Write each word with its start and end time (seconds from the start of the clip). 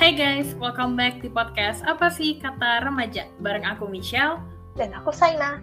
Hai 0.00 0.16
guys, 0.16 0.56
welcome 0.56 0.96
back 0.96 1.20
di 1.20 1.28
podcast 1.28 1.84
Apa 1.84 2.08
sih 2.08 2.40
Kata 2.40 2.80
Remaja? 2.88 3.28
Bareng 3.44 3.68
aku 3.68 3.84
Michelle. 3.84 4.40
Dan 4.72 4.96
aku 4.96 5.12
Saina. 5.12 5.60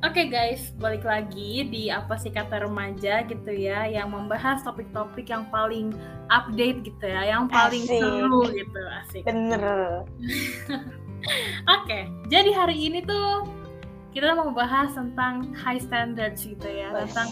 Oke 0.00 0.30
guys, 0.30 0.72
balik 0.80 1.04
lagi 1.04 1.68
di 1.68 1.92
Apa 1.92 2.16
sih 2.16 2.32
Kata 2.32 2.64
Remaja 2.64 3.26
gitu 3.28 3.52
ya 3.52 3.84
Yang 3.84 4.08
membahas 4.08 4.64
topik-topik 4.64 5.28
yang 5.28 5.44
paling 5.52 5.92
update 6.32 6.80
gitu 6.86 7.04
ya 7.04 7.28
Yang 7.28 7.44
paling 7.52 7.84
Asik. 7.84 8.00
seru 8.00 8.40
gitu, 8.56 8.80
asik 9.04 9.22
Bener. 9.28 9.62
Oke, 11.76 11.98
jadi 12.32 12.50
hari 12.56 12.88
ini 12.88 13.04
tuh 13.04 13.44
kita 14.16 14.32
mau 14.32 14.48
bahas 14.54 14.96
tentang 14.96 15.52
high 15.52 15.82
standards 15.82 16.40
gitu 16.40 16.64
ya. 16.64 16.88
Tentang 17.04 17.28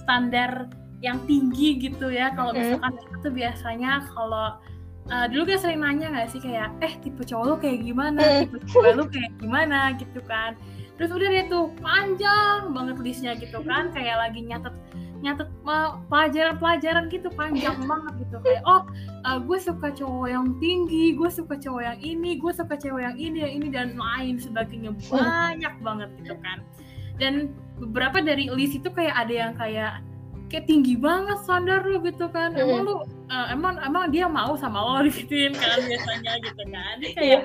standar 0.00 0.72
yang 1.04 1.20
tinggi 1.28 1.76
gitu 1.76 2.08
ya 2.08 2.32
Kalau 2.32 2.56
Mm. 2.56 2.58
misalkan 2.64 2.92
kita 2.96 3.16
tuh 3.20 3.32
biasanya 3.36 3.92
kalau 4.16 4.56
uh, 5.10 5.26
dulu 5.28 5.42
kan 5.48 5.58
sering 5.60 5.80
nanya 5.84 6.12
nggak 6.12 6.30
sih 6.32 6.40
kayak 6.40 6.72
eh 6.80 6.94
tipe 7.04 7.20
cowok 7.24 7.44
lu 7.44 7.54
kayak 7.60 7.78
gimana? 7.84 8.20
Mm. 8.22 8.40
tipe 8.48 8.58
cewek 8.70 8.92
lu 8.96 9.04
kayak 9.08 9.32
gimana? 9.40 9.78
Gitu 9.96 10.20
kan. 10.24 10.56
Terus 10.94 11.10
udah 11.10 11.28
deh 11.28 11.46
tuh 11.50 11.64
panjang 11.82 12.70
banget 12.70 12.96
listnya 13.02 13.32
gitu 13.36 13.58
kan. 13.66 13.90
Kayak 13.92 14.16
lagi 14.28 14.40
nyatet 14.46 14.74
nyatet 15.24 15.48
pelajaran-pelajaran 16.12 17.08
gitu 17.08 17.28
panjang 17.32 17.76
banget 17.90 18.12
gitu. 18.24 18.36
Kayak 18.44 18.62
oh 18.64 18.82
uh, 19.26 19.38
gue 19.40 19.58
suka 19.58 19.88
cowok 19.92 20.28
yang 20.30 20.46
tinggi 20.62 21.16
gue 21.16 21.30
suka 21.32 21.56
cowok 21.58 21.82
yang 21.82 21.98
ini 22.00 22.36
gue 22.38 22.52
suka 22.52 22.74
cewek 22.76 23.02
yang 23.04 23.16
ini 23.16 23.38
yang 23.44 23.52
ini 23.60 23.68
dan 23.68 23.88
lain 23.98 24.40
sebagainya. 24.40 24.92
Banyak 25.10 25.74
banget 25.84 26.08
gitu 26.22 26.36
kan. 26.40 26.64
Dan 27.14 27.54
beberapa 27.78 28.22
dari 28.22 28.50
list 28.50 28.78
itu 28.78 28.90
kayak 28.90 29.14
ada 29.14 29.34
yang 29.34 29.52
kayak 29.54 30.02
kayak 30.54 30.70
tinggi 30.70 30.94
banget 30.94 31.34
standar 31.42 31.82
lu 31.82 31.98
gitu 32.06 32.30
kan. 32.30 32.54
Emang 32.54 32.86
lu 32.86 33.02
uh, 33.02 33.46
emang 33.50 33.74
emang 33.82 34.06
dia 34.14 34.30
mau 34.30 34.54
sama 34.54 34.78
lo 34.78 35.02
digituin 35.10 35.50
kan 35.50 35.82
biasanya 35.82 36.32
gitu 36.46 36.62
kan. 36.70 36.94
Dia 37.02 37.10
kayak 37.10 37.26
Iya. 37.26 37.38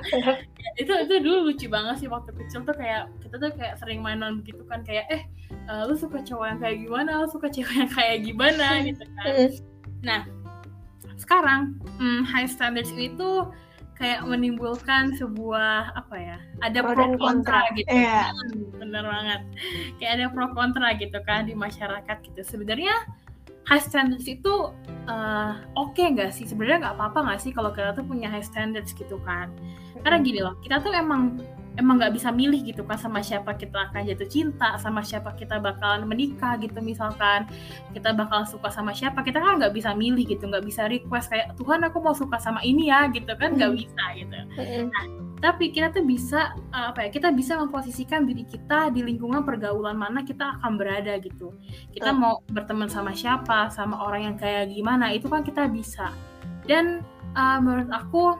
itu 0.77 0.93
itu 0.93 1.13
dulu 1.25 1.49
lucu 1.49 1.65
banget 1.65 2.05
sih 2.05 2.09
waktu 2.13 2.29
kecil 2.37 2.61
tuh 2.61 2.77
kayak 2.77 3.09
kita 3.25 3.35
tuh 3.41 3.49
kayak 3.57 3.81
sering 3.81 4.05
mainan 4.05 4.45
begitu 4.45 4.61
kan. 4.69 4.85
Kayak 4.85 5.09
eh 5.09 5.21
uh, 5.65 5.89
lu 5.89 5.97
suka 5.97 6.21
cowok 6.21 6.45
yang 6.53 6.59
kayak 6.61 6.77
gimana? 6.85 7.11
Lu 7.25 7.27
suka 7.33 7.49
cewek 7.49 7.73
yang 7.73 7.89
kayak 7.89 8.17
gimana? 8.21 8.67
gitu 8.85 9.03
kan. 9.17 9.25
Mm. 10.05 10.23
sekarang 11.19 11.75
hmm, 11.99 12.23
high 12.23 12.47
standards 12.47 12.95
itu 12.95 13.43
kayak 13.99 14.23
menimbulkan 14.23 15.11
sebuah 15.19 15.91
apa 15.91 16.15
ya 16.15 16.37
ada 16.63 16.79
Pro 16.79 16.95
pro, 16.95 16.99
dan 17.03 17.11
kontra, 17.19 17.59
kontra. 17.67 17.75
gitu 17.75 17.89
Iya. 17.91 18.31
Hmm, 18.31 18.63
bener 18.79 19.03
banget. 19.03 19.41
Kayak 19.99 20.11
ada 20.15 20.25
pro 20.31 20.47
kontra 20.55 20.87
gitu 20.95 21.19
kan 21.27 21.43
di 21.43 21.53
masyarakat 21.53 22.17
gitu. 22.31 22.41
Sebenarnya 22.47 22.95
high 23.67 23.83
standards 23.83 24.25
itu 24.25 24.71
uh, 25.11 25.53
oke 25.75 25.99
nggak 25.99 26.31
sih? 26.31 26.47
Sebenarnya 26.47 26.87
nggak 26.87 26.95
apa-apa 26.95 27.19
nggak 27.27 27.39
sih 27.43 27.51
kalau 27.51 27.75
kita 27.75 27.91
tuh 27.91 28.07
punya 28.07 28.31
high 28.31 28.45
standards 28.45 28.95
gitu 28.95 29.19
kan? 29.27 29.51
Karena 29.99 30.17
gini 30.23 30.39
loh 30.39 30.55
kita 30.63 30.79
tuh 30.79 30.95
emang 30.95 31.43
emang 31.77 32.01
nggak 32.01 32.17
bisa 32.17 32.33
milih 32.33 32.63
gitu 32.65 32.81
kan 32.87 32.97
sama 32.97 33.21
siapa 33.21 33.53
kita 33.53 33.91
akan 33.91 34.07
jatuh 34.07 34.25
cinta 34.25 34.75
sama 34.81 35.05
siapa 35.05 35.35
kita 35.37 35.59
bakalan 35.61 36.07
menikah 36.07 36.57
gitu 36.57 36.79
misalkan. 36.81 37.45
Kita 37.93 38.15
bakal 38.15 38.47
suka 38.47 38.71
sama 38.71 38.95
siapa 38.95 39.21
kita 39.21 39.37
kan 39.43 39.59
nggak 39.61 39.75
bisa 39.75 39.93
milih 39.93 40.25
gitu 40.25 40.47
nggak 40.49 40.65
bisa 40.65 40.87
request 40.89 41.29
kayak 41.29 41.53
Tuhan 41.59 41.83
aku 41.85 41.99
mau 42.01 42.15
suka 42.15 42.39
sama 42.39 42.63
ini 42.63 42.89
ya 42.89 43.05
gitu 43.11 43.29
kan 43.37 43.53
nggak 43.59 43.71
Hmm. 43.71 43.79
bisa 43.79 44.03
gitu. 44.17 44.37
Mm-mm. 44.57 44.85
tapi 45.39 45.71
kita 45.71 45.87
tuh 45.95 46.03
bisa 46.03 46.51
uh, 46.75 46.91
apa 46.91 47.07
ya 47.07 47.09
kita 47.15 47.31
bisa 47.31 47.55
memposisikan 47.55 48.27
diri 48.27 48.43
kita 48.43 48.91
di 48.91 48.99
lingkungan 49.07 49.47
pergaulan 49.47 49.95
mana 49.95 50.19
kita 50.27 50.59
akan 50.59 50.75
berada 50.75 51.15
gitu. 51.23 51.55
Kita 51.95 52.11
mau 52.11 52.43
berteman 52.51 52.91
sama 52.91 53.15
siapa 53.15 53.71
sama 53.71 54.03
orang 54.03 54.21
yang 54.27 54.35
kayak 54.35 54.67
gimana 54.67 55.15
itu 55.15 55.31
kan 55.31 55.39
kita 55.47 55.71
bisa. 55.71 56.11
Dan 56.67 57.07
uh, 57.39 57.55
menurut 57.63 57.87
aku 57.87 58.35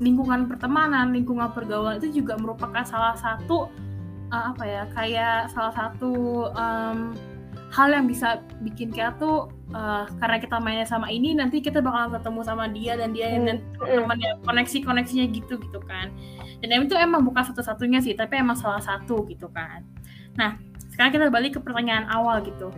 lingkungan 0.00 0.48
pertemanan 0.48 1.12
lingkungan 1.12 1.52
pergaulan 1.52 2.00
itu 2.00 2.22
juga 2.22 2.38
merupakan 2.40 2.82
salah 2.86 3.18
satu 3.18 3.68
uh, 4.32 4.44
apa 4.54 4.64
ya 4.64 4.82
kayak 4.96 5.52
salah 5.52 5.74
satu 5.74 6.12
um, 6.56 7.12
hal 7.72 7.88
yang 7.88 8.04
bisa 8.04 8.44
bikin 8.60 8.92
kita 8.92 9.16
tuh 9.16 9.48
uh, 9.72 10.04
karena 10.20 10.36
kita 10.36 10.60
mainnya 10.60 10.84
sama 10.84 11.08
ini 11.08 11.32
nanti 11.32 11.64
kita 11.64 11.80
bakal 11.80 12.12
ketemu 12.12 12.40
sama 12.44 12.68
dia 12.68 12.92
dan 13.00 13.16
dia 13.16 13.32
Hmm. 13.32 13.48
dan 13.48 13.56
Mm. 13.80 14.04
temannya 14.04 14.30
koneksi 14.44 14.78
koneksinya 14.84 15.26
gitu 15.32 15.54
gitu 15.56 15.80
kan 15.84 16.12
dan 16.60 16.84
itu 16.84 16.94
emang 16.94 17.24
bukan 17.24 17.42
satu-satunya 17.48 18.04
sih 18.04 18.12
tapi 18.12 18.38
emang 18.38 18.54
salah 18.60 18.80
satu 18.84 19.24
gitu 19.26 19.48
kan 19.50 19.82
nah 20.36 20.60
sekarang 20.92 21.12
kita 21.16 21.32
balik 21.32 21.56
ke 21.56 21.60
pertanyaan 21.64 22.04
awal 22.12 22.44
gitu 22.44 22.68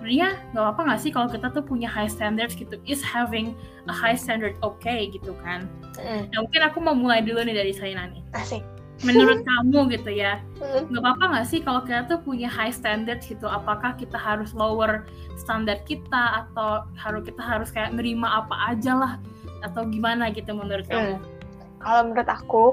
sebenarnya 0.00 0.40
nggak 0.56 0.64
apa 0.64 0.80
nggak 0.88 1.00
sih 1.04 1.10
kalau 1.12 1.28
kita 1.28 1.52
tuh 1.52 1.60
punya 1.60 1.84
high 1.84 2.08
standards 2.08 2.56
gitu 2.56 2.80
is 2.88 3.04
having 3.04 3.52
a 3.84 3.92
high 3.92 4.16
standard 4.16 4.56
okay 4.64 5.12
gitu 5.12 5.36
kan 5.44 5.68
Mm. 6.00 6.32
nah 6.32 6.38
mungkin 6.40 6.60
aku 6.64 6.78
mau 6.80 6.96
mulai 6.96 7.20
dulu 7.20 7.44
nih 7.44 7.52
dari 7.52 7.76
Saina 7.76 8.08
nih 8.08 8.24
Asik. 8.32 8.64
menurut 9.04 9.44
kamu 9.48 9.92
gitu 9.92 10.08
ya 10.08 10.40
Mm. 10.56 10.88
nggak 10.88 11.02
apa-apa 11.04 11.24
nggak 11.36 11.46
sih 11.52 11.60
kalau 11.60 11.84
kita 11.84 12.08
tuh 12.08 12.18
punya 12.24 12.48
high 12.48 12.72
standards 12.72 13.28
gitu 13.28 13.44
apakah 13.44 13.92
kita 14.00 14.16
harus 14.16 14.56
lower 14.56 15.04
standar 15.36 15.76
kita 15.84 16.48
atau 16.48 16.88
harus 16.96 17.28
kita 17.28 17.42
harus 17.44 17.68
kayak 17.68 17.92
nerima 17.92 18.40
apa 18.40 18.72
aja 18.72 18.96
lah 18.96 19.12
atau 19.60 19.84
gimana 19.84 20.32
gitu 20.32 20.56
menurut 20.56 20.88
kamu 20.88 21.20
Mm. 21.20 21.38
Kalau 21.80 22.12
menurut 22.12 22.28
aku, 22.28 22.64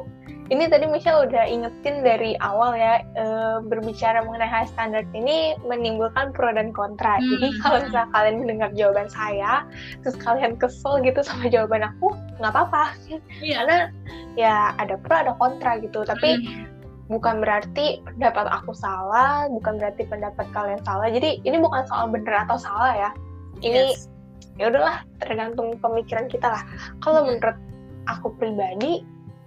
ini 0.48 0.64
tadi 0.72 0.88
Michelle 0.88 1.28
udah 1.28 1.44
ingetin 1.44 2.08
dari 2.08 2.40
awal 2.40 2.72
ya, 2.76 3.04
eh, 3.20 3.58
berbicara 3.68 4.24
mengenai 4.24 4.48
high 4.48 4.70
standard 4.72 5.08
ini 5.12 5.60
menimbulkan 5.68 6.32
pro 6.32 6.52
dan 6.56 6.72
kontra. 6.72 7.20
Hmm. 7.20 7.28
Jadi 7.36 7.48
kalau 7.60 7.78
misalnya 7.84 8.10
kalian 8.16 8.36
mendengar 8.40 8.70
jawaban 8.72 9.08
saya, 9.12 9.68
terus 10.04 10.16
kalian 10.24 10.56
kesel 10.56 11.04
gitu 11.04 11.20
sama 11.20 11.52
jawaban 11.52 11.84
aku, 11.84 12.16
nggak 12.40 12.52
apa-apa. 12.56 12.96
iya 13.44 13.64
Karena 13.64 13.80
ya 14.40 14.56
ada 14.80 14.96
pro 14.96 15.16
ada 15.20 15.34
kontra 15.36 15.80
gitu. 15.84 16.08
Tapi 16.08 16.40
Hmm. 16.40 16.64
bukan 17.12 17.40
berarti 17.44 18.00
pendapat 18.04 18.48
aku 18.52 18.72
salah, 18.72 19.48
bukan 19.52 19.80
berarti 19.80 20.08
pendapat 20.08 20.48
kalian 20.56 20.80
salah. 20.88 21.08
Jadi 21.12 21.44
ini 21.44 21.60
bukan 21.60 21.84
soal 21.92 22.08
bener 22.08 22.48
atau 22.48 22.56
salah 22.60 22.96
ya. 22.96 23.10
Ini 23.60 23.96
Yes. 23.96 24.08
ya 24.60 24.72
udahlah 24.72 25.04
tergantung 25.20 25.76
pemikiran 25.84 26.32
kita 26.32 26.48
lah. 26.52 26.64
Kalau 27.04 27.24
Hmm. 27.24 27.36
menurut 27.36 27.58
aku 28.08 28.32
pribadi 28.40 29.04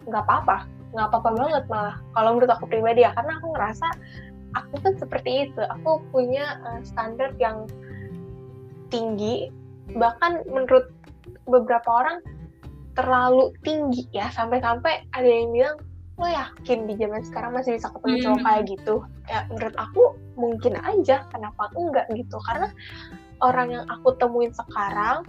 nggak 0.08 0.24
apa-apa, 0.26 0.64
nggak 0.92 1.06
apa-apa 1.10 1.30
banget 1.36 1.64
malah. 1.70 1.96
Kalau 2.14 2.30
menurut 2.34 2.50
aku 2.50 2.64
pribadi 2.66 3.06
ya, 3.06 3.14
karena 3.14 3.38
aku 3.38 3.46
ngerasa 3.54 3.86
aku 4.58 4.74
kan 4.82 4.94
seperti 4.98 5.30
itu. 5.50 5.62
Aku 5.80 6.02
punya 6.10 6.58
eh, 6.66 6.80
standar 6.82 7.30
yang 7.38 7.70
tinggi, 8.90 9.50
bahkan 9.94 10.42
menurut 10.50 10.90
beberapa 11.46 11.86
orang 11.90 12.18
terlalu 12.98 13.54
tinggi 13.62 14.10
ya 14.10 14.28
sampai-sampai 14.34 15.06
ada 15.14 15.30
yang 15.30 15.54
bilang 15.54 15.78
lo 16.20 16.28
yakin 16.28 16.84
di 16.84 16.94
zaman 17.00 17.24
sekarang 17.24 17.56
masih 17.56 17.80
bisa 17.80 17.88
ketemu 17.96 18.12
Hmm. 18.12 18.24
cowok 18.26 18.40
kayak 18.44 18.62
gitu 18.68 18.94
ya 19.30 19.40
menurut 19.48 19.76
aku 19.80 20.02
mungkin 20.36 20.74
aja 20.84 21.16
kenapa 21.32 21.62
enggak 21.78 22.06
gitu 22.12 22.36
karena 22.44 22.68
orang 23.40 23.68
yang 23.72 23.84
aku 23.88 24.12
temuin 24.20 24.52
sekarang 24.52 25.24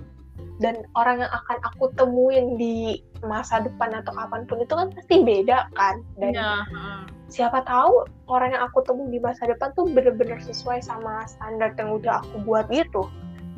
dan 0.62 0.86
orang 0.94 1.26
yang 1.26 1.32
akan 1.34 1.58
aku 1.66 1.90
temuin 1.98 2.56
di 2.56 3.02
masa 3.26 3.66
depan 3.66 3.94
atau 3.98 4.14
kapan 4.14 4.46
pun 4.46 4.62
itu 4.62 4.74
kan 4.74 4.94
pasti 4.94 5.26
beda 5.26 5.70
kan 5.74 6.06
dan 6.22 6.38
heeh. 6.38 7.02
siapa 7.30 7.66
tahu 7.66 8.06
orang 8.30 8.54
yang 8.54 8.64
aku 8.70 8.86
temuin 8.86 9.10
di 9.10 9.20
masa 9.22 9.50
depan 9.50 9.74
tuh 9.74 9.90
bener-bener 9.90 10.38
sesuai 10.42 10.86
sama 10.86 11.26
standar 11.26 11.74
yang 11.78 11.98
udah 11.98 12.22
aku 12.22 12.46
buat 12.46 12.70
gitu 12.70 13.10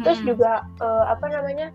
terus 0.01 0.19
Mm-mm. 0.23 0.35
juga 0.35 0.63
eh, 0.79 1.05
apa 1.11 1.25
namanya 1.27 1.67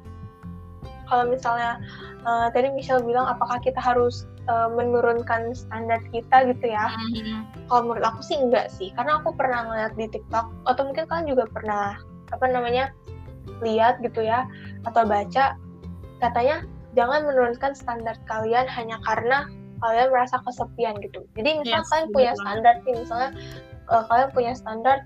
kalau 1.08 1.28
misalnya 1.28 1.80
eh, 2.24 2.48
tadi 2.52 2.72
Michelle 2.72 3.04
bilang 3.04 3.28
apakah 3.28 3.60
kita 3.60 3.78
harus 3.78 4.24
eh, 4.48 4.68
menurunkan 4.72 5.52
standar 5.52 6.00
kita 6.08 6.48
gitu 6.48 6.72
ya 6.72 6.88
Mm-mm. 6.88 7.44
kalau 7.68 7.92
menurut 7.92 8.04
aku 8.04 8.20
sih 8.24 8.40
enggak 8.40 8.72
sih 8.72 8.92
karena 8.96 9.20
aku 9.20 9.36
pernah 9.36 9.68
ngeliat 9.68 9.92
di 9.96 10.08
TikTok 10.08 10.46
atau 10.64 10.82
mungkin 10.88 11.04
kalian 11.04 11.28
juga 11.36 11.44
pernah 11.52 12.00
apa 12.28 12.44
namanya 12.48 12.92
lihat 13.64 14.00
gitu 14.04 14.24
ya 14.24 14.44
atau 14.86 15.04
baca 15.04 15.56
katanya 16.18 16.66
jangan 16.96 17.26
menurunkan 17.26 17.72
standar 17.76 18.16
kalian 18.26 18.66
hanya 18.66 18.98
karena 19.06 19.46
kalian 19.78 20.10
merasa 20.10 20.42
kesepian 20.42 20.98
gitu. 20.98 21.22
Jadi 21.38 21.62
misal 21.62 21.80
Yes, 21.82 21.88
kalian 21.90 22.06
bener 22.10 22.14
punya 22.14 22.32
standar 22.34 22.74
nih 22.82 22.94
misalnya 22.98 23.30
eh, 23.92 24.02
kalian 24.10 24.30
punya 24.34 24.52
standar 24.58 24.96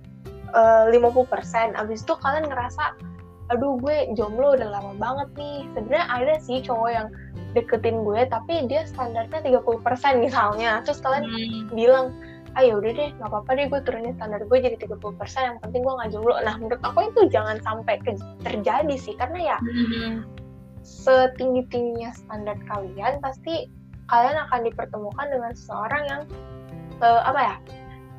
eh, 0.56 0.84
50% 0.88 1.76
abis 1.76 2.00
itu 2.04 2.14
kalian 2.16 2.48
ngerasa 2.48 2.96
aduh 3.52 3.76
gue 3.84 4.08
jomblo 4.16 4.56
udah 4.56 4.68
lama 4.72 4.92
banget 4.96 5.28
nih. 5.36 5.68
Sebenarnya 5.76 6.06
ada 6.08 6.34
sih 6.40 6.64
cowok 6.64 6.90
yang 6.90 7.08
deketin 7.52 8.00
gue 8.00 8.20
tapi 8.32 8.64
dia 8.64 8.88
standarnya 8.88 9.44
30% 9.44 10.24
misalnya. 10.24 10.80
Terus 10.88 11.04
kalian 11.04 11.24
Hmm. 11.28 11.68
bilang 11.76 12.06
ah 12.52 12.62
ya 12.62 12.76
udah 12.76 12.92
deh 12.92 13.08
nggak 13.16 13.30
apa-apa 13.32 13.50
deh 13.56 13.66
gue 13.72 13.80
turunin 13.84 14.14
standar 14.16 14.44
gue 14.44 14.58
jadi 14.60 14.76
30% 14.76 15.00
yang 15.40 15.58
penting 15.64 15.80
gue 15.80 15.94
nggak 15.96 16.10
jomblo 16.12 16.36
nah 16.44 16.54
menurut 16.60 16.82
aku 16.84 16.98
itu 17.08 17.20
jangan 17.32 17.56
sampai 17.64 17.96
terjadi 18.44 18.94
sih 19.00 19.14
karena 19.16 19.56
ya 19.56 19.58
Mm-mm. 19.62 20.24
setinggi 20.84 21.64
tingginya 21.72 22.10
standar 22.12 22.56
kalian 22.68 23.22
pasti 23.24 23.70
kalian 24.12 24.36
akan 24.48 24.60
dipertemukan 24.68 25.26
dengan 25.32 25.52
seseorang 25.56 26.02
yang 26.04 26.22
eh, 27.00 27.22
apa 27.24 27.40
ya 27.40 27.56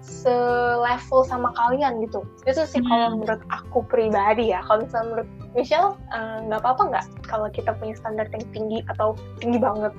selevel 0.04 1.24
sama 1.24 1.56
kalian 1.56 2.04
gitu 2.04 2.28
itu 2.44 2.62
sih 2.68 2.84
kalau 2.84 3.16
Hmm. 3.16 3.24
menurut 3.24 3.44
aku 3.48 3.88
pribadi 3.88 4.52
ya 4.52 4.60
kalau 4.68 4.84
misalnya 4.84 5.08
menurut 5.08 5.30
Michelle 5.56 5.96
eh, 6.12 6.38
nggak 6.50 6.60
uh, 6.60 6.64
apa-apa 6.64 6.84
nggak 6.92 7.06
kalau 7.24 7.48
kita 7.48 7.72
punya 7.80 7.96
standar 7.96 8.28
yang 8.36 8.44
tinggi 8.52 8.84
atau 8.92 9.16
tinggi 9.40 9.64
banget 9.64 9.96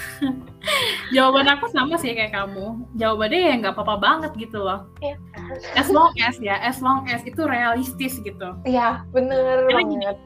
Jawaban 1.14 1.48
aku 1.52 1.68
sama 1.70 1.98
sih 2.00 2.16
kayak 2.16 2.32
kamu. 2.32 2.86
Jawabannya 2.96 3.40
ya 3.40 3.54
nggak 3.60 3.74
apa-apa 3.76 3.96
banget 4.00 4.32
gitu 4.38 4.62
loh. 4.62 4.88
Iya. 5.04 5.16
As 5.76 5.88
long 5.92 6.12
as 6.20 6.36
ya, 6.40 6.56
as 6.60 6.80
long 6.80 7.04
as 7.10 7.20
itu 7.26 7.42
realistis 7.44 8.18
gitu. 8.22 8.56
Iya, 8.64 9.04
bener 9.12 9.68
Karena 9.68 9.82
banget. 9.82 10.16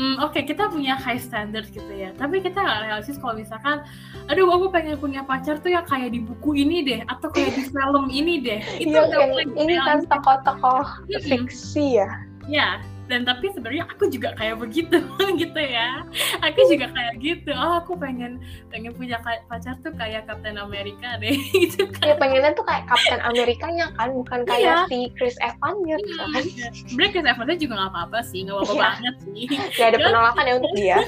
Hmm, 0.00 0.16
Oke, 0.24 0.40
okay, 0.40 0.42
kita 0.48 0.72
punya 0.72 0.96
high 0.96 1.20
standard 1.20 1.68
gitu 1.68 1.92
ya. 1.92 2.16
Tapi 2.16 2.40
kita 2.40 2.64
nggak 2.64 2.80
realistis 2.88 3.20
kalau 3.20 3.36
misalkan, 3.36 3.84
aduh 4.32 4.48
aku 4.48 4.72
pengen 4.72 4.96
punya 4.96 5.20
pacar 5.20 5.60
tuh 5.60 5.68
yang 5.68 5.84
kayak 5.84 6.16
di 6.16 6.24
buku 6.24 6.64
ini 6.64 6.80
deh, 6.80 7.04
atau 7.12 7.28
kayak 7.28 7.52
di 7.60 7.62
film 7.68 8.08
ini 8.08 8.40
deh. 8.40 8.60
Itu 8.80 8.96
iya, 8.96 9.44
ini 9.52 9.74
kan 9.84 10.08
tokoh-tokoh 10.08 11.04
fiksi 11.28 12.00
ya. 12.00 12.08
Ya, 12.48 12.80
dan 13.10 13.26
tapi 13.26 13.50
sebenarnya 13.50 13.84
aku 13.90 14.06
juga 14.08 14.34
kayak 14.38 14.62
begitu 14.62 15.02
gitu 15.42 15.60
ya. 15.60 16.06
Aku 16.42 16.60
juga 16.70 16.86
kayak 16.90 17.14
gitu. 17.18 17.50
Oh 17.54 17.82
aku 17.82 17.98
pengen 17.98 18.38
pengen 18.70 18.94
punya 18.94 19.18
pacar 19.22 19.74
tuh 19.82 19.90
kayak 19.98 20.30
Captain 20.30 20.58
America 20.58 21.18
deh 21.18 21.34
gitu 21.66 21.90
kan. 21.90 22.04
Ya 22.08 22.14
pengennya 22.18 22.52
tuh 22.54 22.64
kayak 22.66 22.86
Captain 22.86 23.20
Amerikanya 23.22 23.90
kan 23.98 24.14
bukan 24.14 24.40
kayak 24.46 24.86
iya. 24.86 24.90
si 24.90 25.10
Chris 25.18 25.36
Evans 25.42 25.78
gitu 25.84 26.12
iya. 26.14 26.24
kan. 26.30 26.42
Sebenarnya 26.72 27.10
Chris 27.10 27.26
Evans 27.26 27.58
juga 27.58 27.74
nggak 27.74 27.90
apa-apa 27.90 28.18
sih 28.22 28.40
nggak 28.46 28.56
apa-apa 28.56 28.74
iya. 28.74 28.82
banget 28.82 29.14
sih. 29.26 29.44
Ya 29.82 29.84
ada 29.88 29.98
penolakan 29.98 30.44
ya 30.46 30.54
untuk 30.60 30.72
dia. 30.78 30.98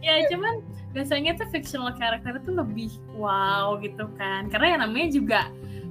Ya 0.00 0.14
cuman 0.32 0.54
biasanya 0.96 1.36
tuh 1.36 1.48
fictional 1.52 1.92
character 2.00 2.40
itu 2.40 2.50
lebih 2.56 2.90
wow 3.12 3.76
gitu 3.84 4.08
kan. 4.16 4.48
Karena 4.48 4.66
yang 4.76 4.80
namanya 4.88 5.08
juga 5.12 5.40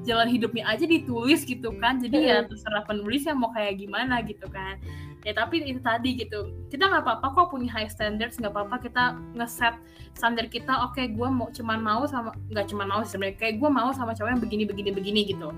jalan 0.06 0.30
hidupnya 0.30 0.64
aja 0.70 0.86
ditulis 0.86 1.44
gitu 1.44 1.74
kan. 1.82 1.98
Jadi 1.98 2.30
ya 2.30 2.46
terserah 2.46 2.86
penulis 2.86 3.26
yang 3.26 3.42
mau 3.42 3.52
kayak 3.52 3.82
gimana 3.82 4.22
gitu 4.22 4.46
kan. 4.54 4.78
Ya 5.26 5.34
tapi 5.34 5.66
itu 5.66 5.82
tadi 5.82 6.22
gitu 6.22 6.54
kita 6.70 6.86
nggak 6.86 7.02
apa-apa 7.02 7.28
kok 7.34 7.48
punya 7.50 7.66
high 7.74 7.90
standards 7.90 8.38
nggak 8.38 8.54
apa-apa 8.54 8.78
kita 8.78 9.18
ngeset 9.34 9.74
standar 10.14 10.46
kita 10.46 10.70
oke 10.86 10.94
okay, 10.94 11.10
gue 11.10 11.26
mau 11.26 11.50
cuman 11.50 11.82
mau 11.82 12.06
sama 12.06 12.30
nggak 12.54 12.70
cuman 12.70 12.86
mau 12.86 13.02
sebenarnya 13.02 13.38
kayak 13.42 13.58
gue 13.58 13.70
mau 13.74 13.90
sama 13.90 14.14
cowok 14.14 14.38
yang 14.38 14.42
begini 14.46 14.64
begini 14.70 14.90
begini 14.94 15.22
gitu. 15.26 15.50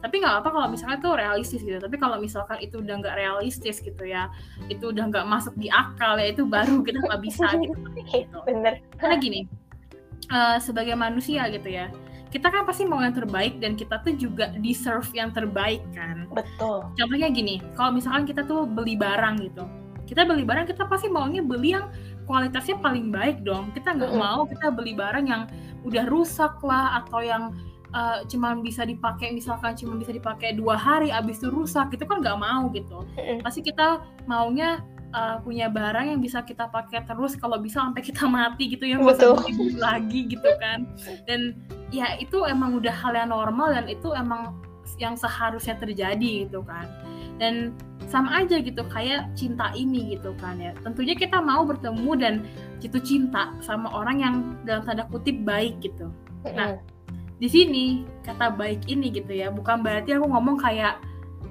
Tapi 0.00 0.24
nggak 0.24 0.40
apa 0.40 0.48
kalau 0.48 0.66
misalnya 0.72 0.96
itu 0.96 1.10
realistis 1.12 1.60
gitu. 1.60 1.76
Tapi 1.76 2.00
kalau 2.00 2.16
misalkan 2.16 2.56
itu 2.64 2.80
udah 2.80 2.94
nggak 3.04 3.14
realistis 3.20 3.84
gitu 3.84 4.08
ya 4.08 4.32
itu 4.72 4.88
udah 4.88 5.12
nggak 5.12 5.28
masuk 5.28 5.52
di 5.60 5.68
akal 5.68 6.16
ya 6.16 6.32
itu 6.32 6.48
baru 6.48 6.80
kita 6.80 7.04
nggak 7.04 7.20
bisa 7.20 7.46
gitu, 7.60 7.76
gitu. 8.08 8.38
bener. 8.48 8.80
Karena 8.96 9.20
gini 9.20 9.44
uh, 10.32 10.56
sebagai 10.62 10.96
manusia 10.96 11.44
gitu 11.52 11.68
ya 11.68 11.92
kita 12.30 12.46
kan 12.46 12.62
pasti 12.62 12.86
mau 12.86 13.02
yang 13.02 13.12
terbaik 13.12 13.58
dan 13.58 13.74
kita 13.74 13.98
tuh 14.06 14.14
juga 14.14 14.54
deserve 14.62 15.10
yang 15.12 15.34
terbaik 15.34 15.82
kan. 15.90 16.30
Betul. 16.30 16.86
Contohnya 16.94 17.28
gini, 17.28 17.58
kalau 17.74 17.98
misalkan 17.98 18.22
kita 18.22 18.46
tuh 18.46 18.70
beli 18.70 18.94
barang 18.94 19.42
gitu, 19.42 19.66
kita 20.06 20.22
beli 20.22 20.46
barang 20.46 20.70
kita 20.70 20.86
pasti 20.86 21.10
maunya 21.10 21.42
beli 21.42 21.74
yang 21.74 21.90
kualitasnya 22.30 22.78
paling 22.78 23.10
baik 23.10 23.42
dong. 23.42 23.74
Kita 23.74 23.98
nggak 23.98 24.14
mm 24.14 24.18
-hmm. 24.18 24.30
mau 24.30 24.46
kita 24.46 24.66
beli 24.70 24.94
barang 24.94 25.26
yang 25.26 25.50
udah 25.82 26.06
rusak 26.06 26.54
lah 26.62 27.02
atau 27.02 27.18
yang 27.18 27.50
uh, 27.90 28.22
cuman 28.30 28.62
bisa 28.62 28.86
dipakai 28.86 29.34
misalkan 29.34 29.74
cuma 29.74 29.98
bisa 29.98 30.14
dipakai 30.14 30.54
dua 30.54 30.78
hari 30.78 31.10
abis 31.10 31.42
itu 31.42 31.50
rusak 31.50 31.90
itu 31.98 32.06
kan 32.06 32.22
nggak 32.22 32.38
mau 32.38 32.70
gitu. 32.70 33.02
Mm 33.18 33.22
-hmm. 33.26 33.38
Pasti 33.42 33.60
kita 33.66 34.06
maunya 34.30 34.78
uh, 35.14 35.36
punya 35.42 35.66
barang 35.70 36.14
yang 36.14 36.20
bisa 36.22 36.42
kita 36.42 36.70
pakai 36.70 37.04
terus 37.06 37.34
kalau 37.36 37.58
bisa 37.58 37.82
sampai 37.82 38.02
kita 38.02 38.24
mati 38.26 38.70
gitu 38.72 38.84
ya 38.86 38.96
bisa 38.98 39.34
beli 39.36 39.76
lagi 39.76 40.20
gitu 40.30 40.50
kan. 40.58 40.86
Dan 41.26 41.56
ya 41.90 42.18
itu 42.18 42.46
emang 42.46 42.78
udah 42.78 42.92
hal 42.92 43.14
yang 43.14 43.30
normal 43.34 43.74
dan 43.74 43.86
itu 43.90 44.10
emang 44.14 44.56
yang 44.98 45.14
seharusnya 45.16 45.78
terjadi 45.78 46.48
gitu 46.48 46.62
kan. 46.64 46.86
Dan 47.40 47.72
sama 48.10 48.42
aja 48.42 48.60
gitu 48.60 48.82
kayak 48.90 49.32
cinta 49.38 49.72
ini 49.72 50.18
gitu 50.18 50.34
kan 50.38 50.58
ya. 50.58 50.74
Tentunya 50.82 51.14
kita 51.14 51.38
mau 51.40 51.62
bertemu 51.62 52.10
dan 52.18 52.34
jatuh 52.82 53.02
cinta 53.02 53.54
sama 53.62 53.88
orang 53.92 54.16
yang 54.20 54.34
dalam 54.66 54.82
tanda 54.84 55.06
kutip 55.08 55.40
baik 55.46 55.78
gitu. 55.80 56.10
Nah 56.44 56.76
di 57.40 57.48
sini 57.48 58.04
kata 58.20 58.52
baik 58.52 58.84
ini 58.84 59.08
gitu 59.08 59.32
ya 59.32 59.48
bukan 59.48 59.80
berarti 59.80 60.12
aku 60.12 60.28
ngomong 60.28 60.60
kayak 60.60 61.00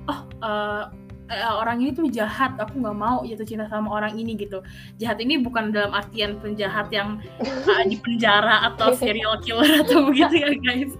oh 0.06 0.22
uh, 0.46 0.94
uh, 1.30 1.54
orang 1.62 1.80
ini 1.86 1.92
tuh 1.94 2.10
jahat 2.10 2.58
aku 2.58 2.82
nggak 2.82 2.98
mau 2.98 3.22
jatuh 3.24 3.46
cinta 3.46 3.66
sama 3.70 3.90
orang 3.90 4.18
ini 4.18 4.36
gitu. 4.36 4.60
Jahat 4.98 5.22
ini 5.22 5.40
bukan 5.40 5.72
dalam 5.72 5.94
artian 5.96 6.42
penjahat 6.42 6.90
yang 6.90 7.22
uh, 7.42 7.84
di 7.86 7.96
penjara 8.02 8.74
atau 8.74 8.92
serial 9.00 9.38
killer 9.46 9.86
atau 9.86 10.10
begitu 10.10 10.42
ya 10.42 10.52
guys. 10.60 10.92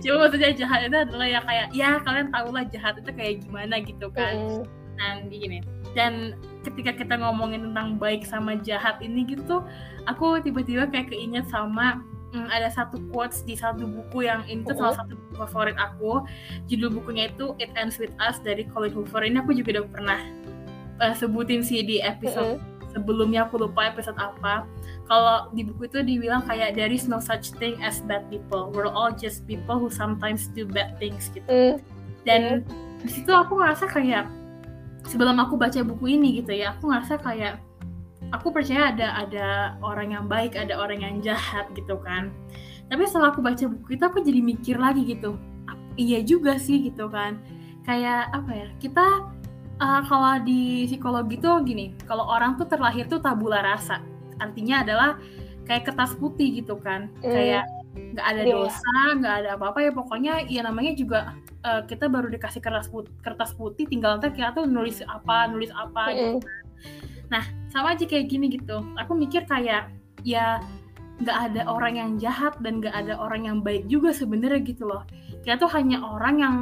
Cuma 0.00 0.26
maksudnya 0.26 0.50
jahat 0.56 0.88
itu 0.88 0.96
adalah 0.96 1.26
ya 1.28 1.40
kayak 1.44 1.66
ya 1.76 1.90
kalian 2.02 2.28
tau 2.32 2.48
lah 2.50 2.64
jahat 2.68 2.98
itu 2.98 3.10
kayak 3.12 3.34
gimana 3.44 3.78
gitu 3.84 4.06
kan. 4.10 4.64
Nah 4.96 5.22
gini 5.28 5.60
dan 5.94 6.34
ketika 6.66 6.92
kita 6.92 7.14
ngomongin 7.22 7.70
tentang 7.70 7.96
baik 7.96 8.26
sama 8.26 8.58
jahat 8.58 8.98
ini 8.98 9.22
gitu 9.24 9.62
aku 10.10 10.42
tiba-tiba 10.42 10.90
kayak 10.90 11.14
keinget 11.14 11.46
sama 11.48 12.02
hmm, 12.34 12.50
ada 12.50 12.66
satu 12.68 12.98
quotes 13.14 13.46
di 13.46 13.54
satu 13.54 13.86
buku 13.86 14.26
yang 14.26 14.42
ini 14.50 14.66
tuh 14.66 14.74
salah 14.74 14.98
satu 14.98 15.14
buku 15.14 15.34
favorit 15.46 15.78
aku. 15.78 16.26
Judul 16.66 16.90
bukunya 16.98 17.30
itu 17.30 17.54
It 17.62 17.70
Ends 17.78 18.02
With 18.02 18.12
Us 18.18 18.42
dari 18.42 18.66
Colin 18.66 18.90
Hoover. 18.90 19.22
Ini 19.22 19.46
aku 19.46 19.54
juga 19.54 19.80
udah 19.80 19.86
pernah 19.86 20.20
uh, 20.98 21.14
sebutin 21.14 21.62
sih 21.62 21.86
di 21.86 22.02
episode 22.02 22.58
mm 22.58 22.74
sebelumnya 22.94 23.50
aku 23.50 23.58
lupa 23.58 23.90
episode 23.90 24.14
apa. 24.16 24.62
Kalau 25.10 25.50
di 25.50 25.66
buku 25.66 25.90
itu 25.90 26.00
dibilang 26.06 26.46
kayak 26.46 26.78
there 26.78 26.88
is 26.88 27.10
no 27.10 27.18
such 27.18 27.50
thing 27.58 27.74
as 27.82 27.98
bad 28.06 28.22
people. 28.30 28.70
We're 28.70 28.88
all 28.88 29.10
just 29.10 29.44
people 29.50 29.82
who 29.82 29.90
sometimes 29.90 30.46
do 30.54 30.64
bad 30.64 30.96
things 31.02 31.28
gitu. 31.34 31.44
Mm. 31.50 31.74
Dan 32.22 32.40
mm. 32.62 33.02
di 33.02 33.10
situ 33.10 33.34
aku 33.34 33.58
ngerasa 33.58 33.90
kayak 33.90 34.30
sebelum 35.10 35.36
aku 35.42 35.58
baca 35.58 35.82
buku 35.84 36.16
ini 36.16 36.40
gitu 36.40 36.54
ya, 36.54 36.78
aku 36.78 36.88
ngerasa 36.88 37.20
kayak 37.20 37.60
aku 38.34 38.50
percaya 38.50 38.90
ada 38.90 39.08
ada 39.22 39.48
orang 39.78 40.10
yang 40.10 40.26
baik 40.26 40.58
ada 40.58 40.74
orang 40.74 41.06
yang 41.06 41.22
jahat 41.22 41.70
gitu 41.78 41.94
kan. 42.02 42.34
Tapi 42.90 43.06
setelah 43.06 43.30
aku 43.30 43.40
baca 43.40 43.64
buku 43.70 43.94
itu 43.94 44.04
aku 44.04 44.18
jadi 44.20 44.40
mikir 44.42 44.76
lagi 44.76 45.06
gitu. 45.06 45.38
Iya 45.94 46.26
juga 46.26 46.58
sih 46.58 46.82
gitu 46.82 47.06
kan. 47.06 47.38
Kayak 47.86 48.34
apa 48.34 48.50
ya 48.50 48.68
kita 48.82 49.06
uh, 49.78 50.02
kalau 50.10 50.42
di 50.42 50.90
psikologi 50.90 51.38
tuh 51.38 51.62
gini 51.62 51.94
kalau 52.10 52.26
orang 52.26 52.58
tuh 52.58 52.66
terlahir 52.66 53.06
tuh 53.06 53.22
tabula 53.22 53.62
rasa. 53.62 54.02
Artinya 54.42 54.82
adalah 54.82 55.10
kayak 55.70 55.94
kertas 55.94 56.18
putih 56.18 56.58
gitu 56.58 56.74
kan. 56.82 57.08
Mm. 57.22 57.30
kayak 57.30 57.64
nggak 57.94 58.26
ada 58.26 58.42
yeah. 58.42 58.50
dosa 58.58 58.98
nggak 59.22 59.34
ada 59.46 59.48
apa-apa 59.54 59.78
ya. 59.86 59.90
Pokoknya 59.94 60.34
ya 60.50 60.60
namanya 60.66 60.92
juga 60.98 61.38
uh, 61.62 61.86
kita 61.86 62.10
baru 62.10 62.26
dikasih 62.34 62.58
kertas 62.58 62.90
putih, 62.90 63.14
kertas 63.22 63.54
putih 63.54 63.86
tinggal 63.86 64.18
nanti 64.18 64.34
kita 64.34 64.50
tuh 64.50 64.66
nulis 64.66 64.98
apa 65.06 65.46
nulis 65.46 65.70
apa 65.70 66.10
mm. 66.10 66.14
gitu 66.18 66.38
kan. 66.42 66.62
Nah, 67.32 67.44
sama 67.74 67.98
aja 67.98 68.06
kayak 68.06 68.30
gini 68.30 68.46
gitu. 68.54 68.86
Aku 69.02 69.18
mikir 69.18 69.42
kayak 69.50 69.90
ya 70.22 70.62
nggak 71.22 71.38
ada 71.50 71.62
orang 71.70 71.94
yang 71.94 72.10
jahat 72.18 72.58
dan 72.58 72.82
nggak 72.82 72.94
ada 72.94 73.14
orang 73.14 73.46
yang 73.46 73.58
baik 73.62 73.86
juga 73.90 74.14
sebenarnya 74.14 74.62
gitu 74.62 74.86
loh. 74.86 75.02
Kita 75.42 75.60
tuh 75.60 75.70
hanya 75.74 76.00
orang 76.00 76.34
yang 76.40 76.54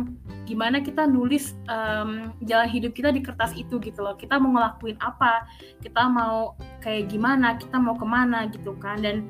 gimana 0.45 0.83
kita 0.83 1.07
nulis 1.07 1.54
um, 1.71 2.35
jalan 2.45 2.69
hidup 2.69 2.92
kita 2.92 3.14
di 3.14 3.21
kertas 3.25 3.52
itu 3.57 3.81
gitu 3.81 4.00
loh. 4.00 4.16
Kita 4.16 4.37
mau 4.40 4.57
ngelakuin 4.57 4.99
apa, 5.00 5.47
kita 5.81 6.09
mau 6.09 6.57
kayak 6.85 7.09
gimana, 7.09 7.57
kita 7.57 7.76
mau 7.76 7.97
ke 7.97 8.04
mana 8.04 8.49
gitu 8.49 8.76
kan. 8.76 9.00
Dan 9.00 9.28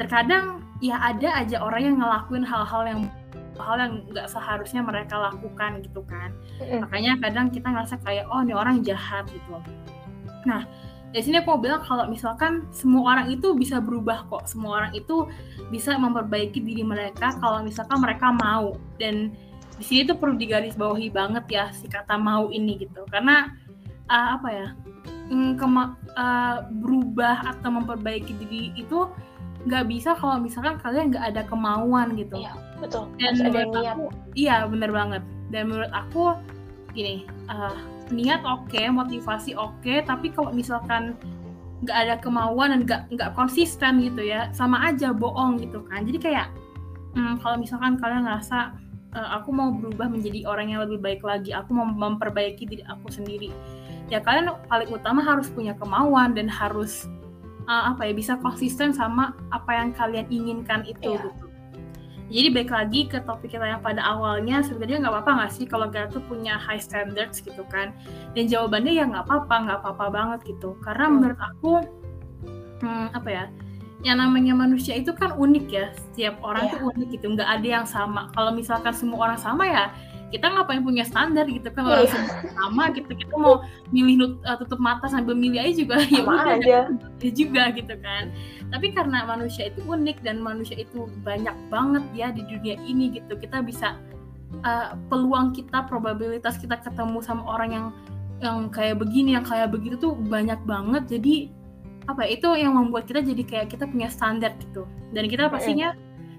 terkadang 0.00 0.64
ya 0.80 1.00
ada 1.00 1.36
aja 1.40 1.60
orang 1.60 1.82
yang 1.92 1.96
ngelakuin 2.00 2.44
hal-hal 2.44 2.82
yang 2.84 3.00
hal 3.56 3.76
yang 3.80 4.04
nggak 4.12 4.28
seharusnya 4.28 4.80
mereka 4.84 5.16
lakukan 5.16 5.80
gitu 5.84 6.00
kan. 6.04 6.32
Makanya 6.60 7.20
kadang 7.20 7.52
kita 7.52 7.68
ngerasa 7.72 8.00
kayak 8.04 8.24
oh 8.28 8.40
ini 8.40 8.52
orang 8.56 8.80
jahat 8.84 9.28
gitu. 9.28 9.60
Nah, 10.46 10.64
di 11.16 11.24
sini 11.24 11.40
aku 11.40 11.56
mau 11.56 11.60
bilang 11.64 11.80
kalau 11.80 12.04
misalkan 12.12 12.68
semua 12.76 13.16
orang 13.16 13.32
itu 13.32 13.56
bisa 13.56 13.80
berubah 13.80 14.28
kok, 14.28 14.44
semua 14.44 14.84
orang 14.84 14.92
itu 14.92 15.24
bisa 15.72 15.96
memperbaiki 15.96 16.60
diri 16.60 16.84
mereka 16.84 17.32
kalau 17.40 17.64
misalkan 17.64 18.04
mereka 18.04 18.36
mau. 18.36 18.76
Dan 19.00 19.32
di 19.80 19.84
sini 19.84 20.04
tuh 20.04 20.20
perlu 20.20 20.36
digarisbawahi 20.36 21.08
banget 21.08 21.44
ya 21.48 21.64
si 21.72 21.88
kata 21.88 22.20
mau 22.20 22.52
ini 22.52 22.84
gitu, 22.84 23.08
karena 23.08 23.48
uh, 24.12 24.36
apa 24.36 24.48
ya, 24.52 24.68
mm, 25.32 25.56
kema 25.56 25.96
uh, 26.20 26.68
berubah 26.84 27.48
atau 27.56 27.72
memperbaiki 27.72 28.36
diri 28.36 28.76
itu 28.76 29.08
nggak 29.64 29.88
bisa 29.88 30.20
kalau 30.20 30.36
misalkan 30.36 30.76
kalian 30.84 31.16
nggak 31.16 31.32
ada 31.32 31.42
kemauan 31.48 32.12
gitu. 32.20 32.44
Iya, 32.44 32.60
betul. 32.76 33.08
Dan 33.16 33.40
menurut 33.40 33.72
aku, 33.72 34.04
iya 34.36 34.68
bener 34.68 34.92
banget. 34.92 35.24
Dan 35.48 35.72
menurut 35.72 35.92
aku 35.96 36.36
gini, 36.92 37.24
uh, 37.48 37.95
niat 38.10 38.42
oke 38.46 38.70
okay, 38.70 38.90
motivasi 38.90 39.54
oke 39.54 39.74
okay, 39.82 40.02
tapi 40.02 40.30
kalau 40.30 40.50
misalkan 40.50 41.16
nggak 41.84 41.98
ada 42.08 42.14
kemauan 42.18 42.72
dan 42.72 42.80
nggak 42.88 43.02
nggak 43.12 43.30
konsisten 43.36 44.00
gitu 44.00 44.24
ya 44.24 44.48
sama 44.56 44.80
aja 44.88 45.12
bohong 45.12 45.60
gitu 45.60 45.84
kan 45.86 46.08
jadi 46.08 46.18
kayak 46.18 46.48
hmm, 47.12 47.36
kalau 47.44 47.60
misalkan 47.60 48.00
kalian 48.00 48.24
ngerasa 48.24 48.72
uh, 49.12 49.28
aku 49.36 49.52
mau 49.52 49.72
berubah 49.76 50.08
menjadi 50.08 50.48
orang 50.48 50.72
yang 50.72 50.80
lebih 50.88 51.00
baik 51.04 51.20
lagi 51.20 51.52
aku 51.52 51.76
mau 51.76 51.84
memperbaiki 51.84 52.64
diri 52.64 52.82
aku 52.88 53.12
sendiri 53.12 53.52
ya 54.08 54.24
kalian 54.24 54.56
paling 54.70 54.88
utama 54.88 55.20
harus 55.20 55.52
punya 55.52 55.76
kemauan 55.76 56.32
dan 56.32 56.48
harus 56.48 57.04
uh, 57.68 57.92
apa 57.92 58.08
ya 58.08 58.12
bisa 58.16 58.40
konsisten 58.40 58.96
sama 58.96 59.36
apa 59.52 59.70
yang 59.76 59.90
kalian 59.92 60.26
inginkan 60.32 60.80
itu 60.88 61.12
yeah. 61.12 61.22
gitu 61.22 61.45
jadi 62.26 62.48
baik 62.50 62.70
lagi 62.74 63.00
ke 63.06 63.22
topik 63.22 63.54
kita 63.54 63.62
yang 63.62 63.78
pada 63.78 64.02
awalnya 64.02 64.58
sebenarnya 64.58 65.06
nggak 65.06 65.14
apa-apa 65.14 65.30
nggak 65.38 65.52
sih 65.54 65.64
kalau 65.66 65.86
kita 65.86 66.10
tuh 66.10 66.22
punya 66.26 66.58
high 66.58 66.82
standards 66.82 67.38
gitu 67.38 67.62
kan? 67.70 67.94
Dan 68.34 68.50
jawabannya 68.50 68.92
ya 68.98 69.06
nggak 69.06 69.30
apa-apa 69.30 69.54
nggak 69.62 69.78
apa-apa 69.82 70.06
banget 70.10 70.40
gitu. 70.50 70.74
Karena 70.82 71.06
menurut 71.06 71.38
aku 71.38 71.86
hmm, 72.82 73.06
apa 73.14 73.30
ya 73.30 73.44
yang 74.02 74.18
namanya 74.18 74.58
manusia 74.58 74.98
itu 74.98 75.14
kan 75.14 75.38
unik 75.38 75.66
ya. 75.70 75.86
Setiap 75.94 76.42
orang 76.42 76.66
yeah. 76.66 76.72
tuh 76.74 76.80
unik 76.98 77.08
gitu 77.14 77.26
nggak 77.30 77.46
ada 77.46 77.68
yang 77.80 77.86
sama. 77.86 78.26
Kalau 78.34 78.50
misalkan 78.50 78.90
semua 78.90 79.30
orang 79.30 79.38
sama 79.38 79.64
ya 79.70 79.94
kita 80.34 80.46
ngapain 80.50 80.82
punya 80.82 81.06
standar 81.06 81.46
gitu 81.46 81.70
kan? 81.70 81.86
Orang 81.86 82.06
yeah. 82.06 82.12
semua 82.12 82.50
sama 82.58 82.84
gitu 82.94 83.12
kita 83.14 83.34
mau 83.38 83.62
milih 83.94 84.42
uh, 84.42 84.56
tutup 84.58 84.82
mata 84.82 85.06
sambil 85.06 85.38
milih 85.38 85.62
aja 85.62 85.72
juga 85.74 85.94
ya 86.12 86.22
udah 86.26 86.56
aja. 86.58 86.78
ya 87.24 87.30
juga 87.30 87.62
gitu 87.74 87.94
kan? 88.02 88.34
Tapi 88.74 88.86
karena 88.90 89.22
manusia 89.24 89.70
itu 89.70 89.80
unik 89.86 90.26
dan 90.26 90.42
manusia 90.42 90.74
itu 90.78 91.06
banyak 91.22 91.54
banget 91.70 92.04
ya 92.12 92.34
di 92.34 92.42
dunia 92.42 92.74
ini 92.82 93.14
gitu 93.14 93.38
kita 93.38 93.62
bisa 93.62 93.94
uh, 94.66 94.98
peluang 95.06 95.54
kita 95.54 95.86
probabilitas 95.86 96.58
kita 96.58 96.78
ketemu 96.82 97.22
sama 97.22 97.42
orang 97.46 97.70
yang 97.70 97.86
yang 98.44 98.68
kayak 98.68 99.00
begini 99.00 99.32
yang 99.32 99.46
kayak 99.46 99.72
begitu 99.72 99.96
tuh 99.96 100.12
banyak 100.12 100.58
banget. 100.68 101.08
Jadi 101.08 101.54
apa 102.06 102.22
ya, 102.22 102.38
itu 102.38 102.48
yang 102.54 102.78
membuat 102.78 103.10
kita 103.10 103.22
jadi 103.22 103.42
kayak 103.42 103.66
kita 103.72 103.84
punya 103.88 104.10
standar 104.10 104.54
gitu. 104.60 104.86
Dan 105.10 105.26
kita 105.26 105.50
pastinya 105.50 105.96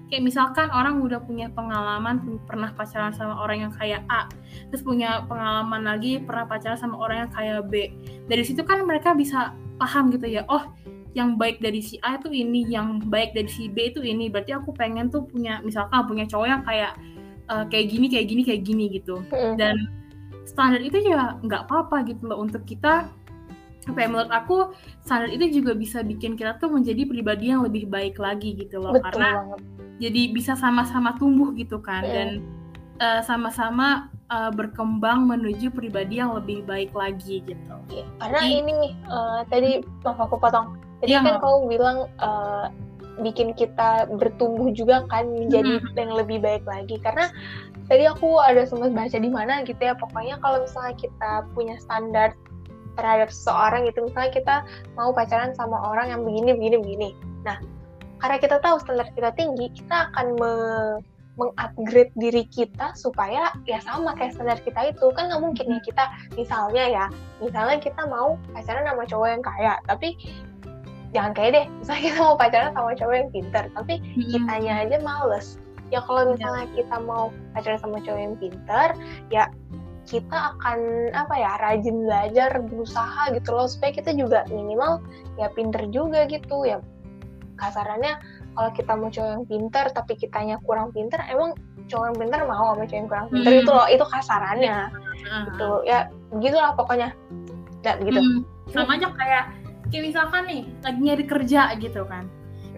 kayak 0.08 0.24
misalkan 0.24 0.72
orang 0.72 1.04
udah 1.04 1.20
punya 1.20 1.52
pengalaman 1.52 2.40
pernah 2.48 2.72
pacaran 2.72 3.12
sama 3.12 3.36
orang 3.38 3.68
yang 3.68 3.72
kayak 3.76 4.02
A 4.08 4.28
terus 4.72 4.80
punya 4.80 5.24
pengalaman 5.28 5.84
lagi 5.84 6.20
pernah 6.20 6.48
pacaran 6.48 6.80
sama 6.80 6.96
orang 6.96 7.28
yang 7.28 7.32
kayak 7.32 7.60
B. 7.68 7.92
Dari 8.26 8.42
situ 8.44 8.64
kan 8.64 8.82
mereka 8.88 9.12
bisa 9.12 9.52
paham 9.78 10.10
gitu 10.10 10.26
ya 10.26 10.42
oh 10.48 10.64
yang 11.16 11.40
baik 11.40 11.58
dari 11.58 11.80
si 11.80 11.96
A 12.04 12.20
itu 12.20 12.28
ini 12.30 12.68
yang 12.68 13.00
baik 13.08 13.32
dari 13.32 13.48
si 13.48 13.68
B 13.68 13.92
itu 13.92 14.04
ini. 14.04 14.28
Berarti 14.28 14.56
aku 14.56 14.70
pengen 14.76 15.08
tuh 15.08 15.24
punya 15.24 15.58
misalkan 15.64 16.04
punya 16.04 16.24
cowok 16.28 16.48
yang 16.48 16.62
kayak 16.62 16.92
uh, 17.48 17.64
kayak 17.66 17.90
gini 17.90 18.06
kayak 18.06 18.26
gini 18.28 18.42
kayak 18.44 18.62
gini 18.62 18.84
gitu. 18.92 19.24
Dan 19.56 19.76
standar 20.44 20.80
itu 20.80 21.00
ya 21.04 21.36
nggak 21.44 21.68
apa-apa 21.68 22.04
gitu 22.08 22.28
loh 22.28 22.40
untuk 22.40 22.64
kita 22.64 23.08
apa 23.88 23.98
ya 24.04 24.08
menurut 24.12 24.32
aku 24.32 24.56
standar 25.00 25.32
itu 25.32 25.60
juga 25.64 25.72
bisa 25.72 26.04
bikin 26.04 26.36
kita 26.36 26.60
tuh 26.60 26.68
menjadi 26.68 27.08
pribadi 27.08 27.50
yang 27.50 27.64
lebih 27.64 27.88
baik 27.88 28.20
lagi 28.20 28.52
gitu 28.54 28.78
loh 28.78 28.92
Betul 28.92 29.16
karena 29.16 29.30
banget 29.40 29.60
jadi 29.98 30.22
bisa 30.30 30.54
sama-sama 30.54 31.18
tumbuh 31.18 31.50
gitu 31.58 31.82
kan 31.82 32.06
yeah. 32.06 32.14
dan 32.14 32.28
uh, 33.02 33.20
sama-sama 33.26 34.08
uh, 34.30 34.50
berkembang 34.54 35.26
menuju 35.26 35.74
pribadi 35.74 36.22
yang 36.22 36.34
lebih 36.38 36.62
baik 36.64 36.94
lagi 36.94 37.42
gitu. 37.42 37.76
Yeah. 37.90 38.06
Karena 38.22 38.40
jadi, 38.46 38.54
ini 38.62 38.76
uh, 39.10 39.42
tadi 39.50 39.70
maaf 40.06 40.22
aku 40.22 40.38
potong. 40.38 40.78
Tadi 41.02 41.14
yeah, 41.14 41.22
kan 41.22 41.42
kamu 41.42 41.58
bilang 41.70 41.98
uh, 42.22 42.70
bikin 43.18 43.50
kita 43.58 44.06
bertumbuh 44.06 44.70
juga 44.70 45.02
kan 45.10 45.26
menjadi 45.26 45.82
hmm. 45.82 45.98
yang 45.98 46.14
lebih 46.14 46.38
baik 46.38 46.62
lagi 46.62 47.02
karena 47.02 47.26
tadi 47.90 48.06
aku 48.06 48.38
ada 48.38 48.62
sempat 48.62 48.94
baca 48.94 49.18
di 49.18 49.26
mana 49.26 49.66
gitu 49.66 49.82
ya 49.82 49.98
pokoknya 49.98 50.38
kalau 50.38 50.62
misalnya 50.62 50.94
kita 50.94 51.42
punya 51.50 51.74
standar 51.82 52.38
terhadap 52.98 53.30
seseorang 53.30 53.86
gitu. 53.86 54.04
Misalnya 54.10 54.32
kita 54.34 54.56
mau 54.98 55.14
pacaran 55.14 55.54
sama 55.54 55.78
orang 55.94 56.10
yang 56.10 56.20
begini 56.26 56.58
begini 56.58 56.76
begini. 56.82 57.08
Nah 57.46 57.62
karena 58.18 58.36
kita 58.42 58.58
tahu 58.58 58.82
standar 58.82 59.06
kita 59.14 59.30
tinggi 59.38 59.70
kita 59.70 60.10
akan 60.10 60.34
me 60.36 60.52
mengupgrade 61.38 62.10
diri 62.18 62.42
kita 62.50 62.98
supaya 62.98 63.54
ya 63.62 63.78
sama 63.78 64.18
kayak 64.18 64.34
standar 64.34 64.58
kita 64.66 64.90
itu. 64.90 65.06
Kan 65.14 65.30
nggak 65.30 65.38
mungkin 65.38 65.70
ya 65.70 65.80
kita 65.86 66.04
misalnya 66.34 66.84
ya 66.90 67.04
misalnya 67.38 67.78
kita 67.78 68.02
mau 68.10 68.34
pacaran 68.50 68.82
sama 68.82 69.06
cowok 69.06 69.28
yang 69.30 69.44
kaya 69.46 69.74
tapi 69.86 70.18
jangan 71.14 71.32
kayak 71.38 71.50
deh. 71.54 71.66
Misalnya 71.78 72.02
kita 72.10 72.18
mau 72.18 72.34
pacaran 72.34 72.74
sama 72.74 72.90
cowok 72.98 73.14
yang 73.14 73.30
pinter 73.30 73.64
tapi 73.78 73.94
hmm. 74.02 74.26
kitanya 74.34 74.72
aja 74.82 74.96
males. 74.98 75.62
Ya 75.88 76.04
kalau 76.04 76.26
iya. 76.26 76.30
misalnya 76.36 76.66
kita 76.74 76.96
mau 77.06 77.30
pacaran 77.54 77.80
sama 77.80 77.96
cowok 78.02 78.20
yang 78.20 78.36
pinter 78.36 78.88
ya 79.30 79.48
kita 80.08 80.56
akan 80.56 81.12
apa 81.12 81.34
ya 81.36 81.52
rajin 81.60 82.08
belajar 82.08 82.50
berusaha 82.64 83.28
gitu 83.36 83.52
loh. 83.52 83.68
Supaya 83.68 83.92
kita 83.92 84.16
juga 84.16 84.48
minimal 84.48 85.04
ya 85.36 85.52
pinter 85.52 85.84
juga 85.92 86.24
gitu. 86.24 86.64
Ya 86.64 86.80
kasarannya 87.60 88.16
kalau 88.56 88.70
kita 88.72 88.92
mau 88.96 89.12
cowok 89.12 89.30
yang 89.36 89.44
pinter 89.44 89.84
tapi 89.92 90.12
kitanya 90.16 90.56
kurang 90.64 90.90
pinter 90.96 91.20
emang 91.28 91.52
cowok 91.86 92.04
yang 92.08 92.16
pinter 92.16 92.40
mau 92.48 92.72
sama 92.72 92.84
cowok 92.88 92.96
yang 92.96 93.08
kurang 93.08 93.26
pinter? 93.28 93.52
Hmm. 93.52 93.60
itu 93.60 93.70
loh 93.70 93.86
itu 93.92 94.04
kasarannya. 94.08 94.78
Hmm. 95.28 95.44
gitu. 95.52 95.70
Ya 95.84 95.98
begitulah 96.32 96.72
pokoknya. 96.72 97.08
Nggak 97.84 97.96
begitu 98.00 98.20
hmm. 98.24 98.40
sama 98.72 98.96
aja 98.96 99.08
kayak 99.12 99.44
kayak 99.92 100.02
misalkan 100.08 100.42
nih 100.48 100.62
lagi 100.80 101.00
nyari 101.04 101.24
kerja 101.28 101.62
gitu 101.76 102.02
kan. 102.08 102.24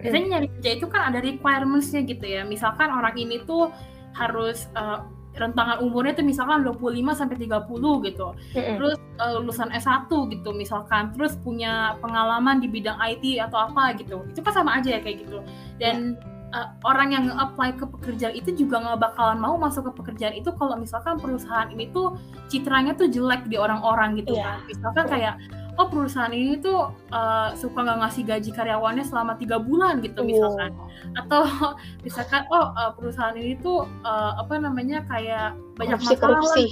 Biasanya 0.01 0.27
nyari 0.37 0.47
kerja 0.59 0.69
itu 0.81 0.85
kan 0.89 1.01
ada 1.13 1.19
requirementsnya 1.23 2.01
gitu 2.03 2.25
ya. 2.27 2.41
Misalkan 2.43 2.89
orang 2.91 3.15
ini 3.15 3.39
tuh 3.47 3.71
harus 4.17 4.67
uh, 4.75 5.05
rentangan 5.35 5.79
umurnya 5.79 6.17
tuh 6.19 6.25
misalkan 6.27 6.63
25 6.67 7.15
sampai 7.15 7.37
30 7.39 8.07
gitu. 8.07 8.27
Mm-hmm. 8.35 8.75
Terus 8.77 8.97
uh, 9.19 9.31
lulusan 9.39 9.69
S1 9.71 10.11
gitu 10.11 10.49
misalkan, 10.51 11.15
terus 11.15 11.39
punya 11.39 11.95
pengalaman 12.03 12.59
di 12.59 12.67
bidang 12.67 12.99
IT 12.99 13.39
atau 13.39 13.71
apa 13.71 13.95
gitu. 13.95 14.27
Itu 14.27 14.43
kan 14.43 14.53
sama 14.55 14.79
aja 14.79 14.97
ya 14.97 14.99
kayak 14.99 15.27
gitu. 15.27 15.39
Dan 15.79 16.19
yeah. 16.51 16.67
uh, 16.67 16.67
orang 16.83 17.15
yang 17.15 17.23
nge-apply 17.31 17.79
ke 17.79 17.85
pekerjaan 17.87 18.33
itu 18.35 18.51
juga 18.55 18.83
nggak 18.83 18.99
bakalan 18.99 19.39
mau 19.39 19.55
masuk 19.55 19.87
ke 19.87 20.03
pekerjaan 20.03 20.35
itu 20.35 20.51
kalau 20.59 20.75
misalkan 20.75 21.15
perusahaan 21.15 21.71
ini 21.71 21.87
tuh 21.95 22.19
citranya 22.51 22.91
tuh 22.91 23.07
jelek 23.07 23.47
di 23.47 23.55
orang-orang 23.55 24.19
gitu 24.19 24.35
yeah. 24.35 24.59
kan. 24.59 24.67
Misalkan 24.67 25.05
kayak 25.07 25.35
oh 25.79 25.87
perusahaan 25.87 26.31
ini 26.31 26.59
tuh 26.59 26.91
uh, 27.13 27.49
suka 27.55 27.83
nggak 27.83 27.99
ngasih 28.03 28.23
gaji 28.27 28.51
karyawannya 28.51 29.05
selama 29.07 29.39
tiga 29.39 29.61
bulan 29.61 30.03
gitu 30.03 30.23
misalkan. 30.25 30.75
Atau 31.15 31.47
misalkan 32.05 32.43
oh 32.51 32.75
uh, 32.75 32.91
perusahaan 32.95 33.35
ini 33.37 33.55
tuh 33.59 33.87
uh, 34.03 34.31
apa 34.41 34.59
namanya 34.59 35.05
kayak 35.07 35.55
banyak 35.79 35.99
korupsi, 35.99 36.15
masalah 36.15 36.39
korupsi. 36.41 36.65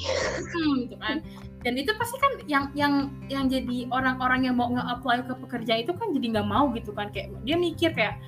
Hmm, 0.52 0.74
gitu 0.84 0.96
kan. 1.00 1.16
Dan 1.60 1.74
itu 1.76 1.92
pasti 2.00 2.16
kan 2.24 2.32
yang 2.48 2.66
yang 2.72 2.94
yang 3.28 3.52
jadi 3.52 3.92
orang-orang 3.92 4.48
yang 4.48 4.56
mau 4.56 4.72
nge-apply 4.72 5.28
ke 5.28 5.34
pekerjaan 5.44 5.84
itu 5.84 5.92
kan 5.92 6.08
jadi 6.16 6.26
nggak 6.40 6.48
mau 6.48 6.72
gitu 6.76 6.92
kan. 6.96 7.12
Kayak 7.12 7.36
dia 7.44 7.56
mikir 7.60 7.92
kayak 7.92 8.20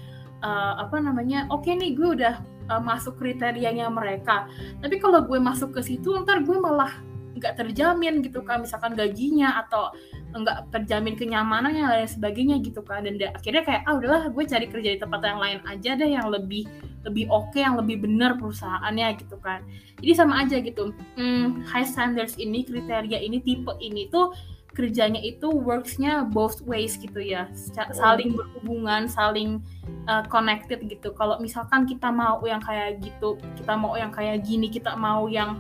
uh, 0.44 0.84
apa 0.84 1.00
namanya 1.00 1.48
oke 1.48 1.64
okay 1.64 1.80
nih 1.80 1.96
gue 1.96 2.20
udah 2.20 2.36
uh, 2.72 2.82
masuk 2.84 3.20
kriterianya 3.20 3.88
mereka. 3.88 4.48
Tapi 4.84 5.00
kalau 5.00 5.24
gue 5.24 5.40
masuk 5.40 5.76
ke 5.76 5.82
situ 5.84 6.12
ntar 6.24 6.44
gue 6.44 6.58
malah 6.60 6.92
nggak 7.32 7.54
terjamin 7.56 8.20
gitu 8.24 8.44
kan 8.44 8.64
misalkan 8.64 8.92
gajinya 8.94 9.64
atau 9.64 9.96
nggak 10.32 10.72
terjamin 10.72 11.16
kenyamanannya 11.20 11.84
dan 11.84 11.92
lain 11.92 12.10
sebagainya 12.10 12.56
gitu 12.64 12.82
kan. 12.84 13.04
Dan 13.04 13.20
akhirnya 13.32 13.64
kayak 13.68 13.82
ah 13.88 13.94
udahlah 14.00 14.32
gue 14.32 14.44
cari 14.48 14.68
kerja 14.68 14.90
di 14.96 15.00
tempat 15.00 15.20
yang 15.24 15.40
lain 15.40 15.60
aja 15.68 15.92
deh 15.96 16.10
yang 16.12 16.28
lebih 16.32 16.68
lebih 17.04 17.26
oke 17.34 17.52
okay, 17.52 17.66
yang 17.66 17.76
lebih 17.76 18.04
benar 18.04 18.40
perusahaannya 18.40 19.20
gitu 19.20 19.36
kan. 19.40 19.64
Jadi 20.00 20.14
sama 20.16 20.44
aja 20.44 20.58
gitu. 20.60 20.96
Hmm, 21.20 21.62
high 21.68 21.88
standards 21.88 22.40
ini 22.40 22.64
kriteria 22.64 23.20
ini 23.20 23.44
tipe 23.44 23.74
ini 23.84 24.08
tuh 24.08 24.32
kerjanya 24.72 25.20
itu 25.20 25.52
worksnya 25.52 26.24
both 26.32 26.64
ways 26.64 26.96
gitu 26.96 27.20
ya. 27.20 27.52
Saling 27.92 28.32
berhubungan 28.40 29.12
saling 29.12 29.60
uh, 30.08 30.24
connected 30.32 30.80
gitu. 30.88 31.12
Kalau 31.12 31.36
misalkan 31.44 31.84
kita 31.84 32.08
mau 32.08 32.40
yang 32.48 32.64
kayak 32.64 33.04
gitu 33.04 33.36
kita 33.60 33.76
mau 33.76 34.00
yang 34.00 34.16
kayak 34.16 34.48
gini 34.48 34.72
kita 34.72 34.96
mau 34.96 35.28
yang 35.28 35.60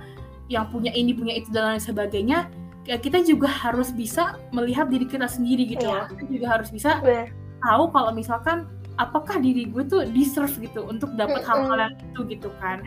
yang 0.51 0.67
punya 0.67 0.91
ini 0.91 1.15
punya 1.15 1.39
itu 1.39 1.47
dan 1.55 1.75
lain 1.75 1.81
sebagainya 1.81 2.51
ya 2.83 2.99
kita 2.99 3.23
juga 3.23 3.47
harus 3.47 3.95
bisa 3.95 4.35
melihat 4.51 4.91
diri 4.91 5.07
kita 5.07 5.29
sendiri 5.31 5.63
gitu 5.63 5.87
yeah. 5.87 6.11
kita 6.11 6.27
juga 6.27 6.47
harus 6.59 6.69
bisa 6.73 6.99
yeah. 7.07 7.31
tahu 7.63 7.87
kalau 7.95 8.11
misalkan 8.11 8.67
apakah 8.99 9.39
diri 9.39 9.71
gue 9.71 9.87
tuh 9.87 10.03
deserve 10.11 10.51
gitu 10.59 10.83
untuk 10.83 11.15
dapat 11.15 11.45
hal-hal 11.47 11.87
yang 11.87 11.95
itu 11.95 12.19
gitu 12.27 12.49
kan 12.59 12.83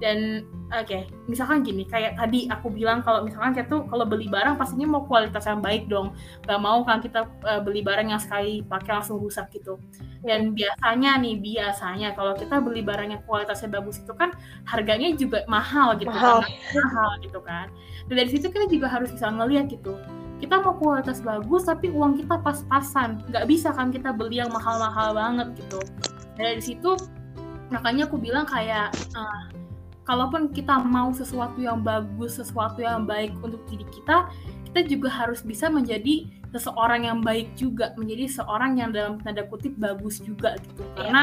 dan 0.00 0.48
oke 0.80 0.90
okay, 0.90 1.02
misalkan 1.30 1.62
gini 1.62 1.86
kayak 1.86 2.18
tadi 2.18 2.50
aku 2.50 2.72
bilang 2.72 3.04
kalau 3.06 3.22
misalkan 3.22 3.54
kita 3.54 3.70
tuh 3.70 3.86
kalau 3.86 4.02
beli 4.02 4.26
barang 4.26 4.58
pastinya 4.58 4.98
mau 4.98 5.02
kualitas 5.06 5.46
yang 5.46 5.62
baik 5.62 5.86
dong. 5.86 6.10
Gak 6.48 6.58
mau 6.58 6.82
kan 6.82 6.98
kita 6.98 7.30
uh, 7.46 7.60
beli 7.62 7.84
barang 7.86 8.10
yang 8.10 8.18
sekali 8.18 8.66
pakai 8.66 8.98
langsung 8.98 9.22
rusak 9.22 9.50
gitu. 9.54 9.78
Dan 10.24 10.56
biasanya 10.56 11.20
nih 11.20 11.38
biasanya 11.38 12.18
kalau 12.18 12.34
kita 12.34 12.58
beli 12.58 12.82
barang 12.82 13.14
yang 13.14 13.22
kualitasnya 13.28 13.70
bagus 13.70 14.02
itu 14.02 14.12
kan 14.16 14.34
harganya 14.66 15.14
juga 15.14 15.46
mahal 15.46 15.94
gitu 16.00 16.10
mahal. 16.10 16.42
kan. 16.42 16.50
Mahal. 16.82 17.10
Gitu 17.22 17.40
kan. 17.44 17.66
Dan 18.10 18.14
dari 18.18 18.30
situ 18.30 18.46
kita 18.50 18.66
juga 18.66 18.86
harus 18.90 19.14
bisa 19.14 19.30
ngeliat 19.30 19.70
gitu 19.70 19.94
kita 20.42 20.60
mau 20.60 20.76
kualitas 20.76 21.24
bagus 21.24 21.64
tapi 21.64 21.88
uang 21.88 22.20
kita 22.20 22.36
pas-pasan. 22.42 23.22
Nggak 23.32 23.48
bisa 23.48 23.72
kan 23.72 23.88
kita 23.88 24.12
beli 24.12 24.44
yang 24.44 24.52
mahal-mahal 24.52 25.16
banget 25.16 25.56
gitu. 25.56 25.80
Dan 26.36 26.58
dari 26.58 26.60
situ 26.60 26.98
makanya 27.72 28.04
aku 28.04 28.20
bilang 28.20 28.44
kayak 28.44 28.92
uh, 29.16 29.63
kalaupun 30.04 30.52
kita 30.52 30.84
mau 30.84 31.10
sesuatu 31.10 31.58
yang 31.60 31.80
bagus, 31.80 32.36
sesuatu 32.36 32.80
yang 32.80 33.08
baik 33.08 33.32
untuk 33.40 33.60
diri 33.68 33.84
kita, 33.92 34.28
kita 34.70 34.80
juga 34.88 35.08
harus 35.08 35.40
bisa 35.40 35.68
menjadi 35.72 36.28
seseorang 36.54 37.10
yang 37.10 37.18
baik 37.24 37.50
juga, 37.58 37.90
menjadi 37.98 38.30
seorang 38.30 38.78
yang 38.78 38.94
dalam 38.94 39.18
tanda 39.20 39.42
kutip 39.48 39.74
bagus 39.80 40.22
juga 40.22 40.54
gitu. 40.62 40.82
Iya. 40.84 40.94
Karena 40.94 41.22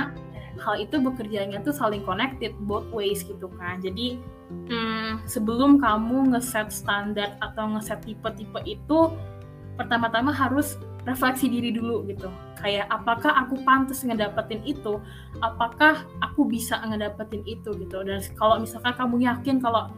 hal 0.60 0.76
itu 0.84 1.00
bekerjanya 1.00 1.64
tuh 1.64 1.72
saling 1.72 2.04
connected 2.04 2.52
both 2.68 2.86
ways 2.92 3.24
gitu 3.24 3.48
kan. 3.56 3.80
Jadi 3.80 4.20
hmm, 4.68 5.24
sebelum 5.24 5.80
kamu 5.80 6.36
ngeset 6.36 6.70
standar 6.74 7.40
atau 7.40 7.72
ngeset 7.78 8.04
tipe-tipe 8.04 8.60
itu 8.68 9.00
pertama-tama 9.82 10.30
harus 10.30 10.78
refleksi 11.10 11.50
diri 11.50 11.74
dulu 11.74 12.06
gitu. 12.06 12.30
Kayak 12.62 12.86
apakah 12.94 13.34
aku 13.34 13.58
pantas 13.66 14.06
ngedapetin 14.06 14.62
itu? 14.62 15.02
Apakah 15.42 16.06
aku 16.22 16.46
bisa 16.46 16.78
ngedapetin 16.86 17.42
itu 17.50 17.74
gitu? 17.74 18.06
Dan 18.06 18.22
kalau 18.38 18.62
misalkan 18.62 18.94
kamu 18.94 19.26
yakin 19.26 19.58
kalau 19.58 19.90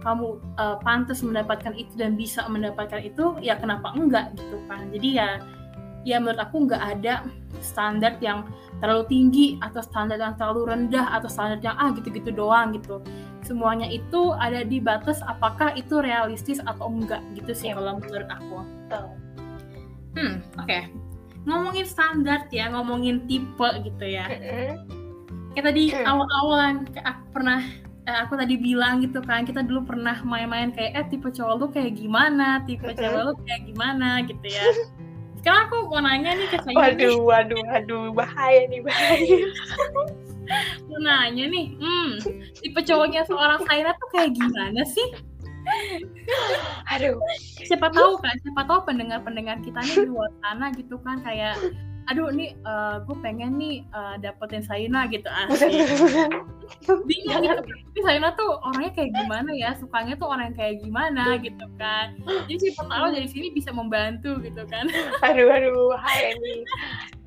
kamu 0.00 0.38
uh, 0.56 0.78
pantas 0.80 1.20
mendapatkan 1.20 1.74
itu 1.74 1.92
dan 1.98 2.14
bisa 2.14 2.46
mendapatkan 2.46 3.02
itu 3.02 3.36
ya 3.42 3.58
kenapa 3.60 3.92
enggak 3.92 4.32
gitu 4.38 4.56
kan? 4.70 4.88
Jadi 4.94 5.08
ya 5.20 5.42
ya 6.06 6.22
menurut 6.22 6.38
aku 6.38 6.70
nggak 6.70 6.82
ada 6.98 7.26
standar 7.58 8.14
yang 8.22 8.46
terlalu 8.78 9.04
tinggi 9.10 9.46
atau 9.58 9.82
standar 9.82 10.20
yang 10.20 10.38
terlalu 10.38 10.70
rendah 10.72 11.10
atau 11.18 11.26
standar 11.26 11.58
yang 11.60 11.76
ah 11.76 11.92
gitu-gitu 11.92 12.32
doang 12.32 12.72
gitu. 12.78 13.02
Semuanya 13.44 13.90
itu 13.90 14.32
ada 14.38 14.64
di 14.64 14.78
batas 14.80 15.20
apakah 15.26 15.74
itu 15.76 16.00
realistis 16.00 16.62
atau 16.64 16.88
enggak 16.88 17.20
gitu 17.36 17.52
sih 17.52 17.74
ya. 17.74 17.76
kalau 17.76 17.98
menurut 17.98 18.30
aku 18.30 18.56
hmm 20.16 20.34
oke. 20.58 20.66
Okay. 20.66 20.82
ngomongin 21.46 21.86
standar 21.86 22.50
ya 22.50 22.66
ngomongin 22.74 23.22
tipe 23.30 23.68
gitu 23.86 24.04
ya. 24.04 24.26
Kayak 25.54 25.64
tadi 25.72 25.94
awal-awalan 25.94 26.90
aku 27.06 27.24
pernah 27.30 27.62
eh, 28.06 28.18
aku 28.26 28.34
tadi 28.34 28.58
bilang 28.58 28.98
gitu 28.98 29.22
kan 29.22 29.46
kita 29.46 29.62
dulu 29.62 29.94
pernah 29.94 30.18
main-main 30.26 30.74
kayak 30.74 30.92
eh 30.98 31.06
tipe 31.06 31.30
cowok 31.30 31.54
lu 31.54 31.66
kayak 31.70 31.94
gimana? 31.94 32.66
Tipe 32.66 32.90
cewek 32.98 33.22
lu 33.30 33.34
kayak 33.46 33.62
gimana? 33.62 34.26
gitu 34.26 34.46
ya. 34.46 34.66
Sekarang 35.38 35.70
aku 35.70 35.76
mau 35.86 36.02
nanya 36.02 36.34
nih 36.34 36.48
ke 36.50 36.58
saya 36.66 36.74
waduh 36.74 37.18
waduh 37.22 37.60
waduh 37.70 38.04
bahaya 38.10 38.66
nih 38.66 38.82
bahaya. 38.82 39.38
Mau 40.86 41.02
nanya 41.02 41.44
nih 41.50 41.74
hmm 41.74 42.10
tipe 42.58 42.80
cowoknya 42.86 43.26
seorang 43.26 43.62
Saira 43.66 43.94
tuh 43.98 44.08
kayak 44.14 44.34
gimana 44.34 44.82
sih 44.86 45.06
aduh. 46.92 47.16
Siapa 47.66 47.90
tahu 47.92 48.18
kan 48.22 48.34
siapa 48.42 48.62
tahu 48.66 48.80
pendengar-pendengar 48.86 49.60
kita 49.62 49.80
nih 49.82 50.06
di 50.06 50.08
luar 50.10 50.30
sana 50.44 50.70
gitu 50.74 50.96
kan 51.02 51.20
kayak 51.22 51.56
aduh 52.06 52.30
nih 52.30 52.54
uh, 52.62 53.02
gue 53.02 53.18
pengen 53.18 53.58
nih 53.58 53.82
uh, 53.90 54.14
dapetin 54.22 54.62
Saina 54.62 55.10
gitu. 55.10 55.26
Ah 55.26 55.50
bingung 57.06 57.42
gitu 57.42 57.62
tapi 57.62 57.98
Saina 58.02 58.30
tuh 58.38 58.62
orangnya 58.62 58.94
kayak 58.94 59.10
gimana 59.14 59.50
ya? 59.54 59.70
Sukanya 59.78 60.14
tuh 60.14 60.30
orang 60.30 60.54
yang 60.54 60.58
kayak 60.58 60.76
gimana? 60.86 61.34
gitu 61.42 61.66
kan. 61.78 62.14
Jadi 62.46 62.70
siapa 62.70 62.86
tahu 62.86 63.06
dari 63.10 63.28
sini 63.30 63.50
bisa 63.50 63.74
membantu 63.74 64.38
gitu 64.38 64.62
kan. 64.70 64.86
Aduh 65.26 65.50
aduh 65.50 65.98
hai 65.98 66.34
nih 66.38 66.62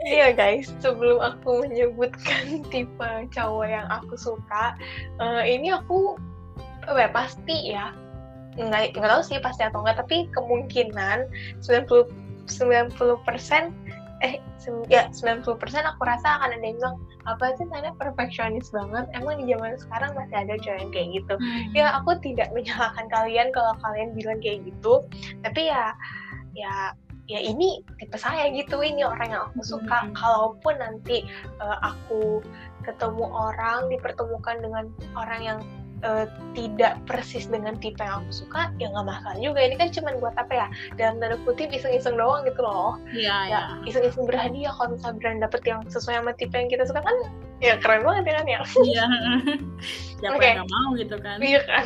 iya 0.07 0.31
guys 0.31 0.71
sebelum 0.79 1.19
aku 1.19 1.67
menyebutkan 1.67 2.43
tipe 2.71 3.11
cowok 3.35 3.67
yang 3.67 3.87
aku 3.91 4.15
suka 4.15 4.75
uh, 5.19 5.43
ini 5.43 5.75
aku 5.75 6.15
ya 6.87 7.11
pasti 7.11 7.75
ya 7.75 7.91
nggak 8.59 8.93
nggak 8.95 9.09
tahu 9.09 9.23
sih 9.23 9.39
pasti 9.39 9.63
atau 9.63 9.79
enggak 9.81 10.03
tapi 10.03 10.27
kemungkinan 10.35 11.31
90 11.63 12.11
90 12.49 13.27
persen 13.27 13.71
eh 14.19 14.35
ya 14.91 15.07
90% 15.15 15.47
aku 15.63 16.01
rasa 16.03 16.27
akan 16.39 16.59
ada 16.59 16.65
yang 16.67 16.75
bilang 16.75 16.97
apa 17.23 17.55
sih 17.55 17.63
saya 17.71 17.95
perfeksionis 17.95 18.67
banget 18.67 19.07
emang 19.15 19.39
di 19.39 19.55
zaman 19.55 19.79
sekarang 19.79 20.11
masih 20.11 20.35
ada 20.43 20.53
cowok 20.59 20.77
yang 20.83 20.91
kayak 20.91 21.07
gitu 21.15 21.33
hmm. 21.39 21.71
ya 21.71 21.85
aku 21.95 22.19
tidak 22.19 22.51
menyalahkan 22.55 23.07
kalian 23.07 23.47
kalau 23.55 23.73
kalian 23.79 24.11
bilang 24.11 24.39
kayak 24.43 24.59
gitu 24.67 25.07
tapi 25.41 25.71
ya 25.71 25.95
ya 26.51 26.91
ya 27.29 27.39
ini 27.39 27.85
tipe 28.01 28.17
saya 28.17 28.51
gitu 28.51 28.81
ini 28.83 29.05
orang 29.05 29.31
yang 29.31 29.43
aku 29.53 29.61
suka 29.63 29.97
hmm. 30.03 30.11
kalaupun 30.17 30.75
nanti 30.81 31.23
uh, 31.63 31.79
aku 31.79 32.43
ketemu 32.83 33.25
orang 33.29 33.87
dipertemukan 33.87 34.57
dengan 34.59 34.85
orang 35.15 35.41
yang 35.45 35.59
uh, 36.03 36.25
tidak 36.55 36.99
persis 37.05 37.47
dengan 37.47 37.75
tipe 37.79 37.99
yang 37.99 38.23
aku 38.23 38.45
suka 38.45 38.71
ya 38.79 38.91
nggak 38.91 39.07
masalah 39.07 39.37
juga. 39.39 39.59
Ini 39.63 39.75
kan 39.79 39.89
cuma 39.93 40.09
buat 40.19 40.35
apa 40.35 40.53
ya? 40.53 40.67
Dalam 40.95 41.19
tanda 41.19 41.37
kutip 41.43 41.71
iseng-iseng 41.71 42.15
doang 42.15 42.45
gitu 42.47 42.61
loh. 42.63 42.99
Iya 43.11 43.37
ya, 43.47 43.51
ya. 43.51 43.61
iseng-iseng 43.87 44.25
berhadiah 44.27 44.73
kalau 44.75 44.95
misalnya 44.95 45.17
berani 45.19 45.39
dapet 45.43 45.61
yang 45.67 45.79
sesuai 45.87 46.15
sama 46.21 46.31
tipe 46.35 46.55
yang 46.55 46.69
kita 46.71 46.83
suka 46.87 47.01
kan 47.03 47.17
ya 47.59 47.75
keren 47.75 48.07
banget 48.07 48.23
ya 48.23 48.33
kan 48.39 48.45
ya? 48.47 48.59
Iya. 48.63 49.05
Siapa 50.19 50.35
okay. 50.35 50.47
yang 50.51 50.67
gak 50.67 50.71
mau 50.71 50.89
gitu 50.99 51.15
kan. 51.19 51.37
Iya 51.39 51.61
kan? 51.63 51.85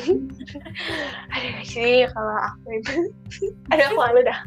Aduh 1.38 1.58
sih 1.66 2.06
kalau 2.14 2.36
aku 2.38 2.68
itu. 2.78 2.94
Ada 3.74 3.90
aku 3.90 3.96
malu 3.98 4.22
dah. 4.26 4.40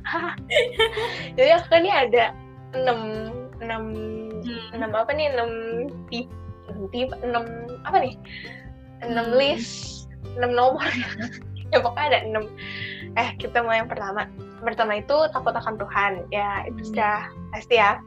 Jadi 1.35 1.50
aku 1.54 1.66
kan 1.70 1.80
ini 1.82 1.92
ada 1.92 2.25
enam 2.75 3.30
enam 3.62 3.82
hmm. 4.42 4.75
enam 4.75 4.91
apa 4.95 5.10
nih? 5.14 5.30
Enam 5.34 5.50
tipe 6.10 6.30
tipe 6.93 7.14
enam 7.23 7.47
apa 7.86 7.97
nih 8.02 8.14
enam 9.04 9.32
hmm. 9.32 9.37
list 9.37 10.09
enam 10.37 10.52
nomor 10.52 10.87
ya 11.73 11.78
pokoknya 11.82 12.06
ada 12.15 12.19
enam 12.25 12.45
eh 13.17 13.28
kita 13.41 13.65
mulai 13.65 13.82
yang 13.82 13.91
pertama 13.91 14.28
pertama 14.63 15.00
itu 15.00 15.17
takut 15.32 15.54
akan 15.56 15.75
Tuhan 15.76 16.13
ya 16.32 16.65
itu 16.69 16.80
hmm. 16.80 16.89
sudah 16.95 17.17
pasti 17.52 17.76
ya 17.80 18.00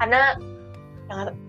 karena 0.00 0.38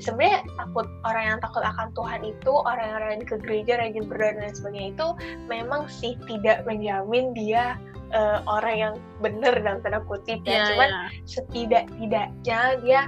sebenarnya 0.02 0.42
takut 0.58 0.90
orang 1.06 1.24
yang 1.36 1.40
takut 1.40 1.62
akan 1.62 1.94
Tuhan 1.94 2.22
itu 2.26 2.52
orang 2.52 2.86
yang 2.90 3.00
rajin 3.06 3.24
ke 3.30 3.36
gereja 3.46 3.74
rajin 3.78 4.06
berdoa 4.10 4.42
dan 4.42 4.54
sebagainya 4.58 4.90
itu 4.98 5.08
memang 5.46 5.86
sih 5.86 6.18
tidak 6.26 6.66
menjamin 6.66 7.32
dia 7.38 7.78
uh, 8.10 8.42
orang 8.50 8.76
yang 8.76 8.94
benar 9.22 9.54
dalam 9.62 9.80
tanda 9.86 10.02
kutip 10.10 10.42
ya, 10.44 10.52
yeah, 10.52 10.66
cuman 10.74 10.90
yeah. 10.90 11.08
setidak-tidaknya 11.30 12.60
dia 12.82 13.02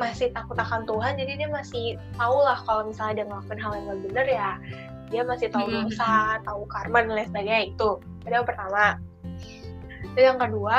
masih 0.00 0.32
takut 0.32 0.56
akan 0.56 0.88
Tuhan 0.88 1.12
jadi 1.20 1.32
dia 1.44 1.48
masih 1.52 2.00
tahu 2.16 2.40
lah 2.40 2.56
kalau 2.64 2.88
misalnya 2.88 3.20
dia 3.20 3.26
ngelakuin 3.28 3.60
hal 3.60 3.72
yang 3.76 3.84
gak 3.84 4.00
bener 4.08 4.26
ya 4.26 4.50
dia 5.10 5.26
masih 5.26 5.50
tahu 5.50 5.66
mm-hmm. 5.66 5.90
dosa 5.90 6.38
tahu 6.46 6.62
karma 6.70 7.02
dan 7.02 7.12
lain 7.18 7.28
sebagainya 7.28 7.62
itu. 7.74 7.90
Itu 8.22 8.30
yang 8.30 8.46
pertama. 8.46 8.96
Dan 10.14 10.22
yang 10.22 10.38
kedua 10.38 10.78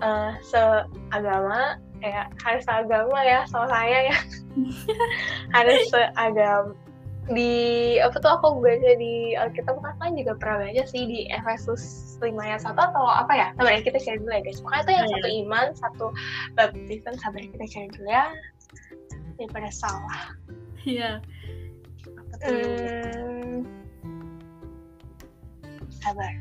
uh, 0.00 0.32
seagama 0.46 1.82
ya 2.00 2.30
harus 2.46 2.62
seagama 2.62 3.18
ya 3.26 3.42
sama 3.50 3.66
saya 3.66 4.14
ya. 4.14 4.16
Harus 5.54 5.82
seagama 5.90 6.72
di 7.26 7.52
apa 7.98 8.22
tuh 8.22 8.38
aku 8.38 8.62
baca 8.62 8.92
di 8.94 9.34
Alkitab 9.34 9.82
kan 9.82 10.14
juga 10.14 10.38
pernah 10.38 10.62
baca 10.62 10.84
sih 10.86 11.02
di 11.10 11.26
Efesus 11.26 12.14
5 12.22 12.30
ayat 12.38 12.62
1 12.62 12.78
atau 12.78 13.04
apa 13.10 13.32
ya? 13.34 13.48
Sabar 13.58 13.72
ya 13.74 13.80
kita 13.82 13.98
share 13.98 14.18
dulu 14.22 14.30
ya 14.30 14.42
guys. 14.46 14.62
Pokoknya 14.62 14.82
itu 14.86 14.92
yang 14.94 15.08
satu 15.10 15.26
iya. 15.26 15.38
iman, 15.42 15.66
satu 15.74 16.06
baptisan, 16.54 17.14
sabar 17.18 17.38
ya 17.42 17.48
kita 17.50 17.66
share 17.66 17.90
dulu 17.98 18.08
ya. 18.10 18.26
Daripada 19.42 19.70
salah. 19.74 20.22
Iya. 20.86 21.10
Hmm, 22.46 23.66
sabar. 25.98 26.32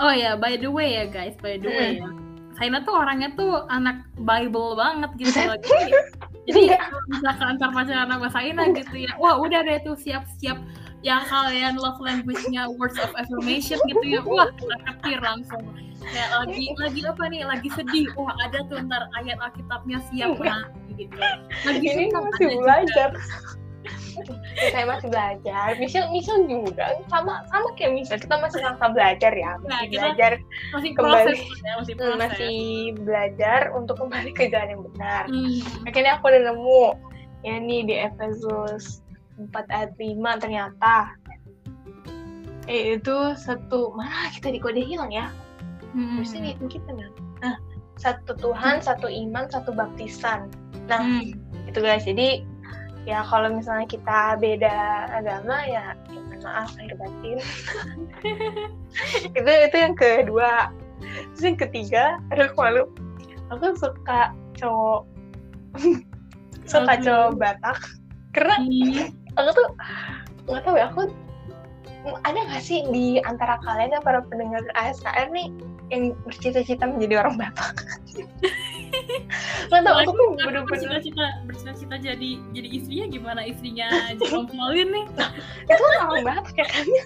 Oh 0.00 0.10
ya, 0.16 0.34
by 0.34 0.58
the 0.58 0.66
way 0.66 0.98
ya 0.98 1.06
guys, 1.06 1.38
by 1.38 1.60
the 1.60 1.70
way 1.70 2.02
ya. 2.02 2.10
Saina 2.58 2.82
tuh 2.82 2.92
orangnya 2.92 3.30
tuh 3.38 3.64
anak 3.70 4.04
Bible 4.20 4.74
banget 4.76 5.10
gitu 5.16 5.38
lagi 5.54 5.70
jadi 6.48 6.80
kalau 6.80 7.00
misalkan 7.10 7.46
antar 7.56 7.70
pacaran 7.74 8.08
sama 8.08 8.28
Saina 8.32 8.62
gitu 8.72 8.96
ya. 8.96 9.12
Wah 9.20 9.36
udah 9.36 9.60
deh 9.60 9.78
tuh 9.84 9.96
siap-siap 9.96 10.58
yang 11.00 11.22
kalian 11.28 11.80
love 11.80 12.00
language-nya 12.00 12.68
words 12.76 12.96
of 13.00 13.12
affirmation 13.16 13.76
gitu 13.88 14.04
ya. 14.04 14.20
Wah 14.24 14.48
ketir 14.88 15.20
langsung. 15.20 15.64
Kayak 16.00 16.30
lagi 16.32 16.64
lagi 16.80 17.00
apa 17.04 17.24
nih? 17.28 17.40
Lagi 17.44 17.68
sedih. 17.76 18.08
Wah 18.16 18.32
ada 18.48 18.64
tuh 18.72 18.80
ntar 18.88 19.04
ayat 19.20 19.36
alkitabnya 19.40 19.98
siap 20.08 20.40
nah 20.40 20.64
gitu. 20.96 21.16
Lagi 21.68 21.86
ini 21.86 22.04
masih 22.12 22.46
belajar 22.56 23.10
juga 23.12 23.59
saya 24.72 24.84
masih 24.86 25.08
belajar. 25.08 25.68
Misal 25.78 26.10
misal 26.10 26.44
juga. 26.46 26.98
Sama 27.08 27.44
sama 27.48 27.68
kayak 27.78 27.92
misal 27.96 28.16
kita 28.18 28.34
masih 28.38 28.58
sama 28.62 28.86
belajar 28.92 29.32
ya. 29.32 29.56
Masih 29.62 29.68
nah, 29.70 29.80
belajar 29.88 30.32
masih 30.74 30.90
kembali. 30.94 31.12
proses, 31.12 31.38
ya, 31.40 31.72
masih, 31.78 31.94
proses. 31.96 32.18
masih 32.18 32.58
belajar 33.02 33.60
untuk 33.74 33.96
kembali 33.98 34.30
ke 34.34 34.50
jalan 34.50 34.68
yang 34.74 34.82
benar. 34.92 35.24
Hmm. 35.28 35.86
akhirnya 35.88 36.12
aku 36.18 36.24
udah 36.28 36.42
nemu. 36.52 36.84
Ya 37.40 37.56
nih 37.56 37.80
di 37.88 37.94
Efesus 37.96 39.00
4 39.40 39.52
ayat 39.72 39.92
5 39.96 40.42
ternyata. 40.42 41.16
Eh, 42.68 43.00
itu 43.00 43.16
satu 43.34 43.96
mana 43.96 44.30
kita 44.30 44.52
di 44.52 44.60
kode 44.60 44.84
hilang 44.84 45.10
ya. 45.10 45.32
Hmm. 45.90 46.22
ini 46.22 46.54
kita 46.70 46.86
nah 47.42 47.58
satu 48.00 48.32
Tuhan 48.38 48.80
satu 48.80 49.10
iman 49.10 49.50
satu 49.52 49.76
baptisan. 49.76 50.48
Nah 50.88 51.00
hmm. 51.00 51.68
itu 51.68 51.78
guys. 51.80 52.08
Jadi 52.08 52.44
ya 53.08 53.24
kalau 53.24 53.48
misalnya 53.48 53.88
kita 53.88 54.36
beda 54.36 55.08
agama 55.12 55.64
ya, 55.64 55.96
ya 56.12 56.20
maaf 56.44 56.72
lahir 56.76 56.94
batin. 56.96 57.38
Itu 59.38 59.46
itu 59.46 59.76
yang 59.76 59.94
kedua. 59.94 60.74
Terus 61.00 61.42
yang 61.42 61.58
ketiga 61.58 62.04
aduh 62.34 62.50
aku 62.50 62.58
malu. 62.60 62.84
Aku 63.54 63.76
suka 63.78 64.34
cowok. 64.58 65.02
Suka 66.70 66.94
cowok 67.02 67.40
Batak. 67.40 67.78
Karena 68.30 68.62
hmm. 68.62 69.10
aku 69.38 69.50
tuh 69.54 69.68
nggak 70.46 70.62
tahu 70.66 70.76
ya 70.78 70.86
aku 70.90 71.02
ada 72.24 72.38
nggak 72.46 72.62
sih 72.62 72.86
di 72.90 73.20
antara 73.22 73.60
kalian 73.62 73.94
ya 73.94 74.00
para 74.00 74.24
pendengar 74.24 74.62
ASKR 74.78 75.28
nih 75.30 75.52
yang 75.90 76.14
bercita-cita 76.22 76.86
menjadi 76.86 77.26
orang 77.26 77.34
Batak. 77.36 77.74
Nggak 79.70 79.82
tahu 79.86 79.96
aku 80.02 80.10
tuh 80.14 80.26
bener-bener 80.34 80.62
bercita-cita 80.66 81.26
bercita-cita 81.46 81.94
jadi 81.98 82.30
jadi 82.54 82.68
istrinya 82.70 83.06
gimana? 83.10 83.40
Istrinya 83.46 83.88
Jerome 84.18 84.50
Pauline 84.50 84.90
nih? 84.90 85.06
Itu 85.66 85.82
kan 85.82 86.00
orang 86.06 86.24
banget 86.26 86.44
ya 86.58 86.66
kan? 86.66 86.86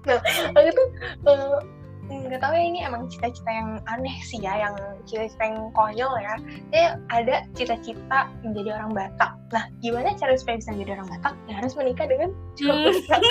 Nah 0.00 0.16
aku 0.56 0.70
tuh 0.72 0.88
uh, 1.28 1.60
nggak 2.10 2.42
tahu 2.42 2.52
ya 2.58 2.64
ini 2.66 2.78
emang 2.82 3.06
cita-cita 3.06 3.50
yang 3.50 3.78
aneh 3.86 4.16
sih 4.26 4.42
ya 4.42 4.66
yang 4.66 4.74
cita-cita 5.06 5.42
yang 5.46 5.70
konyol 5.72 6.12
ya. 6.18 6.34
Ya 6.74 6.88
ada 7.14 7.46
cita-cita 7.54 8.26
menjadi 8.42 8.74
orang 8.82 8.90
Batak. 8.94 9.32
Nah 9.54 9.64
gimana 9.78 10.14
cara 10.18 10.34
supaya 10.34 10.58
bisa 10.58 10.74
menjadi 10.74 10.92
orang 10.98 11.08
Batak? 11.14 11.34
Ya 11.46 11.54
harus 11.62 11.72
menikah 11.78 12.06
dengan 12.10 12.30
cowok 12.58 12.76
Hmm. 12.76 12.86
Batak. 12.90 13.22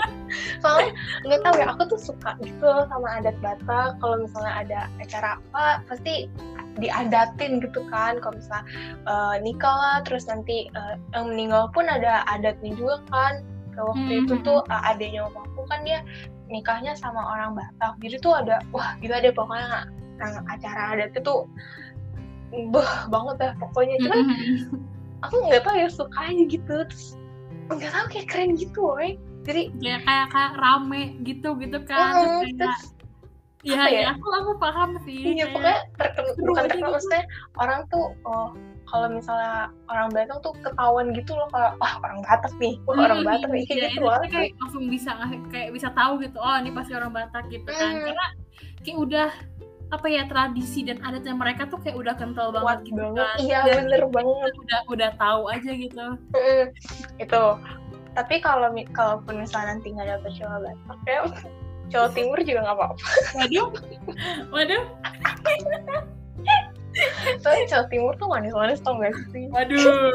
Soalnya 0.62 0.90
nggak 1.26 1.40
tahu 1.42 1.54
ya 1.58 1.66
aku 1.74 1.82
tuh 1.90 2.00
suka 2.00 2.30
gitu 2.46 2.70
sama 2.86 3.08
adat 3.18 3.36
Batak. 3.42 3.98
Kalau 3.98 4.16
misalnya 4.22 4.52
ada 4.62 4.80
acara 5.02 5.28
apa 5.42 5.66
pasti 5.90 6.30
diadatin 6.78 7.58
gitu 7.58 7.82
kan. 7.90 8.22
Kalau 8.22 8.38
misalnya 8.38 8.64
eh, 9.10 9.34
nikah 9.42 9.74
lah 9.74 9.96
terus 10.06 10.30
nanti 10.30 10.70
eh, 10.70 10.94
yang 11.18 11.34
meninggal 11.34 11.66
pun 11.74 11.90
ada 11.90 12.22
adatnya 12.30 12.72
juga 12.78 13.02
kan. 13.10 13.42
Waktu 13.80 14.12
Hmm, 14.12 14.22
itu 14.28 14.34
hmm, 14.36 14.44
tuh 14.44 14.60
eh, 14.68 14.82
adiknya 14.92 15.24
om 15.24 15.34
aku 15.40 15.64
kan 15.70 15.80
dia 15.88 16.04
nikahnya 16.50 16.92
sama 16.98 17.22
orang 17.22 17.56
Batak. 17.56 17.96
Jadi 18.02 18.16
tuh 18.20 18.34
ada 18.34 18.60
wah 18.74 18.98
gila 18.98 19.22
deh 19.22 19.32
pokoknya 19.32 19.86
acara 20.50 20.98
adatnya 20.98 21.20
tuh 21.22 21.48
beh 22.50 22.92
banget 23.08 23.36
ya 23.40 23.50
pokoknya. 23.56 23.96
Cuman 24.04 24.20
aku 25.22 25.34
nggak 25.48 25.62
tahu 25.64 25.76
ya 25.78 25.88
suka 25.88 26.18
aja 26.20 26.42
gitu. 26.50 26.74
Terus 26.90 27.06
nggak 27.70 27.92
tahu 27.94 28.06
kayak 28.10 28.26
keren 28.28 28.50
gitu 28.58 28.80
woy. 28.82 29.16
Jadi 29.46 29.72
kayak 29.80 30.02
kayak 30.04 30.26
kayak 30.34 30.52
rame 30.58 31.16
gitu 31.24 31.56
gitu 31.62 31.78
kan. 31.86 32.12
Eh, 32.12 32.14
terus 32.18 32.52
kayak 32.58 32.58
terus 32.58 32.82
ya, 33.62 33.76
apa 33.76 33.88
ya? 33.88 34.00
ya 34.00 34.08
aku 34.14 34.26
aku 34.30 34.52
paham 34.56 34.90
sih 35.04 35.20
Iya 35.34 35.46
pokoknya 35.50 35.78
terkenal 35.96 36.32
bukan 36.38 36.48
aja 36.56 36.66
terkenal 36.66 36.88
gitu. 36.88 36.94
maksudnya 36.96 37.24
orang 37.56 37.80
tuh 37.88 38.06
oh 38.24 38.48
kalau 38.84 39.06
misalnya 39.06 39.54
orang 39.86 40.08
Batak 40.10 40.38
tuh 40.40 40.52
ketahuan 40.66 41.06
gitu 41.14 41.32
loh 41.38 41.46
kalau 41.48 41.70
wah 41.78 41.94
orang 42.02 42.20
Batak 42.24 42.52
nih 42.58 42.74
wah 42.84 42.96
orang 43.00 43.18
Hmm, 43.22 43.28
Batak 43.28 43.48
nih 43.48 43.62
iya, 43.62 43.68
kayak 43.68 43.80
gitu 43.80 43.94
itu 43.94 44.02
loh 44.02 44.18
kayak 44.26 44.50
langsung 44.58 44.84
bisa 44.88 45.10
kayak 45.52 45.68
bisa 45.70 45.88
tahu 45.92 46.12
gitu 46.18 46.38
oh 46.38 46.56
ini 46.58 46.70
pasti 46.72 46.92
orang 46.96 47.12
Batak 47.12 47.44
gitu 47.48 47.68
kan. 47.70 47.92
Hmm. 47.94 48.04
karena 48.08 48.26
kayak 48.80 48.98
udah 48.98 49.28
apa 49.90 50.06
ya 50.06 50.22
tradisi 50.24 50.86
dan 50.86 51.02
adatnya 51.02 51.34
mereka 51.34 51.66
tuh 51.66 51.82
kayak 51.82 51.98
udah 51.98 52.14
kental 52.14 52.54
kuat 52.54 52.62
banget 52.78 52.78
gitu 52.86 53.02
banget. 53.10 53.26
kan. 53.26 53.36
Iya 53.42 53.58
Dan 53.66 53.74
bener 53.90 54.02
banget. 54.06 54.52
udah 54.54 54.80
udah 54.86 55.10
tahu 55.18 55.40
aja 55.50 55.70
gitu. 55.74 56.04
Itu. 57.18 57.44
Tapi 58.14 58.34
kalau 58.38 58.70
kalaupun 58.94 59.34
misalnya 59.42 59.74
nanti 59.74 59.90
nggak 59.90 60.08
dapet 60.18 60.30
cowok 60.38 60.58
Batak 60.62 60.98
ya 61.10 61.20
cowok 61.90 62.10
Timur 62.14 62.38
juga 62.46 62.60
nggak 62.64 62.76
apa-apa. 62.78 63.04
Waduh. 63.36 63.68
Waduh. 64.54 64.82
Soalnya 67.42 67.64
cowok 67.70 67.86
Timur 67.90 68.12
tuh 68.18 68.28
manis-manis 68.30 68.80
tau 68.82 68.98
gak 68.98 69.14
sih? 69.30 69.46
Waduh. 69.50 70.10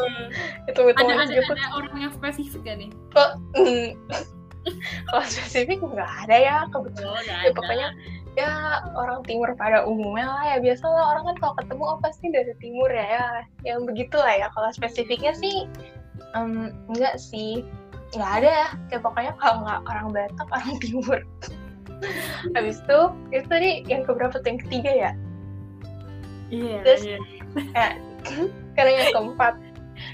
Itu 0.68 0.82
itu 0.92 1.02
ada 1.02 1.14
ada 1.24 1.32
gitu. 1.32 1.52
ada 1.56 1.68
orang 1.76 1.96
yang 2.00 2.12
spesifik 2.16 2.62
gak 2.66 2.78
nih? 2.80 2.90
Kok 3.16 3.30
mm, 3.56 3.88
kalau 5.10 5.24
spesifik 5.30 5.80
nggak 5.82 6.12
ada 6.28 6.36
ya 6.36 6.58
kebetulan. 6.74 7.24
Oh, 7.24 7.42
ya 7.46 7.52
pokoknya 7.54 7.88
ya 8.36 8.52
orang 9.00 9.24
timur 9.24 9.50
pada 9.56 9.88
umumnya 9.88 10.28
lah 10.28 10.44
ya. 10.56 10.58
Biasa 10.60 10.84
lah 10.90 11.06
orang 11.16 11.24
kan 11.34 11.36
kalau 11.40 11.54
ketemu 11.64 11.84
oh 11.86 12.00
pasti 12.02 12.26
dari 12.34 12.54
timur 12.60 12.90
ya 12.92 13.06
ya. 13.06 13.28
Yang 13.64 13.80
begitu 13.94 14.18
lah 14.20 14.34
ya. 14.36 14.48
Kalau 14.52 14.70
spesifiknya 14.74 15.34
sih 15.38 15.70
em, 16.36 16.74
enggak 16.92 17.16
sih. 17.22 17.64
Nggak 18.18 18.32
ada 18.44 18.50
ya. 18.50 18.68
Kayak 18.92 19.02
pokoknya 19.06 19.34
kalau 19.40 19.58
nggak 19.64 19.82
orang 19.88 20.08
Batak 20.12 20.48
orang 20.52 20.74
timur 20.82 21.20
habis 22.54 22.78
itu 22.82 23.00
itu 23.32 23.46
tadi 23.48 23.70
yang 23.88 24.02
keberapa 24.04 24.36
tuh? 24.38 24.48
Yang 24.48 24.60
ketiga 24.68 24.92
ya? 24.92 25.12
Iya 26.54 26.78
Terus- 26.86 27.06
iya. 27.08 27.18
karena 28.76 28.92
yang 29.02 29.08
keempat 29.16 29.54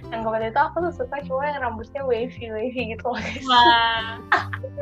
yang 0.09 0.21
keempat 0.25 0.41
itu 0.49 0.59
aku 0.59 0.77
tuh 0.89 0.93
suka 0.97 1.17
cowok 1.29 1.43
yang 1.45 1.57
rambutnya 1.61 2.01
wavy 2.01 2.45
wavy 2.49 2.81
gitu 2.97 3.05
loh 3.05 3.21
guys. 3.21 3.45
Wah. 3.45 4.17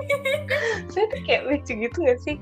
Saya 0.93 1.05
tuh 1.11 1.19
kayak 1.27 1.41
lucu 1.47 1.73
gitu 1.75 1.97
gak 2.01 2.19
sih? 2.23 2.35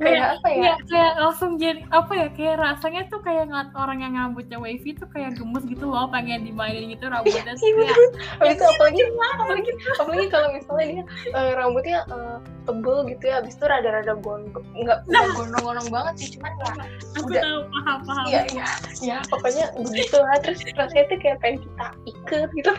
Kayak 0.00 0.40
apa 0.40 0.48
ya? 0.48 0.56
Iya, 0.58 0.74
kayak 0.88 1.12
langsung 1.20 1.50
jadi 1.60 1.82
apa 1.92 2.12
ya 2.16 2.26
kayak 2.32 2.56
rasanya 2.58 3.02
tuh 3.12 3.20
kayak 3.20 3.52
ngeliat 3.52 3.70
orang 3.76 3.98
yang 4.00 4.12
rambutnya 4.16 4.58
wavy 4.58 4.96
tuh 4.96 5.08
kayak 5.12 5.36
gemes 5.36 5.64
gitu 5.68 5.84
loh 5.84 6.08
pengen 6.08 6.48
dimainin 6.48 6.88
gitu 6.96 7.12
rambutnya. 7.12 7.52
Iya, 7.52 7.94
habis 8.40 8.56
itu 8.56 8.64
apalagi 8.64 9.02
apalagi 9.36 9.70
apalagi 10.00 10.26
kalau 10.32 10.48
misalnya 10.56 10.86
dia 10.92 11.04
eh, 11.36 11.52
rambutnya 11.56 11.98
eh, 12.08 12.36
tebel 12.66 12.96
gitu 13.10 13.24
ya 13.26 13.34
habis 13.42 13.54
itu 13.58 13.64
rada-rada 13.66 14.14
gondrong 14.22 14.66
nggak 14.74 14.98
nggak 15.10 15.24
gondrong-gondrong 15.34 15.88
banget 15.90 16.14
sih 16.22 16.28
cuman 16.38 16.52
ya 16.58 16.70
aku 17.18 17.26
Udah. 17.26 17.42
tahu 17.42 17.60
paham 17.70 17.98
paham. 18.06 18.24
Iya 18.30 18.40
iya 18.54 18.66
ya 19.02 19.16
pokoknya 19.26 19.64
begitu 19.82 20.16
lah 20.18 20.36
terus 20.40 20.60
rasanya 20.78 21.04
tuh 21.10 21.18
kayak 21.18 21.38
pengen 21.42 21.58
kita 21.66 21.86
ikat 22.22 22.50
gitu. 22.54 22.72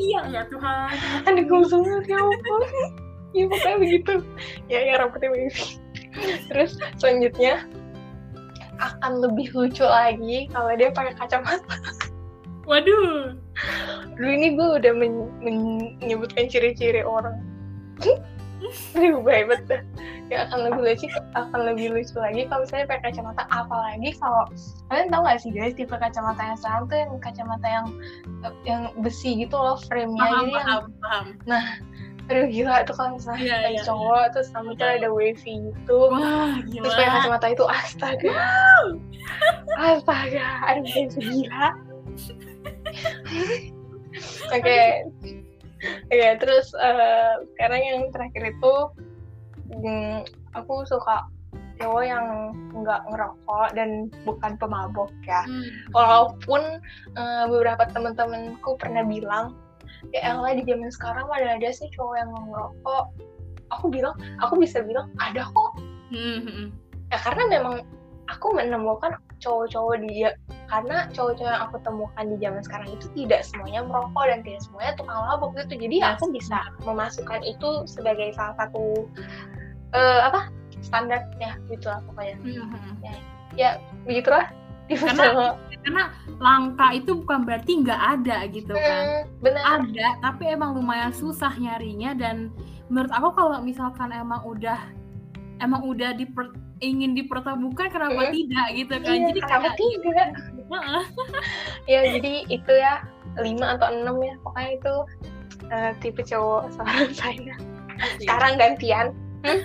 Iya 0.00 0.20
ya 0.28 0.42
Tuhan. 0.52 0.92
Ada 1.24 1.40
gosongnya 1.48 2.04
ya 2.06 2.18
ampun 2.20 2.62
ya 3.32 3.44
pokoknya 3.48 3.76
begitu. 3.80 4.12
Ya 4.68 4.80
ya 4.84 4.94
rambutnya 5.00 5.32
wavy 5.32 5.80
terus 6.52 6.76
selanjutnya 7.00 7.64
akan 8.76 9.22
lebih 9.24 9.48
lucu 9.56 9.86
lagi 9.86 10.50
kalau 10.52 10.74
dia 10.76 10.92
pakai 10.92 11.16
kacamata. 11.16 11.76
Waduh. 12.68 13.34
Dulu 14.14 14.28
ini 14.28 14.54
gue 14.54 14.68
udah 14.78 14.92
men- 14.94 15.32
menyebutkan 15.42 16.46
ciri-ciri 16.46 17.02
orang. 17.02 17.42
Aduh, 18.94 19.22
hebat 19.26 19.66
dah. 19.66 19.82
Ya 20.32 20.48
akan 20.48 20.72
lebih 20.72 20.80
lucu, 20.80 21.06
akan 21.36 21.60
lebih 21.68 21.86
lucu 21.92 22.16
lagi 22.16 22.48
kalau 22.48 22.64
misalnya 22.64 22.88
pakai 22.88 23.12
kacamata. 23.12 23.44
Apalagi 23.52 24.16
kalau 24.16 24.48
kalian 24.88 25.12
tahu 25.12 25.28
gak 25.28 25.38
sih 25.44 25.52
guys 25.52 25.76
tipe 25.76 25.92
kacamata 25.92 26.40
yang 26.40 26.56
sekarang 26.56 26.82
tuh 26.88 26.96
yang 26.96 27.12
kacamata 27.20 27.68
yang 27.68 27.86
yang 28.64 28.82
besi 29.04 29.44
gitu 29.44 29.60
loh 29.60 29.76
frame-nya. 29.84 30.24
paham 30.24 30.32
Jadi 30.32 30.48
yang 30.48 30.56
paham 30.56 30.82
paham 31.44 32.00
aduh 32.30 32.46
gila 32.46 32.86
itu 32.86 32.92
kalau 32.94 33.18
misalnya 33.18 33.42
Iya, 33.42 33.56
kayak 33.58 33.74
iya. 33.74 33.82
cowok 33.82 34.24
terus 34.30 34.48
rambutnya 34.54 34.88
ada 34.94 35.10
wavy 35.10 35.54
gitu. 35.68 35.98
wah 36.08 36.54
Terus 36.70 36.94
pakai 36.94 37.10
kacamata 37.10 37.46
itu 37.50 37.64
astaga. 37.66 38.34
Astaga, 39.74 40.46
aduh 40.70 40.84
kayak 40.86 41.08
gila. 41.18 41.66
Oke. 44.56 44.80
Oke, 45.82 46.28
terus 46.38 46.70
eh, 46.78 47.32
sekarang 47.54 47.82
yang 47.82 48.00
terakhir 48.14 48.54
itu 48.54 48.74
mm, 49.72 50.28
aku 50.52 50.84
suka 50.84 51.28
cowok 51.80 52.04
yang 52.04 52.26
nggak 52.76 53.00
ngerokok 53.10 53.68
dan 53.74 54.12
bukan 54.22 54.54
pemabok 54.60 55.10
ya. 55.26 55.42
Hmm. 55.42 55.66
Walaupun 55.96 56.78
eh, 57.16 57.44
beberapa 57.48 57.88
teman-temanku 57.90 58.78
pernah 58.78 59.02
bilang, 59.02 59.56
ya 60.14 60.36
elah 60.36 60.54
di 60.54 60.62
zaman 60.62 60.92
sekarang 60.92 61.26
mana 61.26 61.58
ada 61.58 61.70
sih 61.74 61.90
cowok 61.96 62.14
yang 62.20 62.30
ngerokok. 62.30 63.04
Aku 63.72 63.88
bilang, 63.88 64.14
aku 64.38 64.60
bisa 64.60 64.84
bilang 64.84 65.08
ada 65.16 65.48
kok 65.48 65.72
Hmm, 66.12 66.44
hmm, 66.44 66.52
hmm. 66.52 66.68
ya 67.08 67.18
karena 67.24 67.44
memang 67.48 67.88
aku 68.28 68.52
menemukan 68.52 69.16
cowok-cowok 69.40 69.96
di 70.04 70.28
karena 70.68 71.08
cowok-cowok 71.16 71.50
yang 71.50 71.64
aku 71.64 71.76
temukan 71.80 72.24
di 72.28 72.36
zaman 72.36 72.62
sekarang 72.62 72.88
itu 72.92 73.06
tidak 73.16 73.40
semuanya 73.48 73.80
merokok 73.80 74.28
dan 74.28 74.44
tidak 74.44 74.60
semuanya 74.60 74.92
tukang 75.00 75.20
mabuk 75.24 75.50
gitu 75.56 75.74
jadi 75.88 75.96
aku 76.12 76.28
bisa 76.28 76.60
memasukkan 76.84 77.40
itu 77.48 77.88
sebagai 77.88 78.36
salah 78.36 78.54
satu 78.60 79.08
eh, 79.92 80.20
apa? 80.24 80.48
Standarnya 80.82 81.56
gitu 81.68 81.86
lah 81.88 82.00
pokoknya. 82.04 82.36
Hmm, 82.40 82.66
hmm. 82.68 83.14
ya 83.54 83.78
begitulah. 84.04 84.48
Karena- 84.90 85.56
karena 85.82 86.04
langka 86.36 86.92
itu 86.92 87.16
bukan 87.16 87.42
berarti 87.48 87.72
nggak 87.80 88.00
ada 88.20 88.44
gitu 88.50 88.74
kan. 88.74 89.02
Hmm, 89.02 89.22
benar. 89.40 89.62
Ada 89.80 90.08
tapi 90.20 90.42
emang 90.46 90.76
lumayan 90.76 91.14
susah 91.14 91.54
nyarinya 91.56 92.12
dan 92.12 92.50
menurut 92.92 93.08
aku 93.14 93.28
kalau 93.32 93.58
misalkan 93.64 94.12
emang 94.12 94.42
udah 94.44 94.76
emang 95.58 95.80
udah 95.86 96.12
diper, 96.12 96.52
ingin 96.82 97.14
dipertemukan 97.14 97.88
kenapa 97.88 98.28
Hmm. 98.28 98.34
tidak 98.34 98.66
gitu 98.74 98.94
kan? 99.00 99.06
Iya, 99.16 99.26
jadi 99.32 99.40
kenapa 99.40 99.62
kayak 99.62 99.78
tidak? 99.78 100.28
Ya 101.90 102.00
jadi 102.16 102.32
itu 102.48 102.72
ya 102.72 103.04
lima 103.40 103.76
atau 103.76 103.88
enam 103.92 104.16
ya 104.20 104.34
pokoknya 104.40 104.70
itu 104.76 104.94
eh, 105.72 105.92
tipe 106.02 106.22
cowok 106.22 106.68
seorang 106.74 107.12
saya. 107.14 107.54
Sekarang 108.18 108.58
gantian 108.58 109.14
Hmm? 109.42 109.60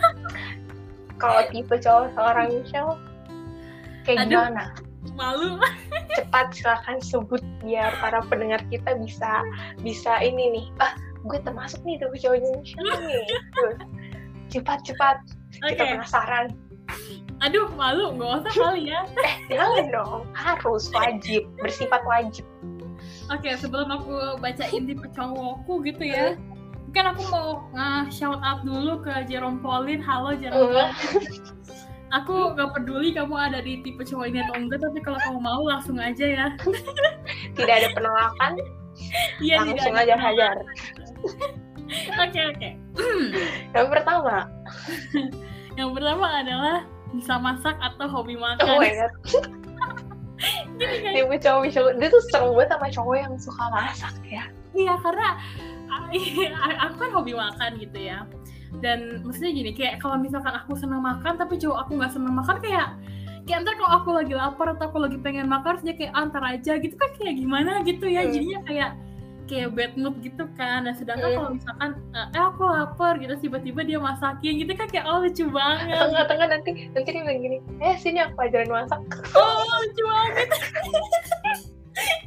kalau 1.21 1.41
tipe 1.49 1.75
cowok 1.81 2.13
seorang 2.13 2.47
Michelle 2.53 2.95
kayak 4.05 4.27
Aduh. 4.27 4.31
gimana? 4.37 4.65
malu. 5.15 5.57
Cepat 6.17 6.51
silakan 6.51 6.97
sebut 6.99 7.41
biar 7.63 7.93
para 8.03 8.19
pendengar 8.27 8.59
kita 8.67 8.97
bisa 8.99 9.45
bisa 9.81 10.19
ini 10.19 10.51
nih. 10.51 10.65
Ah 10.83 10.93
gue 11.27 11.39
termasuk 11.43 11.79
nih 11.83 11.97
tipe 12.01 12.17
cowoknya 12.17 12.51
Michelle 12.59 12.97
nih. 13.05 13.25
Tuh. 13.57 13.75
cepat 14.47 14.79
cepat. 14.87 15.17
Oke. 15.63 15.75
kita 15.75 15.83
penasaran. 15.97 16.55
Aduh 17.43 17.67
malu. 17.75 18.15
Nggak 18.15 18.47
usah 18.47 18.53
kali 18.55 18.91
ya. 18.91 19.01
Eh 19.25 19.35
jangan 19.51 19.85
dong. 19.91 20.21
Harus 20.33 20.87
wajib 20.95 21.47
bersifat 21.59 22.01
wajib. 22.07 22.45
Oke 23.27 23.53
sebelum 23.59 23.91
aku 23.91 24.39
bacain 24.39 24.87
tipe 24.87 25.07
cowokku 25.13 25.83
gitu 25.83 26.03
ya 26.03 26.39
kan 26.95 27.11
aku 27.11 27.21
mau 27.27 27.49
nge 27.75 28.15
shout 28.15 28.39
out 28.39 28.63
dulu 28.63 29.03
ke 29.03 29.11
Jerome 29.27 29.59
Pauline 29.59 29.99
halo 29.99 30.35
Jerome. 30.35 30.71
Pauline 30.71 31.57
aku 32.15 32.55
gak 32.55 32.71
peduli 32.71 33.11
kamu 33.11 33.35
ada 33.35 33.59
di 33.59 33.83
tipe 33.83 34.03
cowok 34.03 34.25
ini 34.31 34.39
atau 34.43 34.55
enggak 34.55 34.79
tapi 34.79 34.99
kalau 35.03 35.19
kamu 35.19 35.39
mau 35.43 35.61
langsung 35.67 35.99
aja 35.99 36.25
ya. 36.25 36.47
Tidak 37.57 37.75
ada 37.83 37.89
penolakan. 37.91 38.51
Iya 39.43 39.55
langsung 39.67 39.95
aja 39.95 40.15
hajar. 40.15 40.55
oke 42.23 42.39
oke. 42.55 42.69
Yang 43.75 43.87
pertama. 43.91 44.47
Yang 45.75 45.89
pertama 45.93 46.25
adalah 46.41 46.77
bisa 47.11 47.33
masak 47.39 47.75
atau 47.79 48.07
hobi 48.07 48.35
makan. 48.39 48.67
Oh 48.67 48.79
my 48.79 48.91
god. 48.91 49.13
Gini 50.77 50.97
kan? 51.01 51.11
tipe 51.17 51.35
cowok 51.41 51.97
dia 51.97 52.07
tuh 52.13 52.21
seru 52.29 52.53
banget 52.53 52.69
sama 52.77 52.87
cowok 52.93 53.15
yang 53.17 53.33
suka 53.41 53.65
masak 53.73 54.15
ya. 54.29 54.45
Iya 54.77 54.93
karena 55.01 55.27
aku 56.79 56.95
kan 56.97 57.09
hobi 57.11 57.33
makan 57.33 57.71
gitu 57.77 57.97
ya. 57.97 58.27
Dan 58.77 59.23
maksudnya 59.23 59.51
gini 59.51 59.71
kayak 59.71 59.97
kalau 59.97 60.19
misalkan 60.19 60.51
aku 60.51 60.75
senang 60.75 60.99
makan 60.99 61.35
tapi 61.35 61.55
cowok 61.55 61.87
aku 61.87 61.91
nggak 61.95 62.11
senang 62.11 62.35
makan 62.35 62.57
kayak 62.59 62.87
kayak 63.47 63.63
ntar 63.63 63.79
kalau 63.79 63.91
aku 63.95 64.09
lagi 64.11 64.33
lapar 64.35 64.75
atau 64.75 64.91
aku 64.91 64.99
lagi 64.99 65.15
pengen 65.17 65.47
makan 65.47 65.79
dia 65.79 65.95
kayak 65.95 66.11
antar 66.11 66.43
aja 66.43 66.75
gitu 66.75 66.93
kan 66.93 67.09
kayak 67.15 67.39
gimana 67.39 67.79
gitu 67.81 68.03
ya 68.05 68.27
Hmm. 68.27 68.35
jadinya 68.35 68.59
kayak 68.67 68.91
kayak 69.47 69.71
bad 69.71 69.95
mood 69.95 70.19
gitu 70.19 70.43
kan 70.59 70.83
dan 70.83 70.91
sedangkan 70.91 71.31
Hmm. 71.31 71.37
kalau 71.39 71.49
misalkan 71.55 71.89
eh 72.11 72.43
aku 72.43 72.63
lapar 72.67 73.15
gitu 73.15 73.39
tiba-tiba 73.39 73.87
dia 73.87 73.99
masakin 74.03 74.53
gitu 74.59 74.75
kan 74.75 74.91
kayak 74.91 75.07
oh 75.07 75.23
lucu 75.23 75.47
banget 75.47 75.95
tengah-tengah 75.95 76.47
nanti 76.51 76.69
nanti 76.91 77.07
dia 77.07 77.23
bilang 77.23 77.39
gini 77.39 77.57
eh 77.79 77.95
sini 77.95 78.19
aku 78.19 78.35
ajarin 78.43 78.67
masak 78.67 78.99
oh 79.31 79.63
lucu 79.79 80.03
banget 80.03 80.49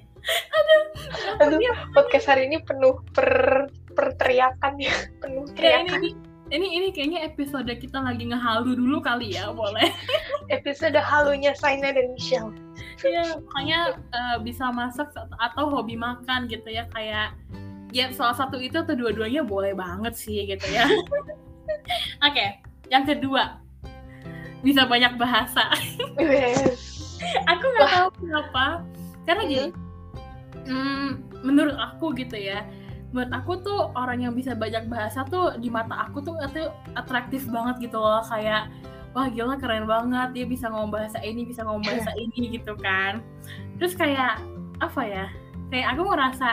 aduh 1.41 1.61
podcast 1.97 2.29
hari 2.29 2.49
ini 2.49 2.61
penuh 2.63 3.01
per 3.17 3.67
perteriakan 3.97 4.77
ya 4.79 4.95
penuh 5.19 5.49
teriakan. 5.57 6.01
ini 6.01 6.11
ini 6.51 6.67
ini 6.67 6.89
kayaknya 6.91 7.31
episode 7.31 7.71
kita 7.79 8.03
lagi 8.03 8.27
ngehalu 8.27 8.75
dulu 8.75 8.99
kali 8.99 9.39
ya 9.39 9.55
boleh. 9.55 9.95
Episode 10.57 10.99
halunya 10.99 11.55
Saina 11.55 11.95
dan 11.95 12.11
Michelle. 12.11 12.51
Iya, 13.07 13.39
makanya 13.39 13.81
eh, 14.11 14.37
bisa 14.43 14.75
masak 14.75 15.15
atau 15.15 15.71
hobi 15.71 15.95
makan 15.95 16.51
gitu 16.51 16.67
ya 16.75 16.91
kayak 16.91 17.39
ya 17.95 18.11
salah 18.15 18.35
satu 18.35 18.59
itu 18.59 18.83
atau 18.83 18.99
dua-duanya 18.99 19.47
boleh 19.47 19.79
banget 19.79 20.15
sih 20.19 20.43
gitu 20.43 20.67
ya. 20.75 20.91
Oke, 22.27 22.61
yang 22.91 23.07
kedua. 23.07 23.63
Bisa 24.61 24.85
banyak 24.91 25.17
bahasa. 25.17 25.71
Yes. 26.19 26.99
aku 27.51 27.65
nggak 27.65 27.91
tahu 27.95 28.09
kenapa, 28.21 28.67
karena 29.25 29.43
gini, 29.47 29.69
hmm, 30.69 31.09
menurut 31.45 31.77
aku 31.77 32.13
gitu 32.17 32.37
ya, 32.37 32.65
menurut 33.15 33.33
aku 33.35 33.53
tuh 33.63 33.81
orang 33.97 34.23
yang 34.25 34.33
bisa 34.37 34.55
banyak 34.55 34.87
bahasa 34.87 35.25
tuh 35.27 35.57
di 35.59 35.69
mata 35.73 36.07
aku 36.09 36.23
tuh 36.23 36.37
itu 36.41 36.69
atraktif 36.99 37.47
banget 37.49 37.91
gitu 37.91 37.99
loh. 37.99 38.23
Kayak 38.27 38.71
wah 39.17 39.27
gila 39.31 39.57
keren 39.59 39.87
banget. 39.89 40.29
Dia 40.37 40.45
bisa 40.47 40.69
ngomong 40.71 40.91
bahasa 40.95 41.19
ini 41.23 41.43
bisa 41.47 41.65
ngomong 41.67 41.85
bahasa 41.87 42.11
ini 42.17 42.55
gitu 42.59 42.75
kan. 42.79 43.23
Terus 43.81 43.95
kayak 43.99 44.41
apa 44.81 45.03
ya 45.05 45.27
kayak 45.71 45.87
aku 45.97 46.03
ngerasa 46.09 46.49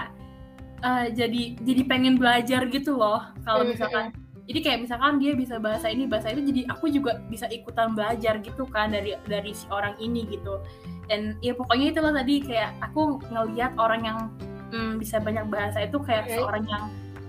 eh, 0.83 1.05
jadi 1.13 1.41
jadi 1.61 1.81
pengen 1.89 2.15
belajar 2.21 2.65
gitu 2.69 2.97
loh. 2.97 3.21
Kalau 3.45 3.63
Hmm, 3.63 3.71
misalkan 3.73 4.13
jadi 4.47 4.59
kayak 4.63 4.79
misalkan 4.87 5.19
dia 5.19 5.35
bisa 5.35 5.59
bahasa 5.59 5.91
ini 5.91 6.07
bahasa 6.07 6.31
itu 6.31 6.41
jadi 6.47 6.61
aku 6.71 6.87
juga 6.87 7.19
bisa 7.27 7.45
ikutan 7.51 7.91
belajar 7.93 8.39
gitu 8.39 8.63
kan 8.67 8.95
dari 8.95 9.19
dari 9.27 9.51
si 9.51 9.67
orang 9.67 9.93
ini 9.99 10.23
gitu 10.31 10.63
dan 11.11 11.35
ya 11.43 11.51
pokoknya 11.55 11.91
itulah 11.91 12.15
tadi 12.15 12.39
kayak 12.43 12.71
aku 12.79 13.19
ngelihat 13.27 13.75
orang 13.75 14.01
yang 14.07 14.19
hmm, 14.71 14.99
bisa 14.99 15.19
banyak 15.19 15.47
bahasa 15.51 15.83
itu 15.83 15.99
kayak 15.99 16.27
Oke. 16.27 16.35
seorang 16.39 16.63
yang 16.67 16.83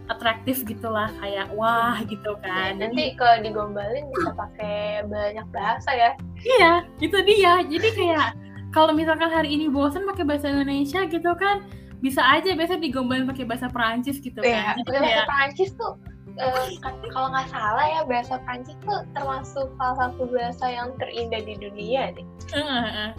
atraktif 0.08 0.64
gitulah 0.64 1.12
kayak 1.20 1.52
wah 1.52 2.00
gitu 2.06 2.38
kan 2.40 2.78
Jadi- 2.78 2.82
nanti 2.86 3.04
kalau 3.18 3.36
digombalin 3.44 4.08
bisa 4.14 4.30
pakai 4.32 5.04
banyak 5.04 5.46
bahasa 5.52 5.90
ya 5.92 6.10
Iya, 6.38 6.86
itu 7.02 7.18
dia. 7.26 7.66
Jadi 7.66 7.88
kayak 7.98 8.38
kalau 8.70 8.94
misalkan 8.94 9.26
hari 9.26 9.58
ini 9.58 9.66
bosan 9.66 10.06
pakai 10.06 10.22
bahasa 10.22 10.46
Indonesia 10.46 11.02
gitu 11.10 11.34
kan, 11.34 11.66
bisa 11.98 12.22
aja 12.22 12.54
biasa 12.54 12.78
digombalin 12.78 13.26
pakai 13.26 13.42
bahasa 13.42 13.66
Perancis 13.66 14.22
gitu 14.22 14.38
ya 14.38 14.74
kan. 14.74 14.78
Jadi 14.78 14.86
bahasa 14.86 15.02
kayak 15.02 15.26
Prancis 15.26 15.70
tuh 15.74 15.98
eh, 16.38 16.78
kan- 16.78 17.02
kalau 17.10 17.28
nggak 17.30 17.48
salah 17.50 17.84
ya 17.84 18.00
bahasa 18.06 18.38
Prancis 18.46 18.78
tuh 18.82 19.02
termasuk 19.12 19.66
salah 19.76 19.96
satu 19.98 20.22
bahasa 20.30 20.66
yang 20.66 20.94
terindah 20.96 21.42
di 21.42 21.54
dunia 21.58 22.14
deh 22.14 22.26
eh, 22.54 22.58
eh, 22.58 22.86
eh. 23.06 23.10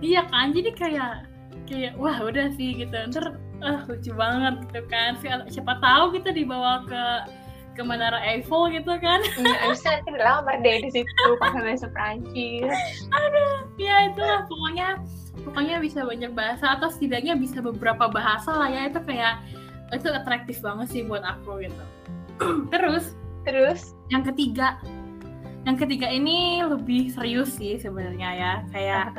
iya 0.00 0.22
kan. 0.26 0.54
Jadi 0.54 0.70
kayak 0.72 1.26
kayak 1.66 1.92
wah 1.98 2.16
udah 2.18 2.48
sih 2.54 2.78
gitu. 2.78 2.94
Ntar 2.94 3.36
ah, 3.60 3.82
lucu 3.84 4.14
banget 4.14 4.54
gitu 4.70 4.80
kan. 4.86 5.18
Si- 5.18 5.50
Siapa 5.52 5.76
tahu 5.78 6.14
kita 6.14 6.30
dibawa 6.30 6.86
ke 6.86 7.04
ke 7.74 7.82
Menara 7.86 8.18
Eiffel 8.24 8.74
gitu 8.74 8.90
kan. 8.98 9.22
Iya, 9.38 9.70
abisnya 9.70 10.02
nanti 10.02 10.10
dilamar 10.10 10.56
deh 10.58 10.76
di 10.82 10.90
situ 10.90 11.24
pakai 11.38 11.60
bahasa 11.62 11.86
Prancis 11.90 12.74
ya 13.78 14.10
itulah 14.10 14.42
pokoknya 14.50 14.98
pokoknya 15.46 15.76
bisa 15.78 16.02
banyak 16.02 16.34
bahasa 16.34 16.74
atau 16.74 16.90
setidaknya 16.90 17.38
bisa 17.38 17.62
beberapa 17.62 18.10
bahasa 18.10 18.50
lah 18.50 18.66
ya 18.66 18.90
itu 18.90 18.98
kayak 19.06 19.38
itu 19.94 20.08
atraktif 20.10 20.58
banget 20.60 20.86
sih 20.90 21.02
buat 21.06 21.22
aku 21.22 21.62
gitu 21.62 21.84
terus? 22.72 23.14
Terus? 23.44 23.94
Yang 24.12 24.34
ketiga. 24.34 24.78
Yang 25.66 25.76
ketiga 25.84 26.08
ini 26.08 26.62
lebih 26.64 27.12
serius 27.12 27.56
sih 27.56 27.76
sebenarnya 27.76 28.30
ya. 28.34 28.52
Kayak 28.72 29.16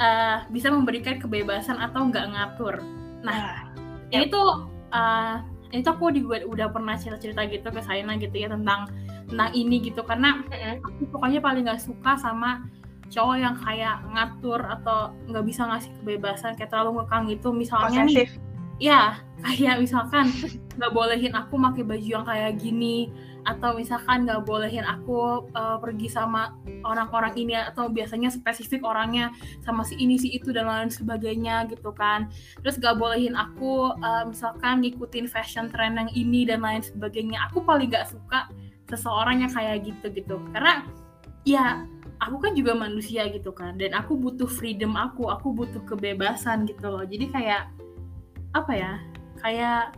eh, 0.00 0.38
bisa 0.50 0.72
memberikan 0.72 1.20
kebebasan 1.20 1.78
atau 1.78 2.08
nggak 2.08 2.26
ngatur. 2.32 2.80
Nah 3.22 3.70
ini 4.12 4.28
tuh 4.28 4.66
eh, 4.92 5.36
ini 5.72 5.80
tuh 5.80 5.92
aku 5.96 6.12
juga 6.12 6.44
udah 6.44 6.68
pernah 6.68 6.94
cerita-cerita 7.00 7.48
gitu 7.48 7.68
ke 7.72 7.80
Saina 7.80 8.16
gitu 8.20 8.34
ya 8.36 8.52
tentang 8.52 8.88
tentang 9.28 9.50
ini 9.56 9.80
gitu. 9.80 10.04
Karena 10.04 10.44
aku 10.84 11.08
pokoknya 11.12 11.40
paling 11.40 11.64
nggak 11.64 11.80
suka 11.80 12.20
sama 12.20 12.64
cowok 13.12 13.36
yang 13.36 13.56
kayak 13.60 14.00
ngatur 14.08 14.60
atau 14.64 15.12
nggak 15.28 15.44
bisa 15.44 15.68
ngasih 15.68 15.92
kebebasan 16.00 16.56
kayak 16.56 16.72
terlalu 16.72 17.04
ngekang 17.04 17.24
gitu. 17.28 17.48
Misalnya 17.52 18.08
nih 18.08 18.24
posesif 18.24 18.51
ya 18.82 19.22
kayak 19.46 19.78
misalkan 19.86 20.34
nggak 20.74 20.90
bolehin 20.90 21.38
aku 21.38 21.54
pakai 21.54 21.86
baju 21.86 22.08
yang 22.18 22.26
kayak 22.26 22.58
gini 22.58 23.06
atau 23.42 23.74
misalkan 23.74 24.22
nggak 24.22 24.46
bolehin 24.46 24.86
aku 24.86 25.50
uh, 25.54 25.74
pergi 25.82 26.06
sama 26.06 26.54
orang-orang 26.86 27.34
ini 27.34 27.58
atau 27.58 27.90
biasanya 27.90 28.30
spesifik 28.30 28.86
orangnya 28.86 29.34
sama 29.66 29.82
si 29.82 29.98
ini 29.98 30.14
si 30.14 30.30
itu 30.30 30.54
dan 30.54 30.70
lain 30.70 30.94
sebagainya 30.94 31.66
gitu 31.66 31.90
kan. 31.90 32.30
Terus 32.62 32.78
nggak 32.78 33.02
bolehin 33.02 33.34
aku 33.34 33.98
uh, 33.98 34.24
misalkan 34.30 34.86
ngikutin 34.86 35.26
fashion 35.26 35.66
trend 35.74 35.98
yang 35.98 36.10
ini 36.14 36.46
dan 36.46 36.62
lain 36.62 36.86
sebagainya. 36.86 37.50
Aku 37.50 37.66
paling 37.66 37.90
nggak 37.90 38.14
suka 38.14 38.46
seseorang 38.86 39.42
yang 39.42 39.50
kayak 39.50 39.90
gitu 39.90 40.06
gitu. 40.14 40.38
Karena 40.54 40.86
ya 41.42 41.82
aku 42.22 42.38
kan 42.38 42.54
juga 42.54 42.78
manusia 42.78 43.26
gitu 43.26 43.50
kan 43.50 43.74
dan 43.74 43.98
aku 43.98 44.14
butuh 44.14 44.46
freedom 44.46 44.94
aku 44.94 45.26
aku 45.26 45.50
butuh 45.50 45.82
kebebasan 45.82 46.62
gitu 46.70 46.94
loh. 46.94 47.02
Jadi 47.02 47.26
kayak 47.26 47.81
apa 48.52 48.72
ya 48.76 48.92
kayak 49.40 49.96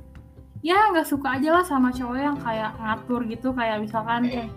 ya 0.64 0.78
nggak 0.94 1.04
suka 1.04 1.36
aja 1.36 1.60
lah 1.60 1.64
sama 1.66 1.92
cowok 1.92 2.18
yang 2.18 2.38
kayak 2.40 2.72
ngatur 2.80 3.20
gitu 3.28 3.52
kayak 3.52 3.84
misalkan 3.84 4.24
eh, 4.32 4.48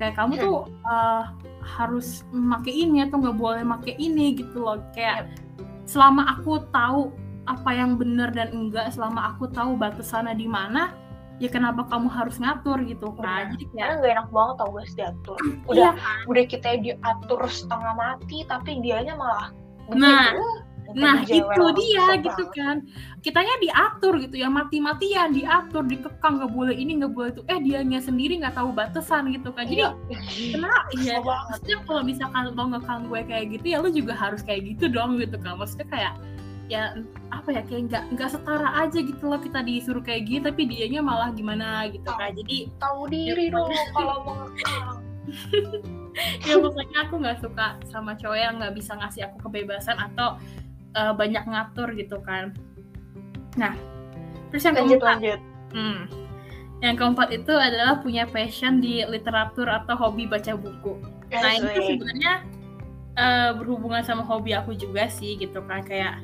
kayak 0.00 0.16
kamu 0.16 0.40
tuh 0.40 0.64
uh, 0.88 1.28
harus 1.60 2.24
make 2.32 2.72
ini 2.72 3.04
atau 3.04 3.20
nggak 3.20 3.36
boleh 3.36 3.62
make 3.64 3.92
ini 4.00 4.36
gitu 4.36 4.64
loh. 4.64 4.80
Kayak 4.96 5.28
selama 5.84 6.24
aku 6.32 6.64
tahu 6.72 7.12
apa 7.44 7.70
yang 7.76 8.00
benar 8.00 8.32
dan 8.32 8.52
enggak 8.56 8.92
selama 8.94 9.34
aku 9.34 9.50
tahu 9.52 9.74
batasannya 9.76 10.36
di 10.38 10.46
mana 10.46 10.94
ya 11.40 11.48
kenapa 11.48 11.88
kamu 11.88 12.12
harus 12.12 12.36
ngatur 12.36 12.84
gitu 12.84 13.16
kan 13.16 13.48
jadi 13.56 13.64
kayak 13.72 13.80
karena 13.80 13.94
gak 13.96 14.12
enak 14.12 14.28
banget 14.28 14.54
tau 14.60 14.70
guys 14.76 14.92
diatur. 14.96 15.38
Iya 15.40 15.56
udah 15.68 15.90
udah 16.28 16.44
kita 16.46 16.68
diatur 16.84 17.40
setengah 17.48 17.92
mati 17.96 18.38
tapi 18.48 18.80
dianya 18.80 19.16
malah 19.16 19.48
Nah, 19.90 20.30
begitu. 20.30 20.38
Nah 20.38 20.69
Jadi 20.94 21.38
itu 21.38 21.64
dia 21.76 22.04
gitu 22.18 22.44
kan. 22.50 22.76
Kitanya 23.20 23.54
diatur 23.60 24.16
gitu 24.18 24.40
ya 24.40 24.48
Mati-matian 24.48 25.30
diatur 25.30 25.84
Dikekang 25.84 26.40
nggak 26.40 26.52
boleh 26.52 26.74
ini 26.74 26.98
nggak 26.98 27.12
boleh 27.12 27.30
itu. 27.32 27.42
Eh 27.46 27.58
dianya 27.60 28.00
sendiri 28.00 28.40
nggak 28.40 28.56
tahu 28.56 28.72
batasan 28.72 29.30
gitu 29.30 29.52
kan. 29.52 29.68
Jadi 29.68 29.84
Iya. 29.84 29.90
kenapa? 30.56 30.88
Ya. 31.06 31.16
Maksudnya 31.22 31.78
kalau 31.86 32.02
misalkan 32.02 32.42
lo 32.52 32.64
ngekang 32.70 33.00
gue 33.08 33.20
kayak 33.24 33.44
gitu 33.54 33.66
Ya 33.70 33.78
lo 33.80 33.88
juga 33.88 34.12
harus 34.12 34.40
kayak 34.42 34.74
gitu 34.76 34.90
dong 34.90 35.20
gitu 35.20 35.36
kan. 35.38 35.56
Maksudnya 35.56 35.86
kayak 35.88 36.14
ya 36.70 36.94
apa 37.34 37.50
ya 37.50 37.62
kayak 37.66 37.90
nggak 37.90 38.04
nggak 38.14 38.30
setara 38.30 38.70
aja 38.78 39.02
gitu 39.02 39.26
loh 39.26 39.42
kita 39.42 39.58
disuruh 39.66 39.98
kayak 39.98 40.30
gitu 40.30 40.46
tapi 40.54 40.70
dianya 40.70 41.02
malah 41.02 41.34
gimana 41.34 41.86
gitu 41.90 42.06
kan. 42.06 42.30
Jadi 42.34 42.70
tahu 42.78 43.10
diri 43.10 43.50
Ya, 43.50 43.54
dong 43.58 43.70
kalau 43.90 44.16
mau 44.22 44.34
ngekang. 44.46 44.98
ya 46.46 46.58
pokoknya 46.58 46.98
aku 47.06 47.14
nggak 47.22 47.38
suka 47.38 47.66
sama 47.86 48.14
cowok 48.18 48.38
yang 48.38 48.54
nggak 48.58 48.74
bisa 48.74 48.92
ngasih 48.98 49.30
aku 49.30 49.46
kebebasan 49.46 49.94
atau 49.94 50.36
eh, 50.92 51.12
banyak 51.14 51.44
ngatur 51.46 51.88
gitu 51.94 52.18
kan. 52.22 52.54
Nah 53.56 53.74
terus 54.50 54.66
yang 54.66 54.74
lanjut 54.78 54.98
keempat. 54.98 55.16
lanjut. 55.22 55.40
Hmm, 55.70 56.00
yang 56.82 56.96
keempat 56.98 57.28
itu 57.30 57.52
adalah 57.54 58.02
punya 58.02 58.26
passion 58.26 58.82
di 58.82 59.06
literatur 59.06 59.70
atau 59.70 59.94
hobi 59.94 60.26
baca 60.26 60.58
buku. 60.58 60.98
Nah 61.30 61.50
ini 61.54 61.66
tuh 61.70 61.78
Asik. 61.78 61.88
sebenarnya 61.94 62.32
eh, 63.14 63.50
berhubungan 63.54 64.02
sama 64.02 64.26
hobi 64.26 64.50
aku 64.54 64.74
juga 64.74 65.06
sih 65.06 65.38
gitu 65.38 65.62
kan. 65.66 65.86
Kayak 65.86 66.18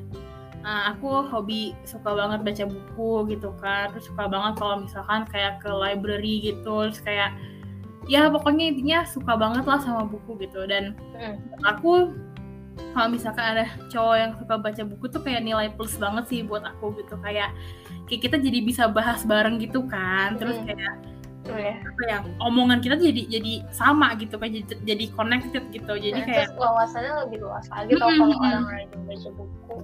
eh, 0.66 0.82
aku 0.90 1.22
hobi 1.30 1.78
suka 1.86 2.10
banget 2.10 2.42
baca 2.42 2.64
buku 2.66 3.10
gitu 3.30 3.54
kan. 3.62 3.94
Terus 3.94 4.10
suka 4.10 4.26
banget 4.26 4.58
kalau 4.58 4.82
misalkan 4.82 5.22
kayak 5.30 5.62
ke 5.62 5.70
library 5.70 6.42
gitu. 6.42 6.90
Terus 6.90 6.98
kayak 6.98 7.30
ya 8.10 8.26
pokoknya 8.30 8.70
intinya 8.74 8.98
suka 9.06 9.34
banget 9.38 9.62
lah 9.62 9.78
sama 9.78 10.06
buku 10.10 10.34
gitu. 10.42 10.66
Dan 10.66 10.98
Mm. 11.14 11.38
menurut 11.38 11.62
aku 11.62 11.92
kalau 12.92 13.08
misalkan 13.08 13.44
ada 13.56 13.64
cowok 13.88 14.16
yang 14.16 14.32
suka 14.36 14.54
baca 14.60 14.82
buku 14.84 15.04
tuh 15.08 15.20
kayak 15.24 15.42
nilai 15.44 15.68
plus 15.72 15.96
banget 15.96 16.24
sih 16.28 16.40
buat 16.44 16.64
aku 16.64 16.92
gitu 17.00 17.16
kayak 17.20 17.52
kayak 18.08 18.20
kita 18.28 18.36
jadi 18.36 18.58
bisa 18.60 18.84
bahas 18.88 19.24
bareng 19.24 19.56
gitu 19.60 19.84
kan 19.88 20.36
terus 20.36 20.56
Mm. 20.60 20.66
kayak 20.72 20.94
Oh, 21.46 21.54
ya. 21.54 21.78
apa 21.78 22.02
ya 22.10 22.18
omongan 22.42 22.82
kita 22.82 22.98
jadi 22.98 23.22
jadi 23.38 23.62
sama 23.70 24.18
gitu 24.18 24.34
kan 24.34 24.50
jadi, 24.50 24.66
jadi 24.82 25.04
connected 25.14 25.62
gitu 25.70 25.94
jadi 25.94 26.18
Nah, 26.18 26.26
kayak 26.26 26.50
terus 26.50 26.58
wawasannya 26.58 27.12
lebih 27.22 27.38
luas 27.46 27.66
lagi 27.70 27.90
tau 27.94 28.10
kalau 28.10 28.34
Mm-mm. 28.34 28.42
orang 28.50 28.66
rajin 28.66 29.00
baca 29.06 29.28
buku 29.30 29.74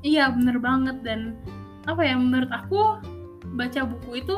iya 0.00 0.24
bener 0.32 0.56
banget 0.56 0.96
dan 1.04 1.20
apa 1.84 2.00
ya 2.08 2.16
menurut 2.16 2.48
aku 2.48 3.04
baca 3.52 3.80
buku 3.84 4.24
itu 4.24 4.36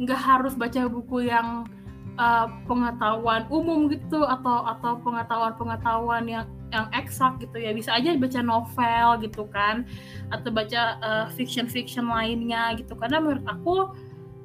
nggak 0.00 0.16
harus 0.16 0.56
baca 0.56 0.88
buku 0.88 1.28
yang 1.28 1.68
uh, 2.16 2.48
pengetahuan 2.64 3.44
umum 3.52 3.92
gitu 3.92 4.24
atau 4.24 4.64
atau 4.64 4.96
pengetahuan-pengetahuan 5.04 6.24
yang 6.24 6.48
yang 6.72 6.86
eksak 6.92 7.40
gitu 7.42 7.56
ya. 7.58 7.70
Bisa 7.72 7.96
aja 7.96 8.16
baca 8.16 8.40
novel 8.40 9.06
gitu 9.24 9.44
kan 9.52 9.88
atau 10.32 10.50
baca 10.52 10.82
uh, 11.00 11.26
fiction-fiction 11.34 12.08
lainnya 12.08 12.76
gitu. 12.76 12.96
Karena 12.96 13.18
menurut 13.20 13.44
aku 13.48 13.76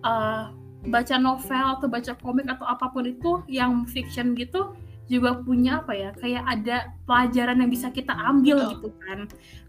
uh, 0.04 0.52
baca 0.88 1.16
novel 1.16 1.66
atau 1.80 1.88
baca 1.88 2.12
komik 2.20 2.48
atau 2.48 2.68
apa 2.68 2.92
pun 2.92 3.08
itu 3.08 3.40
yang 3.48 3.88
fiction 3.88 4.36
gitu 4.36 4.76
juga 5.12 5.36
punya 5.44 5.84
apa 5.84 5.92
ya 5.92 6.10
kayak 6.16 6.44
ada 6.48 6.78
pelajaran 7.04 7.60
yang 7.60 7.72
bisa 7.72 7.92
kita 7.92 8.16
ambil 8.16 8.64
Betul. 8.64 8.72
gitu 8.72 8.90
kan. 9.04 9.20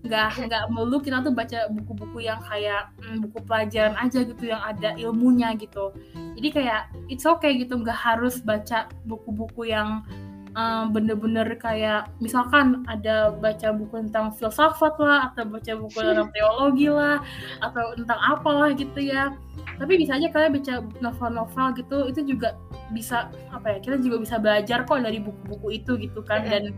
Nggak 0.06 0.28
nggak 0.46 0.64
melulu 0.70 0.98
kita 1.02 1.26
tuh 1.26 1.34
baca 1.34 1.58
buku-buku 1.74 2.18
yang 2.22 2.38
kayak 2.46 2.94
mm, 3.02 3.18
buku 3.26 3.38
pelajaran 3.42 3.94
aja 3.98 4.18
gitu 4.22 4.44
yang 4.46 4.62
ada 4.62 4.94
ilmunya 4.94 5.58
gitu. 5.58 5.90
Jadi 6.38 6.48
kayak 6.54 6.80
it's 7.10 7.26
okay 7.26 7.58
gitu 7.58 7.74
nggak 7.74 7.98
harus 7.98 8.38
baca 8.40 8.86
buku-buku 9.04 9.74
yang 9.74 10.06
uh, 10.54 10.84
bener-bener 10.90 11.46
kayak 11.58 12.10
misalkan 12.18 12.82
ada 12.86 13.34
baca 13.34 13.74
buku 13.74 14.08
tentang 14.08 14.34
filsafat 14.34 14.94
lah 14.98 15.30
atau 15.30 15.46
baca 15.46 15.72
buku 15.78 15.98
tentang 16.06 16.30
teologi 16.32 16.88
lah 16.88 17.20
atau 17.60 17.94
tentang 17.98 18.20
apalah 18.22 18.70
gitu 18.74 18.98
ya. 19.02 19.34
Tapi 19.74 19.98
bisa 19.98 20.18
aja 20.18 20.30
kalian 20.30 20.54
baca 20.54 20.74
novel-novel 21.02 21.66
gitu 21.78 21.96
itu 22.10 22.20
juga 22.34 22.54
bisa 22.94 23.30
apa 23.50 23.74
ya 23.74 23.78
kita 23.82 23.96
juga 24.02 24.16
bisa 24.22 24.36
belajar 24.38 24.86
kok 24.86 25.02
dari 25.02 25.18
buku-buku 25.20 25.68
itu 25.82 25.92
gitu 25.98 26.22
kan. 26.22 26.46
Dan 26.46 26.74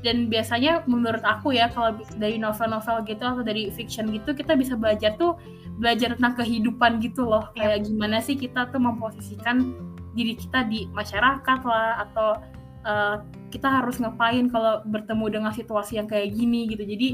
dan 0.00 0.32
biasanya 0.32 0.80
menurut 0.88 1.20
aku 1.20 1.52
ya 1.52 1.68
kalau 1.68 1.92
dari 2.16 2.40
novel-novel 2.40 3.04
gitu 3.04 3.20
atau 3.20 3.44
dari 3.44 3.68
fiction 3.68 4.08
gitu 4.08 4.32
kita 4.32 4.56
bisa 4.56 4.72
belajar 4.72 5.12
tuh 5.20 5.36
belajar 5.76 6.16
tentang 6.16 6.40
kehidupan 6.40 7.00
gitu 7.04 7.28
loh. 7.28 7.52
Iya. 7.52 7.76
kayak 7.76 7.78
gimana 7.88 8.16
sih 8.24 8.36
kita 8.36 8.68
tuh 8.72 8.80
memposisikan 8.80 9.76
diri 10.16 10.34
kita 10.34 10.66
di 10.66 10.88
masyarakat 10.90 11.60
lah 11.62 12.08
atau 12.08 12.40
uh, 12.86 13.24
kita 13.50 13.66
harus 13.66 13.98
ngapain 13.98 14.46
kalau 14.48 14.84
bertemu 14.86 15.40
dengan 15.40 15.52
situasi 15.52 15.98
yang 15.98 16.06
kayak 16.06 16.32
gini 16.32 16.70
gitu 16.70 16.84
jadi 16.84 17.08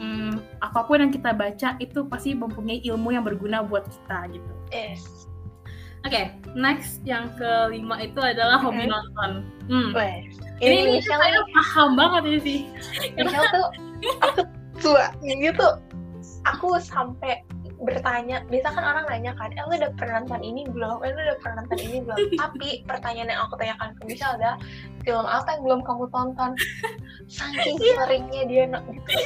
hmm, 0.00 0.32
apa 0.62 0.80
pun 0.86 1.02
yang 1.02 1.12
kita 1.12 1.30
baca 1.36 1.76
itu 1.78 2.00
pasti 2.08 2.32
mempunyai 2.32 2.82
ilmu 2.86 3.12
yang 3.14 3.24
berguna 3.26 3.62
buat 3.62 3.86
kita 3.86 4.18
gitu 4.34 4.52
yes 4.72 5.26
Oke, 6.06 6.30
next 6.54 7.02
yang 7.02 7.34
kelima 7.34 7.98
itu 7.98 8.22
adalah 8.22 8.62
hobi 8.62 8.86
nonton. 8.86 9.42
Hmm. 9.66 9.90
Ini, 9.90 10.22
ini 10.62 10.76
ini 10.78 10.90
Michelle 11.02 11.18
saya 11.18 11.42
paham 11.50 11.98
banget 11.98 12.22
ini 12.30 12.38
sih. 12.38 12.58
Michelle 13.18 13.50
tuh 13.50 13.66
aku 14.22 14.40
tua 14.78 15.10
ini 15.26 15.50
tuh 15.50 15.82
aku 16.46 16.78
sampai 16.78 17.42
bertanya 17.76 18.40
biasa 18.48 18.72
kan 18.72 18.84
orang 18.84 19.04
nanya 19.12 19.36
kan 19.36 19.52
eh 19.52 19.60
lu 19.68 19.76
udah 19.76 19.92
pernah 20.00 20.24
nonton 20.24 20.40
ini 20.40 20.62
belum? 20.64 20.96
Eh 21.04 21.12
lu 21.12 21.20
udah 21.20 21.38
pernah 21.44 21.56
nonton 21.60 21.78
ini 21.84 21.98
belum? 22.00 22.18
Tapi 22.42 22.68
pertanyaan 22.88 23.28
yang 23.28 23.40
aku 23.44 23.54
tanyakan 23.60 23.90
ke 23.96 24.02
Michelle 24.08 24.36
adalah 24.40 24.56
film 25.04 25.26
apa 25.28 25.48
yang 25.52 25.62
belum 25.62 25.80
kamu 25.84 26.04
tonton? 26.08 26.50
Saking 27.28 27.76
seringnya 27.76 28.42
dia 28.48 28.64
gitu. 28.72 28.78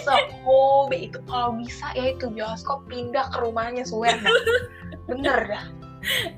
Sehobi 0.03 0.99
itu 1.07 1.19
kalau 1.31 1.55
bisa 1.55 1.87
ya 1.95 2.11
itu 2.11 2.27
bioskop 2.27 2.83
pindah 2.91 3.31
ke 3.31 3.39
rumahnya 3.39 3.87
swear 3.87 4.19
dah. 4.19 4.35
Bener 5.07 5.39
dah. 5.47 5.65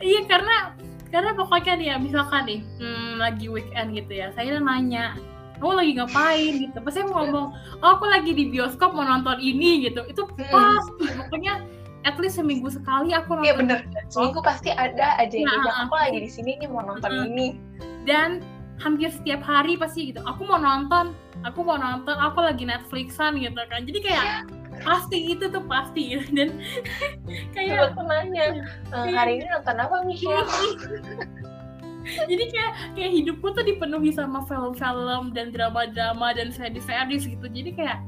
Iya 0.05 0.29
karena 0.29 0.77
karena 1.09 1.31
pokoknya 1.37 1.73
nih 1.77 1.87
ya 1.93 1.97
misalkan 2.01 2.43
nih 2.49 2.61
hmm, 2.81 3.21
lagi 3.21 3.47
weekend 3.49 3.93
gitu 3.93 4.13
ya, 4.17 4.33
saya 4.33 4.57
nanya 4.59 5.17
kamu 5.63 5.79
lagi 5.79 5.93
ngapain? 5.95 6.53
Gitu. 6.59 6.77
Pas 6.83 6.91
saya 6.91 7.07
mau 7.07 7.23
ngomong, 7.23 7.47
oh 7.87 7.91
aku 7.95 8.11
lagi 8.11 8.35
di 8.35 8.51
bioskop 8.51 8.99
mau 8.99 9.07
nonton 9.07 9.39
ini 9.39 9.87
gitu. 9.87 10.03
Itu 10.11 10.27
Hmm. 10.35 10.51
pasti 10.51 11.07
pokoknya 11.15 11.63
at 12.03 12.19
least 12.19 12.39
seminggu 12.39 12.69
sekali 12.69 13.15
aku 13.15 13.39
nonton 13.39 13.47
Iya 13.47 13.55
bener 13.59 13.79
seminggu 14.11 14.41
pasti 14.43 14.71
ada 14.75 15.17
aja 15.19 15.37
yang 15.37 15.49
Nah, 15.49 15.71
uh, 15.71 15.77
aku 15.87 15.95
lagi 15.99 16.19
di 16.23 16.31
sini 16.31 16.59
nih 16.59 16.69
mau 16.69 16.83
nonton 16.83 17.11
uh, 17.11 17.27
ini. 17.29 17.59
Dan 18.03 18.43
hampir 18.83 19.15
setiap 19.15 19.43
hari 19.47 19.79
pasti 19.79 20.11
gitu. 20.11 20.21
Aku 20.27 20.43
mau 20.43 20.59
nonton, 20.59 21.15
aku 21.47 21.63
mau 21.63 21.79
nonton, 21.79 22.19
aku 22.19 22.43
lagi 22.43 22.67
Netflixan 22.67 23.39
gitu 23.39 23.63
kan. 23.71 23.87
Jadi 23.87 23.99
kayak 24.03 24.51
pasti 24.83 25.37
itu 25.37 25.47
tuh 25.47 25.63
pasti 25.69 26.19
gitu. 26.19 26.27
dan 26.35 26.59
kayak 27.55 27.95
tuh 27.95 28.05
nanya 28.09 28.67
"Eh, 28.91 29.13
hari 29.15 29.39
ini 29.39 29.47
nonton 29.53 29.77
apa 29.79 30.03
Michelle 30.09 30.49
jadi 32.31 32.45
kayak 32.51 32.73
kayak 32.99 33.13
hidupku 33.15 33.47
tuh 33.55 33.63
dipenuhi 33.63 34.11
sama 34.11 34.43
film-film 34.51 35.31
dan 35.31 35.55
drama-drama 35.55 36.35
dan 36.35 36.51
series-series 36.51 37.31
gitu. 37.31 37.47
Jadi 37.47 37.71
kayak 37.79 38.03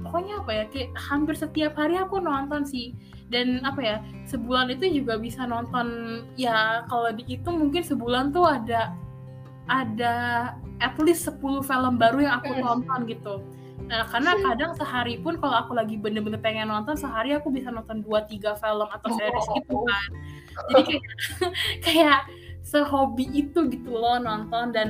pokoknya 0.00 0.40
apa 0.40 0.50
ya 0.54 0.64
kayak 0.72 0.90
hampir 0.96 1.34
setiap 1.36 1.76
hari 1.76 2.00
aku 2.00 2.22
nonton 2.22 2.64
sih 2.64 2.96
dan 3.28 3.60
apa 3.64 3.80
ya 3.80 3.96
sebulan 4.24 4.72
itu 4.72 5.04
juga 5.04 5.20
bisa 5.20 5.44
nonton 5.44 6.20
ya 6.40 6.84
kalau 6.88 7.12
dihitung 7.12 7.60
mungkin 7.60 7.84
sebulan 7.84 8.32
tuh 8.32 8.48
ada 8.48 8.96
ada 9.68 10.16
at 10.80 10.96
least 10.96 11.28
10 11.28 11.60
film 11.60 11.94
baru 12.00 12.24
yang 12.24 12.34
aku 12.40 12.56
tonton 12.56 13.00
gitu. 13.04 13.34
Nah 13.88 14.04
karena 14.08 14.36
kadang 14.40 14.72
sehari 14.76 15.20
pun 15.20 15.36
kalau 15.36 15.60
aku 15.60 15.72
lagi 15.76 16.00
bener-bener 16.00 16.40
pengen 16.40 16.72
nonton 16.72 16.96
sehari 16.96 17.36
aku 17.36 17.52
bisa 17.52 17.68
nonton 17.68 18.00
2-3 18.00 18.56
film 18.56 18.88
atau 18.88 19.08
series 19.12 19.46
gitu 19.60 19.76
kan. 19.84 20.08
Jadi 20.72 20.82
kayak 20.88 21.02
kayak 21.86 22.20
sehobi 22.64 23.28
itu 23.32 23.68
gitu 23.68 23.92
loh 23.92 24.16
nonton. 24.16 24.72
Dan 24.72 24.88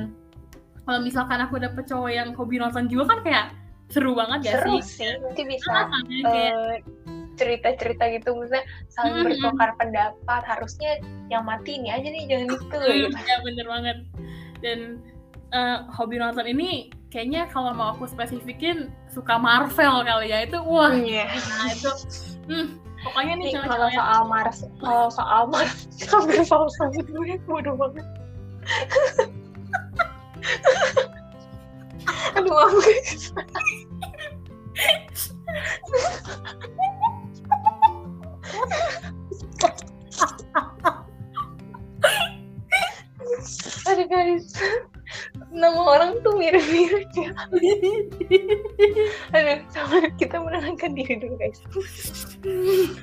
kalau 0.87 0.99
misalkan 1.03 1.43
aku 1.43 1.59
dapet 1.59 1.83
cowok 1.91 2.11
yang 2.11 2.31
hobi 2.35 2.55
nonton 2.59 2.87
juga 2.87 3.15
kan 3.15 3.19
kayak 3.23 3.45
seru 3.89 4.13
banget 4.13 4.53
ya 4.53 4.53
seru 4.61 4.77
sih? 4.79 5.01
sih 5.01 5.13
nanti 5.17 5.41
bisa 5.49 5.69
Ah, 5.73 5.89
kayak 6.05 6.53
eh, 6.53 7.18
cerita-cerita 7.39 8.03
gitu 8.11 8.35
misalnya 8.35 8.67
saling 8.91 9.15
Mm-mm. 9.23 9.25
bertukar 9.31 9.71
pendapat 9.79 10.41
harusnya 10.43 10.99
yang 11.31 11.47
mati 11.47 11.79
ini 11.79 11.89
aja 11.89 12.07
nih 12.11 12.23
jangan 12.27 12.47
itu 12.51 12.65
Hmm, 12.75 13.07
gitu. 13.07 13.17
ya 13.31 13.37
bener 13.47 13.65
banget 13.65 13.97
dan 14.59 14.79
eh, 15.55 15.77
hobi 15.95 16.19
nonton 16.19 16.43
ini 16.45 16.91
kayaknya 17.09 17.47
kalau 17.49 17.71
mau 17.71 17.95
aku 17.95 18.05
spesifikin 18.05 18.91
suka 19.09 19.39
Marvel 19.39 20.03
kali 20.05 20.29
ya 20.29 20.43
itu 20.45 20.59
wah 20.61 20.91
Iya. 20.93 21.25
nah 21.31 21.71
itu 21.71 21.89
hmm, 22.51 22.67
pokoknya 23.07 23.33
nih 23.39 23.55
Nih, 23.55 23.63
kalau 23.63 23.87
soal 23.89 24.21
Mars, 24.27 24.57
kalau 24.83 25.07
soal 25.09 25.47
Mars, 25.47 25.87
hampir 26.11 26.43
sama 26.43 26.67
gue 26.91 27.39
bodoh 27.47 27.73
banget. 27.79 28.05
Aduh, 32.37 32.53
aku 32.53 32.79
Aduh 43.89 44.05
guys, 44.05 44.53
nama 45.49 45.81
orang 45.81 46.21
tuh 46.21 46.37
mirip-mirip 46.37 47.09
ya. 47.17 47.33
Aduh, 49.33 49.59
sama 49.73 50.05
kita 50.21 50.37
menenangkan 50.37 50.93
diri 50.93 51.17
dulu 51.17 51.35
guys. 51.41 51.59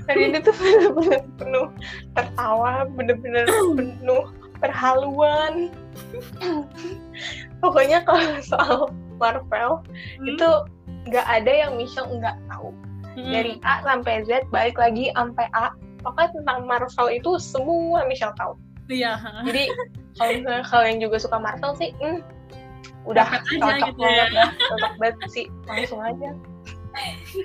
Hari 0.06 0.30
ini 0.30 0.38
tuh 0.40 0.54
bener-bener 0.54 1.22
penuh 1.36 1.68
tertawa, 2.14 2.86
bener-bener 2.94 3.50
penuh 3.74 4.30
perhaluan. 4.62 5.74
Pokoknya 7.58 8.06
kalau 8.06 8.38
soal 8.44 8.94
Marvel 9.16 9.80
Hmm, 10.20 10.28
itu 10.28 10.48
nggak 11.08 11.26
ada 11.26 11.52
yang 11.66 11.72
Michelle 11.76 12.08
nggak 12.08 12.36
tahu. 12.52 12.70
Hmm, 13.16 13.32
Dari 13.32 13.52
A 13.64 13.80
sampai 13.82 14.22
Z, 14.28 14.46
balik 14.52 14.76
lagi 14.76 15.10
sampai 15.16 15.48
A. 15.56 15.72
Pokoknya 16.04 16.30
tentang 16.38 16.58
Marvel 16.68 17.08
itu 17.10 17.40
semua 17.40 18.06
Michelle 18.06 18.36
tahu. 18.38 18.54
iya 18.86 19.18
Jadi 19.42 19.66
kalau 20.14 20.30
misalnya 20.38 20.64
kalian 20.70 20.98
juga 21.02 21.16
suka 21.18 21.36
Marvel 21.42 21.72
sih, 21.74 21.90
hmm, 21.98 22.22
udah 23.08 23.26
aja 23.26 23.42
cocok 23.42 23.86
gitu 23.90 24.00
banget 24.02 24.30
ya. 24.30 24.46
cocok 24.70 24.92
banget 25.02 25.28
sih, 25.34 25.46
langsung 25.66 26.00
aja. 26.04 26.30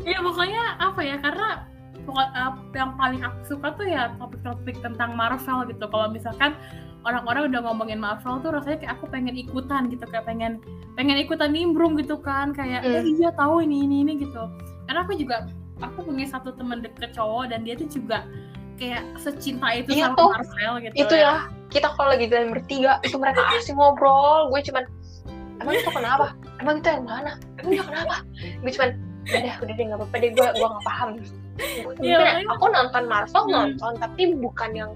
ya 0.08 0.18
pokoknya 0.24 0.64
apa 0.80 1.02
ya 1.04 1.16
karena 1.20 1.68
pokok, 2.08 2.28
uh, 2.34 2.54
yang 2.72 2.96
paling 2.96 3.22
aku 3.22 3.40
suka 3.58 3.68
tuh 3.76 3.84
ya 3.90 4.14
topik-topik 4.16 4.80
tentang 4.80 5.12
Marvel 5.18 5.68
gitu 5.68 5.86
kalau 5.92 6.08
misalkan 6.08 6.56
orang-orang 7.04 7.50
udah 7.52 7.62
ngomongin 7.66 8.00
Marvel 8.00 8.40
tuh 8.40 8.54
rasanya 8.54 8.78
kayak 8.86 8.94
aku 8.96 9.06
pengen 9.10 9.36
ikutan 9.36 9.90
gitu 9.90 10.06
kayak 10.08 10.24
pengen 10.24 10.62
pengen 10.96 11.18
ikutan 11.18 11.52
nimbrung 11.52 11.98
gitu 11.98 12.16
kan 12.22 12.54
kayak 12.54 12.86
eh, 12.86 13.02
Hmm. 13.02 13.18
iya 13.18 13.30
tahu 13.34 13.66
ini 13.66 13.86
ini 13.90 13.96
ini 14.06 14.14
gitu 14.22 14.44
karena 14.88 15.04
aku 15.04 15.18
juga 15.18 15.50
aku 15.82 16.06
punya 16.06 16.26
satu 16.26 16.54
temen 16.54 16.80
deket 16.80 17.12
cowok 17.12 17.50
dan 17.50 17.62
dia 17.62 17.76
tuh 17.76 17.86
juga 17.86 18.24
kayak 18.78 19.02
secinta 19.18 19.68
itu 19.74 19.94
Iya 19.94 20.10
sama 20.10 20.18
tuh. 20.18 20.30
Marvel 20.34 20.74
gitu 20.82 20.94
Itu 20.98 21.14
ya, 21.14 21.34
kita 21.70 21.88
kalau 21.94 22.10
lagi 22.12 22.26
jalan 22.26 22.50
bertiga, 22.50 22.98
itu 23.02 23.16
mereka 23.16 23.42
asik 23.54 23.74
ngobrol, 23.74 24.50
gue 24.50 24.60
cuman, 24.66 24.84
emang 25.58 25.74
itu 25.76 25.90
kenapa? 25.90 26.34
Emang 26.58 26.76
itu 26.78 26.88
yang 26.90 27.06
mana? 27.06 27.32
Emang 27.58 27.72
itu 27.72 27.84
kenapa? 27.84 28.16
Gue 28.58 28.72
cuman, 28.74 28.90
udah 29.24 29.54
udah 29.62 29.74
deh 29.74 29.86
nggak 29.86 30.00
apa-apa 30.02 30.16
deh, 30.18 30.30
gue 30.32 30.48
gue 30.52 30.68
nggak 30.68 30.84
paham. 30.84 31.10
Iya, 32.02 32.18
makanya- 32.18 32.50
aku 32.50 32.66
nonton 32.68 33.04
Marvel 33.06 33.44
Hmm. 33.44 33.54
nonton, 33.54 33.94
tapi 34.00 34.22
bukan 34.36 34.72
yang 34.74 34.92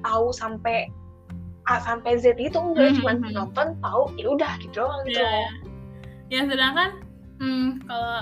tahu 0.00 0.26
sampai 0.30 0.92
A 1.64 1.78
sampai 1.78 2.18
Z 2.18 2.34
itu 2.36 2.56
enggak 2.56 2.92
Hmm, 2.92 2.96
cuma 2.98 3.10
hmm, 3.14 3.22
hmm. 3.22 3.32
nonton 3.32 3.66
tahu 3.78 4.02
ya 4.18 4.26
udah 4.28 4.52
gitu 4.58 4.80
doang 4.80 5.00
gitu 5.06 5.22
Iya. 5.22 5.48
Ya 6.28 6.40
sedangkan 6.44 6.90
hmm, 7.38 7.68
kalau 7.84 8.16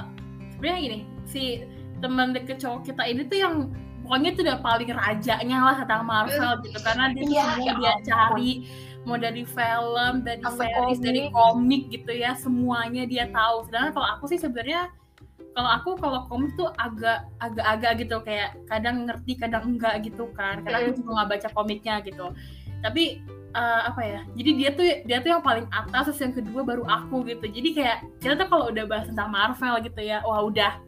sebenarnya 0.52 0.80
gini 0.80 0.98
si 1.24 1.42
teman 1.98 2.32
deket 2.32 2.58
cowok 2.58 2.80
kita 2.84 3.02
ini 3.04 3.22
tuh 3.26 3.38
yang 3.38 3.54
pokoknya 4.02 4.30
tuh 4.32 4.42
udah 4.46 4.58
paling 4.60 4.90
rajanya 4.90 5.58
lah 5.60 5.76
tentang 5.84 6.02
Marvel 6.04 6.52
gitu. 6.64 6.78
Karena 6.80 7.04
dia 7.12 7.22
tuh 7.22 7.32
Iya, 7.32 7.44
semua 7.44 7.64
ya 7.64 7.72
dia 7.74 7.90
ampun. 7.92 8.04
cari 8.06 8.52
mau 9.06 9.16
dari 9.16 9.44
film, 9.44 10.14
dari 10.20 10.42
Sampai 10.42 10.68
series, 10.68 10.98
dari 11.00 11.20
komik. 11.28 11.32
komik 11.32 11.82
gitu 11.90 12.12
ya 12.12 12.30
semuanya 12.34 13.02
dia 13.04 13.24
tahu. 13.28 13.64
Sedangkan 13.68 13.90
kalau 13.92 14.08
aku 14.16 14.24
sih 14.28 14.38
sebenarnya 14.38 14.82
kalau 15.52 15.70
aku 15.74 15.90
kalau 15.98 16.20
komik 16.26 16.52
tuh 16.54 16.70
agak 16.76 17.26
agak-agak 17.40 17.92
gitu. 18.04 18.16
Kayak 18.22 18.50
kadang 18.68 19.08
ngerti 19.08 19.32
kadang 19.36 19.64
enggak 19.76 19.94
gitu 20.04 20.28
kan. 20.32 20.60
Karena 20.62 20.86
aku 20.86 20.92
juga 20.98 21.10
nggak 21.20 21.28
baca 21.34 21.48
komiknya 21.52 21.94
gitu. 22.04 22.26
Tapi 22.78 23.04
eh, 23.48 23.80
apa 23.88 24.00
ya 24.04 24.20
jadi 24.36 24.50
dia 24.54 24.70
tuh 24.76 24.86
dia 25.08 25.18
tuh 25.18 25.30
yang 25.34 25.42
paling 25.42 25.66
atas 25.72 26.12
terus 26.12 26.20
yang 26.20 26.34
kedua 26.36 26.60
baru 26.62 26.84
aku 26.84 27.24
gitu. 27.26 27.48
Jadi 27.48 27.68
kayak 27.74 27.98
kita 28.20 28.36
tuh 28.36 28.46
kalau 28.46 28.68
udah 28.68 28.84
bahas 28.86 29.08
tentang 29.08 29.32
Marvel 29.32 29.74
gitu 29.82 30.00
ya 30.04 30.20
wah 30.22 30.44
udah 30.44 30.78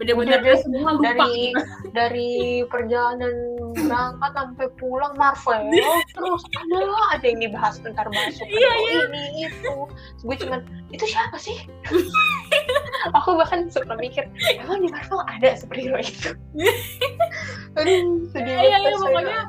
bener-bener 0.00 0.38
deh, 0.42 0.58
semua 0.58 0.98
lupa. 0.98 1.14
Dari 1.14 1.54
dari 1.94 2.32
perjalanan 2.66 3.34
berangkat 3.74 4.32
sampai 4.34 4.66
pulang 4.78 5.14
Marvel 5.18 5.70
terus 6.14 6.42
ada 6.54 6.78
ada 7.18 7.26
yang 7.26 7.40
dibahas 7.42 7.78
bentar 7.82 8.06
masuk 8.10 8.46
Iya, 8.46 8.70
iya. 8.86 9.00
ini 9.10 9.22
itu. 9.50 9.74
Gue 10.22 10.36
cuman 10.38 10.60
itu 10.90 11.04
siapa 11.06 11.36
sih? 11.38 11.66
Aku 13.18 13.36
bahkan 13.36 13.68
suka 13.68 13.94
mikir 13.98 14.24
emang 14.62 14.82
di 14.82 14.88
Marvel 14.90 15.20
ada 15.26 15.58
superhero 15.58 15.98
itu? 16.00 16.32
Aduh 17.78 18.24
sedih 18.30 18.54
Iya 18.54 18.76
iya 18.78 18.78
banget, 18.94 19.02
pokoknya 19.02 19.40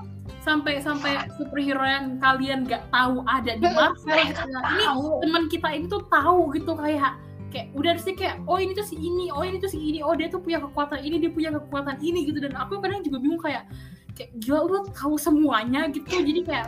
sampai 0.46 0.74
sampai 0.78 1.14
superhero 1.38 1.82
yang 1.82 2.22
kalian 2.22 2.70
nggak 2.70 2.86
tahu 2.94 3.26
ada 3.26 3.52
di 3.58 3.66
Marvel. 3.66 4.14
Ini 4.14 4.86
teman 5.26 5.44
kita 5.50 5.68
ini 5.74 5.86
tuh 5.90 6.06
tahu 6.10 6.54
gitu 6.54 6.74
kayak 6.78 7.18
kayak 7.56 7.72
udah 7.72 7.96
sih 7.96 8.12
kayak 8.12 8.44
oh 8.52 8.60
ini 8.60 8.76
tuh 8.76 8.84
si 8.84 9.00
ini 9.00 9.32
oh 9.32 9.40
ini 9.48 9.64
tuh 9.64 9.72
si 9.72 9.80
ini 9.80 10.04
oh 10.04 10.12
dia 10.12 10.28
tuh 10.28 10.44
punya 10.44 10.60
kekuatan 10.60 11.00
ini 11.00 11.24
dia 11.24 11.32
punya 11.32 11.56
kekuatan 11.56 11.96
ini 12.04 12.28
gitu. 12.28 12.44
Dan 12.44 12.52
aku 12.60 12.84
kadang 12.84 13.00
juga 13.00 13.24
bingung 13.24 13.40
kayak 13.40 13.64
kayak 14.12 14.36
gila 14.44 14.60
lu 14.68 14.80
tahu 14.92 15.16
semuanya 15.16 15.88
gitu. 15.88 16.04
Jadi 16.04 16.44
kayak 16.44 16.68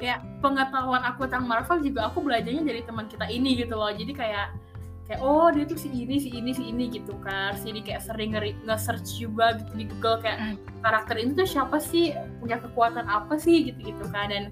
kayak 0.00 0.24
pengetahuan 0.40 1.04
aku 1.04 1.28
tentang 1.28 1.44
Marvel 1.44 1.84
juga 1.84 2.08
aku 2.08 2.24
belajarnya 2.24 2.64
dari 2.64 2.80
teman 2.80 3.04
kita 3.12 3.28
ini 3.28 3.60
gitu 3.60 3.76
loh. 3.76 3.92
Jadi 3.92 4.16
kayak 4.16 4.56
kayak 5.02 5.20
oh 5.20 5.52
dia 5.52 5.68
tuh 5.68 5.76
si 5.76 5.92
ini 5.92 6.16
si 6.16 6.32
ini 6.32 6.56
si 6.56 6.72
ini 6.72 6.88
gitu 6.88 7.12
kan. 7.20 7.52
Jadi 7.60 7.84
kayak 7.84 8.00
sering 8.00 8.32
nge-search 8.64 9.20
juga 9.20 9.60
gitu 9.60 9.72
di 9.76 9.84
Google 9.84 10.16
kayak 10.24 10.38
Hmm. 10.40 10.56
karakter 10.80 11.20
ini 11.20 11.36
tuh 11.36 11.44
siapa 11.44 11.76
sih? 11.76 12.16
Punya 12.40 12.56
kekuatan 12.56 13.04
apa 13.04 13.36
sih? 13.36 13.68
Gitu 13.68 13.92
gitu 13.92 14.08
kan. 14.08 14.32
Dan 14.32 14.48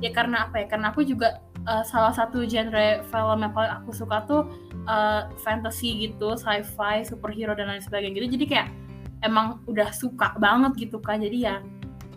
ya 0.00 0.08
karena 0.08 0.48
apa 0.48 0.64
ya? 0.64 0.66
Karena 0.72 0.94
aku 0.94 1.04
juga 1.04 1.44
uh, 1.66 1.84
salah 1.84 2.14
satu 2.14 2.46
genre 2.46 3.02
film 3.10 3.38
yang 3.44 3.52
paling 3.52 3.72
aku 3.82 3.90
suka 3.92 4.24
tuh 4.24 4.46
uh, 4.88 5.28
fantasy 5.44 6.08
gitu 6.08 6.34
sci-fi 6.34 7.04
superhero 7.04 7.52
dan 7.52 7.68
lain 7.68 7.84
sebagainya 7.84 8.16
gitu 8.18 8.28
jadi 8.40 8.46
kayak 8.48 8.68
emang 9.22 9.60
udah 9.68 9.92
suka 9.92 10.34
banget 10.40 10.88
gitu 10.88 10.98
kan 10.98 11.20
jadi 11.20 11.38
ya 11.38 11.56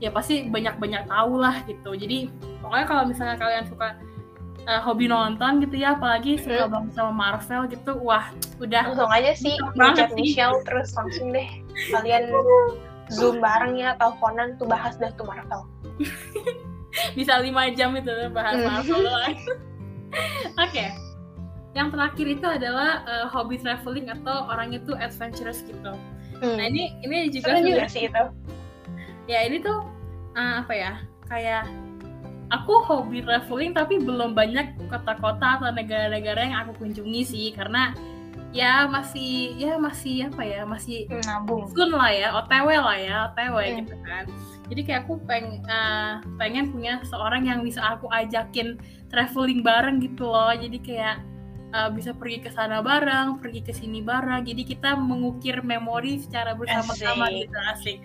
ya 0.01 0.09
pasti 0.09 0.49
banyak-banyak 0.49 1.05
tahu 1.05 1.37
lah 1.37 1.61
gitu 1.69 1.93
jadi 1.93 2.25
pokoknya 2.63 2.85
kalau 2.89 3.03
misalnya 3.05 3.37
kalian 3.37 3.65
suka 3.69 3.93
uh, 4.65 4.81
hobi 4.81 5.05
nonton 5.05 5.61
gitu 5.61 5.77
ya 5.77 5.93
apalagi 5.93 6.41
suka 6.41 6.65
Hmm. 6.65 6.73
banget 6.73 6.91
sama 6.97 7.11
Marvel 7.13 7.61
gitu 7.69 7.91
wah 8.01 8.33
udah 8.57 8.81
langsung 8.93 9.13
aja 9.13 9.31
sih 9.37 9.53
ngechat 9.77 10.09
sih. 10.09 10.17
Michelle 10.17 10.57
terus 10.65 10.89
langsung 10.97 11.29
deh 11.29 11.45
kalian 11.93 12.33
zoom 13.15 13.37
bareng 13.43 13.77
ya 13.77 13.93
teleponan 13.99 14.55
tuh 14.57 14.65
bahas 14.65 14.97
dah 14.97 15.11
tuh 15.19 15.27
Marvel 15.27 15.67
bisa 17.17 17.39
lima 17.39 17.71
jam 17.71 17.95
itu 17.95 18.11
bahas. 18.35 18.59
Marvel 18.59 18.99
doang. 19.07 19.35
Oke. 20.67 20.91
Yang 21.71 21.87
terakhir 21.95 22.25
itu 22.27 22.47
adalah 22.47 22.89
uh, 23.07 23.27
hobi 23.31 23.55
traveling 23.59 24.11
atau 24.11 24.47
orang 24.51 24.75
itu 24.75 24.91
adventurous 24.97 25.63
gitu. 25.63 25.95
Nah 26.41 26.65
ini 26.67 26.97
ini 27.05 27.29
juga 27.31 27.61
juga 27.61 27.85
sih 27.87 28.09
itu 28.09 28.23
ya 29.29 29.45
ini 29.45 29.61
tuh 29.61 29.85
uh, 30.33 30.65
apa 30.65 30.73
ya 30.73 30.93
kayak 31.29 31.69
aku 32.51 32.83
hobi 32.83 33.23
traveling 33.23 33.71
tapi 33.71 34.01
belum 34.01 34.35
banyak 34.35 34.75
kota-kota 34.91 35.61
atau 35.61 35.71
negara-negara 35.71 36.51
yang 36.51 36.67
aku 36.67 36.83
kunjungi 36.83 37.21
sih 37.23 37.47
karena 37.55 37.95
ya 38.51 38.83
masih 38.83 39.55
ya 39.55 39.79
masih 39.79 40.27
apa 40.27 40.43
ya 40.43 40.67
masih 40.67 41.07
nabung 41.23 41.71
soon 41.71 41.95
lah 41.95 42.11
ya, 42.11 42.35
OTW 42.35 42.67
lah 42.83 42.97
ya, 42.99 43.15
OTW 43.31 43.55
Hmm. 43.55 43.77
gitu 43.87 43.95
kan. 44.03 44.23
Jadi 44.67 44.81
kayak 44.87 45.01
aku 45.07 45.19
peng, 45.23 45.63
eh, 45.63 46.13
pengen 46.35 46.71
punya 46.71 46.99
seorang 47.07 47.47
yang 47.47 47.63
bisa 47.63 47.79
aku 47.95 48.11
ajakin 48.11 48.75
traveling 49.07 49.63
bareng 49.63 50.03
gitu 50.03 50.27
loh. 50.27 50.51
Jadi 50.51 50.79
kayak 50.83 51.23
eh, 51.71 51.89
bisa 51.95 52.11
pergi 52.11 52.43
ke 52.43 52.49
sana 52.51 52.83
bareng, 52.83 53.39
pergi 53.39 53.61
ke 53.63 53.73
sini 53.73 54.03
bareng. 54.03 54.43
Jadi 54.43 54.63
kita 54.67 54.95
mengukir 54.99 55.63
memori 55.63 56.19
secara 56.19 56.53
bersama-sama 56.53 57.31
gitu 57.31 57.57
asik. 57.75 57.97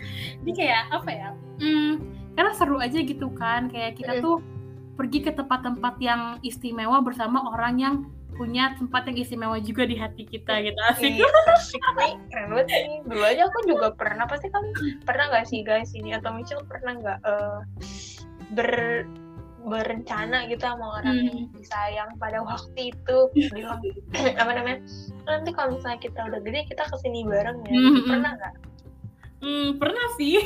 Jadi 0.43 0.53
kayak 0.55 0.83
apa 0.95 1.11
ya? 1.11 1.31
Hmm, 1.61 1.93
karena 2.39 2.53
seru 2.55 2.79
aja 2.79 2.99
gitu 3.03 3.29
kan. 3.35 3.69
Kayak 3.69 3.99
kita 3.99 4.23
tuh 4.23 4.41
pergi 4.97 5.29
ke 5.29 5.33
tempat-tempat 5.37 5.95
yang 6.01 6.41
istimewa 6.41 7.05
bersama 7.05 7.53
orang 7.53 7.75
yang 7.77 7.95
punya 8.37 8.77
tempat 8.77 9.09
yang 9.09 9.17
istimewa 9.17 9.57
juga 9.59 9.89
di 9.89 9.97
hati 9.97 10.29
kita 10.29 10.61
gitu 10.61 10.81
asik. 10.93 11.17
Ih, 11.17 11.33
asik 11.57 11.81
nih 11.97 12.14
keren 12.29 12.53
banget 12.53 12.67
nih 12.69 13.01
dulu 13.09 13.25
aja 13.25 13.43
aku 13.49 13.59
juga 13.64 13.89
pernah 13.97 14.29
pasti 14.29 14.53
kamu 14.53 14.69
pernah 15.09 15.25
nggak 15.33 15.47
sih 15.49 15.64
guys 15.64 15.91
ini 15.97 16.12
atau 16.12 16.37
Michelle 16.37 16.69
pernah 16.69 16.93
nggak 17.01 17.19
eh, 17.25 17.59
ber 18.53 18.71
berencana 19.67 20.47
gitu 20.47 20.62
sama 20.62 21.03
orang 21.03 21.17
yang 21.27 21.39
Hmm. 21.43 21.59
disayang 21.59 22.11
pada 22.17 22.39
waktu 22.41 22.95
itu 22.95 23.17
bilang 23.57 23.83
apa 24.41 24.51
namanya 24.55 24.79
nanti 25.27 25.51
kalau 25.51 25.75
misalnya 25.75 25.99
kita 25.99 26.21
udah 26.23 26.41
gede 26.41 26.71
kita 26.71 26.87
ke 26.87 26.97
sini 27.03 27.27
bareng 27.27 27.59
ya 27.62 27.75
Hmm, 27.75 27.91
hmm. 27.93 28.07
pernah 28.07 28.33
nggak 28.39 28.55
Hmm, 29.37 29.77
pernah 29.77 30.07
sih. 30.17 30.41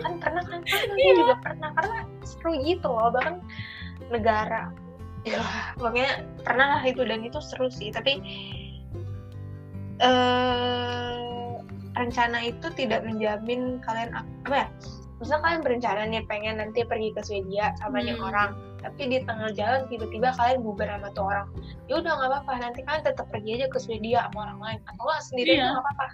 kan 0.00 0.16
pernah 0.16 0.40
kan 0.42 0.60
kan 0.64 0.80
Iya. 0.96 1.12
juga 1.12 1.34
pernah 1.44 1.70
karena 1.76 1.98
seru 2.24 2.56
gitu 2.64 2.88
loh 2.88 3.12
bahkan 3.12 3.36
negara 4.08 4.72
ya 5.28 5.44
pokoknya 5.76 6.24
pernah 6.40 6.80
lah 6.80 6.82
itu 6.82 7.04
dan 7.04 7.20
itu 7.20 7.36
seru 7.44 7.68
sih 7.68 7.92
tapi 7.92 8.16
eh 10.00 11.52
rencana 11.92 12.38
itu 12.40 12.66
tidak 12.72 13.04
menjamin 13.04 13.76
kalian 13.84 14.10
ap- 14.16 14.32
apa 14.48 14.56
ya 14.56 14.68
misalnya 15.20 15.42
kalian 15.44 15.60
berencana 15.60 16.02
nih 16.08 16.22
pengen 16.24 16.56
nanti 16.58 16.80
pergi 16.82 17.12
ke 17.12 17.20
Swedia 17.20 17.76
sama 17.76 18.00
nih 18.00 18.16
Hmm. 18.16 18.26
orang 18.26 18.50
tapi 18.80 19.02
di 19.06 19.18
tengah 19.20 19.52
jalan 19.52 19.84
tiba-tiba 19.86 20.32
kalian 20.34 20.64
bubar 20.64 20.88
sama 20.88 21.08
tuh 21.12 21.24
orang 21.28 21.46
ya 21.86 22.00
udah 22.00 22.12
nggak 22.16 22.30
apa-apa 22.32 22.52
nanti 22.58 22.80
kalian 22.82 23.04
tetap 23.04 23.26
pergi 23.28 23.50
aja 23.60 23.66
ke 23.68 23.78
Swedia 23.78 24.18
sama 24.26 24.38
orang 24.48 24.58
lain 24.58 24.78
atau 24.88 25.02
nggak 25.04 25.22
sendiri 25.22 25.50
Iya. 25.54 25.64
nggak 25.68 25.84
apa-apa 25.84 26.06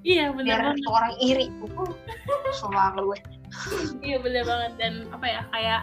Iya 0.00 0.24
benar 0.32 0.44
biar 0.46 0.60
banget. 0.64 0.80
tuh 0.80 0.92
orang 0.92 1.14
iri 1.18 1.46
uh, 1.60 2.90
gue 2.96 3.18
Iya 4.06 4.16
benar 4.20 4.42
banget 4.44 4.72
dan 4.76 4.92
apa 5.10 5.26
ya 5.26 5.40
kayak 5.50 5.82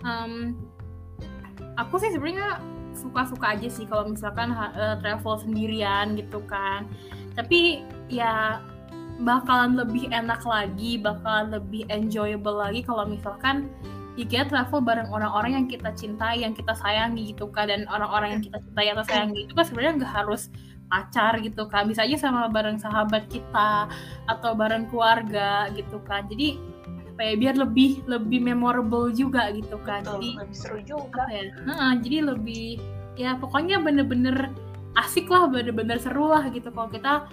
em, 0.00 0.32
aku 1.76 1.94
sih 1.96 2.08
sebenarnya 2.08 2.60
suka-suka 2.90 3.56
aja 3.56 3.68
sih 3.68 3.84
kalau 3.84 4.08
misalkan 4.08 4.50
eh, 4.52 4.96
travel 4.98 5.36
sendirian 5.38 6.16
gitu 6.16 6.40
kan. 6.44 6.84
Tapi 7.32 7.84
ya 8.08 8.58
bakalan 9.22 9.76
lebih 9.76 10.08
enak 10.10 10.40
lagi, 10.44 10.96
bakalan 11.00 11.52
lebih 11.60 11.84
enjoyable 11.92 12.56
lagi 12.56 12.80
kalau 12.80 13.04
misalkan 13.04 13.68
ya 14.18 14.24
kita 14.26 14.44
travel 14.50 14.80
bareng 14.82 15.08
orang-orang 15.12 15.52
yang 15.62 15.66
kita 15.68 15.92
cintai, 15.94 16.42
yang 16.42 16.56
kita 16.56 16.72
sayangi 16.76 17.32
gitu 17.36 17.48
kan 17.52 17.68
dan 17.68 17.86
orang-orang 17.88 18.38
yang 18.38 18.42
kita 18.42 18.58
cintai 18.60 18.86
atau 18.92 19.04
sayangi 19.06 19.46
itu 19.46 19.52
kan 19.54 19.64
sebenarnya 19.64 19.92
nggak 20.04 20.14
harus 20.24 20.50
pacar 20.90 21.38
gitu 21.38 21.70
kan 21.70 21.86
bisa 21.86 22.02
aja 22.02 22.18
sama 22.18 22.50
bareng 22.50 22.74
sahabat 22.82 23.30
kita 23.30 23.86
atau 24.26 24.58
bareng 24.58 24.90
keluarga 24.90 25.70
gitu 25.78 26.02
kan 26.02 26.26
jadi 26.26 26.58
apa 27.14 27.20
ya 27.30 27.34
biar 27.38 27.54
lebih 27.62 28.02
lebih 28.10 28.42
memorable 28.42 29.14
juga 29.14 29.54
gitu 29.54 29.78
kan 29.86 30.02
Betul, 30.02 30.18
jadi 30.18 30.30
lebih 30.42 30.56
seru 30.58 30.78
juga. 30.82 31.22
apa 31.22 31.30
ya 31.30 31.42
Heeh, 31.46 31.92
jadi 32.02 32.18
lebih 32.34 32.66
ya 33.14 33.30
pokoknya 33.38 33.78
bener-bener 33.78 34.50
asik 34.98 35.30
lah 35.30 35.46
bener-bener 35.46 36.00
seru 36.02 36.26
lah 36.26 36.48
gitu. 36.50 36.72
Kalau 36.74 36.90
kita 36.90 37.30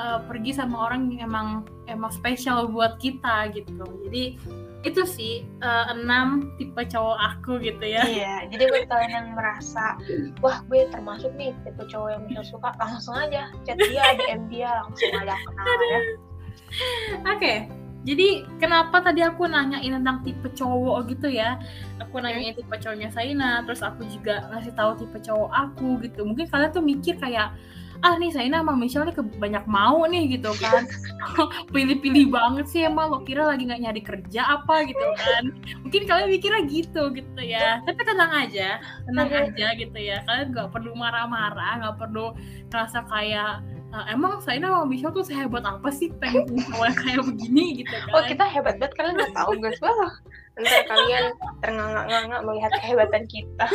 eh, 0.00 0.18
pergi 0.24 0.56
sama 0.56 0.88
orang 0.88 1.12
yang 1.12 1.28
emang 1.28 1.48
emang 1.84 2.08
spesial 2.08 2.72
buat 2.72 2.96
kita 2.96 3.52
gitu 3.52 3.84
jadi 4.08 4.40
itu 4.80 5.02
sih 5.04 5.44
eh, 5.44 5.84
enam 5.92 6.56
tipe 6.56 6.80
cowok 6.88 7.18
aku 7.20 7.60
gitu 7.60 7.84
ya 7.84 8.00
Iya, 8.08 8.48
jadi 8.48 8.64
buat 8.72 8.86
kalian 8.88 9.12
yang 9.12 9.28
merasa, 9.36 10.00
wah 10.40 10.64
gue 10.72 10.88
termasuk 10.88 11.36
nih 11.36 11.52
tipe 11.68 11.84
cowok 11.84 12.08
yang 12.16 12.22
Michelle 12.24 12.48
suka, 12.48 12.72
langsung 12.80 13.12
aja 13.12 13.52
chat 13.68 13.76
dia, 13.76 14.16
DM 14.16 14.48
dia, 14.48 14.72
langsung 14.80 15.12
aja 15.20 15.36
kenal 15.36 15.80
ya. 15.84 16.00
Oke, 17.36 17.54
jadi 18.00 18.48
kenapa 18.56 19.04
tadi 19.04 19.20
aku 19.20 19.44
nanyain 19.44 19.92
tentang 19.92 20.24
tipe 20.24 20.48
cowok 20.56 21.12
gitu 21.12 21.28
ya? 21.28 21.60
Aku 22.00 22.16
nanyain 22.16 22.56
tipe 22.56 22.72
cowoknya 22.72 23.12
Saina, 23.12 23.60
terus 23.68 23.84
aku 23.84 24.08
juga 24.08 24.48
ngasih 24.48 24.72
tahu 24.72 25.04
tipe 25.04 25.18
cowok 25.20 25.50
aku 25.52 26.00
gitu. 26.00 26.24
Mungkin 26.24 26.48
kalian 26.48 26.72
tuh 26.72 26.80
mikir 26.80 27.20
kayak 27.20 27.52
ah 28.00 28.16
nih 28.16 28.32
saya 28.32 28.48
nama 28.48 28.72
Michelle 28.72 29.04
nih 29.08 29.16
banyak 29.16 29.64
mau 29.68 30.04
nih 30.08 30.38
gitu 30.38 30.50
kan. 30.56 30.88
Pilih-pilih 31.74 32.32
banget 32.32 32.66
sih 32.72 32.80
emang 32.84 33.12
lo 33.12 33.20
kira 33.24 33.44
lagi 33.44 33.68
nggak 33.68 33.82
nyari 33.84 34.02
kerja 34.02 34.60
apa 34.60 34.88
gitu 34.88 35.06
kan. 35.20 35.44
Mungkin 35.84 36.02
kalian 36.08 36.28
mikirnya 36.32 36.62
gitu 36.64 37.02
gitu 37.12 37.40
ya. 37.44 37.84
Tapi 37.84 38.00
tenang 38.00 38.32
aja 38.32 38.80
tenang 39.04 39.28
aja 39.28 39.66
gitu 39.76 39.98
ya. 40.00 40.24
Kalian 40.24 40.48
nggak 40.56 40.68
perlu 40.72 40.96
marah-marah 40.96 41.84
nggak 41.84 41.96
perlu 42.00 42.32
merasa 42.72 43.04
kayak 43.04 43.60
uh, 43.92 44.06
emang 44.08 44.40
saya 44.40 44.58
nama 44.62 44.86
Michelle 44.86 45.12
tuh 45.12 45.26
sehebat 45.26 45.62
apa 45.66 45.90
sih 45.92 46.08
pengen 46.18 46.48
punya 46.48 46.92
kayak 47.04 47.22
begini? 47.26 47.84
gitu 47.84 47.94
kan. 47.94 48.14
oh 48.16 48.22
kita 48.24 48.44
hebat 48.48 48.80
banget 48.80 48.92
kalian 48.96 49.14
nggak 49.18 49.34
tahu 49.36 49.52
guys. 49.60 49.78
Wah 49.84 50.12
ntar 50.60 50.82
kalian 50.92 51.24
ternganga-nganga 51.64 52.36
melihat 52.44 52.72
kehebatan 52.82 53.24
kita. 53.28 53.66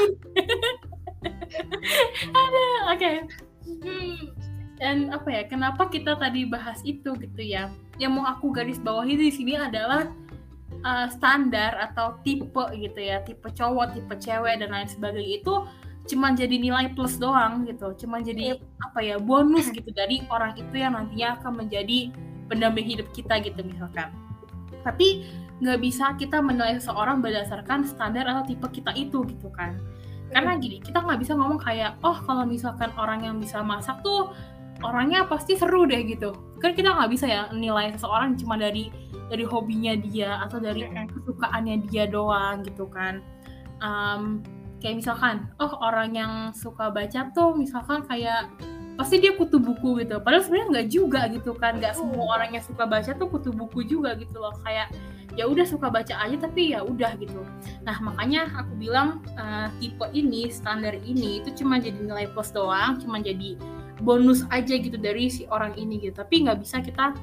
Ada 2.36 2.66
oke. 2.94 3.00
okay. 3.02 3.16
Hmm. 3.66 4.32
dan 4.78 5.10
apa 5.12 5.30
ya 5.30 5.44
kenapa 5.50 5.90
kita 5.90 6.16
tadi 6.16 6.46
bahas 6.48 6.80
itu 6.86 7.18
gitu 7.18 7.42
ya? 7.42 7.74
Yang 7.98 8.12
mau 8.16 8.26
aku 8.30 8.54
garis 8.54 8.80
bawahi 8.80 9.18
di 9.18 9.30
sini 9.34 9.58
adalah 9.58 10.10
uh, 10.86 11.08
standar 11.12 11.76
atau 11.92 12.22
tipe 12.22 12.64
gitu 12.78 13.00
ya. 13.00 13.22
Tipe 13.26 13.50
cowok 13.52 13.98
tipe 13.98 14.14
cewek 14.22 14.62
dan 14.62 14.70
lain 14.72 14.90
sebagainya 14.90 15.42
itu 15.42 15.54
cuma 16.06 16.38
jadi 16.38 16.56
nilai 16.62 16.94
plus 16.94 17.18
doang 17.18 17.66
gitu. 17.66 17.94
Cuma 18.06 18.22
jadi 18.22 18.56
yep. 18.56 18.64
apa 18.86 19.00
ya 19.02 19.18
bonus 19.18 19.74
gitu 19.74 19.90
dari 19.90 20.22
orang 20.30 20.54
itu 20.56 20.76
yang 20.78 20.94
nantinya 20.94 21.42
akan 21.42 21.66
menjadi 21.66 22.14
pendamping 22.46 22.86
hidup 22.86 23.10
kita 23.12 23.42
gitu 23.42 23.60
misalkan. 23.66 24.14
Tapi 24.86 25.26
nggak 25.64 25.80
bisa 25.80 26.14
kita 26.20 26.44
menilai 26.44 26.78
seseorang 26.78 27.24
berdasarkan 27.24 27.88
standar 27.88 28.28
atau 28.28 28.44
tipe 28.44 28.68
kita 28.70 28.92
itu 28.92 29.24
gitu 29.24 29.48
kan 29.56 29.80
karena 30.36 30.60
gini 30.60 30.84
kita 30.84 31.00
nggak 31.00 31.24
bisa 31.24 31.32
ngomong 31.32 31.64
kayak 31.64 31.96
oh 32.04 32.20
kalau 32.28 32.44
misalkan 32.44 32.92
orang 33.00 33.24
yang 33.24 33.40
bisa 33.40 33.64
masak 33.64 34.04
tuh 34.04 34.36
orangnya 34.84 35.24
pasti 35.32 35.56
seru 35.56 35.88
deh 35.88 36.04
gitu. 36.04 36.36
Kan 36.60 36.76
kita 36.76 36.92
nggak 36.92 37.08
bisa 37.08 37.24
ya 37.24 37.48
nilai 37.56 37.96
seseorang 37.96 38.36
cuma 38.36 38.60
dari 38.60 38.92
dari 39.32 39.48
hobinya 39.48 39.96
dia 39.96 40.44
atau 40.44 40.60
dari 40.60 40.84
kesukaannya 40.92 41.88
dia 41.88 42.12
doang 42.12 42.68
gitu 42.68 42.92
kan. 42.92 43.24
Um, 43.80 44.44
kayak 44.84 45.00
misalkan 45.00 45.48
oh 45.64 45.72
orang 45.80 46.12
yang 46.12 46.34
suka 46.52 46.92
baca 46.92 47.32
tuh 47.32 47.56
misalkan 47.56 48.04
kayak 48.04 48.52
pasti 49.00 49.24
dia 49.24 49.40
kutu 49.40 49.56
buku 49.56 50.04
gitu. 50.04 50.20
Padahal 50.20 50.44
sebenarnya 50.44 50.68
nggak 50.76 50.88
juga 50.92 51.22
gitu 51.32 51.56
kan. 51.56 51.80
Nggak 51.80 51.96
semua 51.96 52.36
orang 52.36 52.60
yang 52.60 52.64
suka 52.68 52.84
baca 52.84 53.12
tuh 53.16 53.28
kutu 53.32 53.56
buku 53.56 53.88
juga 53.88 54.20
gitu 54.20 54.36
loh. 54.36 54.52
Kayak 54.68 54.92
ya 55.36 55.46
udah 55.46 55.68
suka 55.68 55.92
baca 55.92 56.16
aja 56.16 56.36
tapi 56.40 56.72
ya 56.72 56.82
udah 56.82 57.16
gitu. 57.20 57.44
Nah 57.84 58.00
makanya 58.00 58.48
aku 58.56 58.72
bilang 58.80 59.20
uh, 59.36 59.68
tipe 59.84 60.08
ini 60.16 60.48
standar 60.48 60.96
ini 61.04 61.44
itu 61.44 61.52
cuma 61.64 61.78
jadi 61.80 62.00
nilai 62.00 62.32
plus 62.32 62.56
doang 62.56 62.98
cuma 63.04 63.20
jadi 63.20 63.60
bonus 64.04 64.48
aja 64.52 64.76
gitu 64.80 64.96
dari 64.96 65.28
si 65.28 65.44
orang 65.52 65.76
ini 65.76 66.00
gitu. 66.00 66.16
Tapi 66.24 66.48
nggak 66.48 66.64
bisa 66.64 66.80
kita 66.80 67.16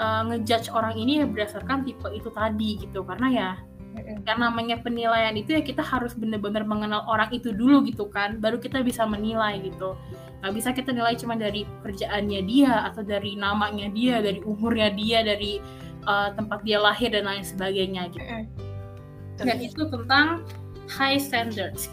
uh, 0.00 0.22
ngejudge 0.32 0.72
orang 0.72 0.96
ini 0.96 1.20
berdasarkan 1.28 1.84
tipe 1.84 2.08
itu 2.16 2.32
tadi 2.32 2.80
gitu. 2.80 3.04
Karena 3.04 3.28
ya 3.28 3.50
yang 4.26 4.42
namanya 4.42 4.82
penilaian 4.82 5.38
itu 5.38 5.54
ya 5.54 5.62
kita 5.62 5.78
harus 5.78 6.18
benar-benar 6.18 6.66
mengenal 6.66 7.06
orang 7.06 7.30
itu 7.30 7.54
dulu 7.54 7.86
gitu 7.86 8.10
kan 8.10 8.42
baru 8.42 8.58
kita 8.58 8.82
bisa 8.82 9.06
menilai 9.06 9.62
gitu. 9.62 9.94
Nggak 10.42 10.52
bisa 10.56 10.68
kita 10.74 10.90
nilai 10.92 11.14
cuma 11.16 11.38
dari 11.38 11.62
kerjaannya 11.84 12.40
dia 12.44 12.88
atau 12.90 13.06
dari 13.06 13.38
namanya 13.38 13.86
dia 13.92 14.18
dari 14.18 14.42
umurnya 14.42 14.90
dia 14.92 15.22
dari 15.22 15.62
uh, 16.06 16.32
tempat 16.36 16.62
dia 16.64 16.78
lahir 16.80 17.10
dan 17.12 17.26
lain 17.28 17.44
sebagainya 17.44 18.08
gitu. 18.12 18.28
Dan 19.40 19.58
itu 19.58 19.82
tentang 19.90 20.46
high 20.86 21.18
standards. 21.18 21.90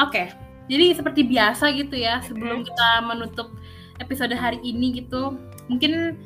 Oke 0.00 0.24
okay. 0.24 0.26
jadi 0.72 0.96
seperti 0.96 1.28
biasa 1.28 1.68
gitu 1.76 2.00
ya 2.00 2.24
sebelum 2.24 2.64
kita 2.64 2.88
menutup 3.04 3.52
episode 4.00 4.32
hari 4.32 4.56
ini 4.64 5.04
gitu 5.04 5.36
mungkin 5.68 6.16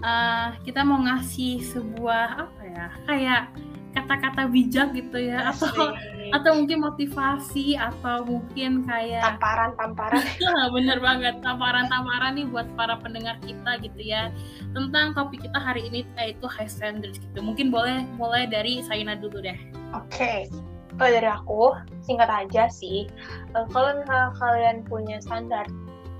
uh, 0.00 0.56
kita 0.64 0.80
mau 0.82 1.04
ngasih 1.04 1.60
sebuah 1.60 2.48
apa 2.48 2.62
ya 2.64 2.86
kayak 3.04 3.42
kata-kata 3.90 4.46
bijak 4.46 4.94
gitu 4.94 5.18
ya 5.18 5.50
Asik. 5.50 5.70
atau 5.74 5.90
atau 6.30 6.50
mungkin 6.62 6.78
motivasi 6.86 7.74
atau 7.74 8.22
mungkin 8.22 8.86
kayak 8.86 9.22
tamparan-tamparan 9.22 10.22
bener 10.76 10.98
banget 11.02 11.34
tamparan-tamparan 11.42 12.38
nih 12.38 12.46
buat 12.46 12.70
para 12.78 12.94
pendengar 13.02 13.34
kita 13.42 13.82
gitu 13.82 14.00
ya 14.00 14.30
tentang 14.70 15.10
topik 15.18 15.42
kita 15.42 15.58
hari 15.58 15.90
ini 15.90 16.06
yaitu 16.14 16.46
high 16.46 16.70
standards 16.70 17.18
gitu 17.18 17.38
mungkin 17.42 17.74
boleh 17.74 18.06
mulai 18.14 18.46
dari 18.46 18.78
Saina 18.86 19.18
dulu 19.18 19.42
deh 19.42 19.58
oke 19.90 20.06
okay. 20.06 20.46
kalau 20.94 21.10
dari 21.10 21.28
aku 21.30 21.62
singkat 22.06 22.30
aja 22.30 22.70
sih 22.70 23.10
eh, 23.58 23.66
kalau 23.74 23.90
kalian 24.38 24.86
punya 24.86 25.18
standar 25.18 25.66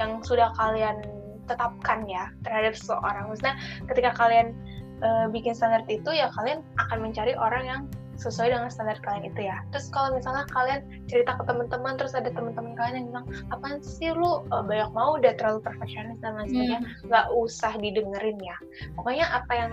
yang 0.03 0.19
sudah 0.27 0.51
kalian 0.59 0.99
tetapkan 1.47 2.07
ya 2.07 2.31
terhadap 2.47 2.79
seseorang 2.79 3.27
maksudnya 3.27 3.59
ketika 3.91 4.11
kalian 4.15 4.55
uh, 5.01 5.27
bikin 5.29 5.57
standar 5.57 5.85
itu 5.89 6.09
ya 6.13 6.33
kalian 6.37 6.65
akan 6.79 6.99
mencari 7.01 7.35
orang 7.37 7.65
yang 7.67 7.83
sesuai 8.21 8.53
dengan 8.53 8.69
standar 8.69 9.01
kalian 9.01 9.33
itu 9.33 9.49
ya. 9.49 9.65
Terus 9.73 9.89
kalau 9.89 10.13
misalnya 10.13 10.45
kalian 10.53 10.85
cerita 11.09 11.41
ke 11.41 11.43
teman-teman, 11.49 11.97
terus 11.97 12.13
ada 12.13 12.29
teman-teman 12.29 12.77
kalian 12.77 12.95
yang 13.01 13.07
bilang, 13.09 13.27
apa 13.49 13.81
sih 13.81 14.13
lu 14.13 14.45
uh, 14.53 14.61
banyak 14.61 14.93
mau 14.93 15.17
udah 15.17 15.33
terlalu 15.41 15.65
perfeksionis 15.65 16.21
dan 16.21 16.37
lain 16.37 16.53
sebagainya, 16.53 16.81
hmm. 16.85 17.09
nggak 17.09 17.27
hmm. 17.33 17.41
usah 17.41 17.73
didengerin 17.81 18.39
ya. 18.45 18.57
Pokoknya 18.93 19.27
apa 19.33 19.53
yang 19.57 19.73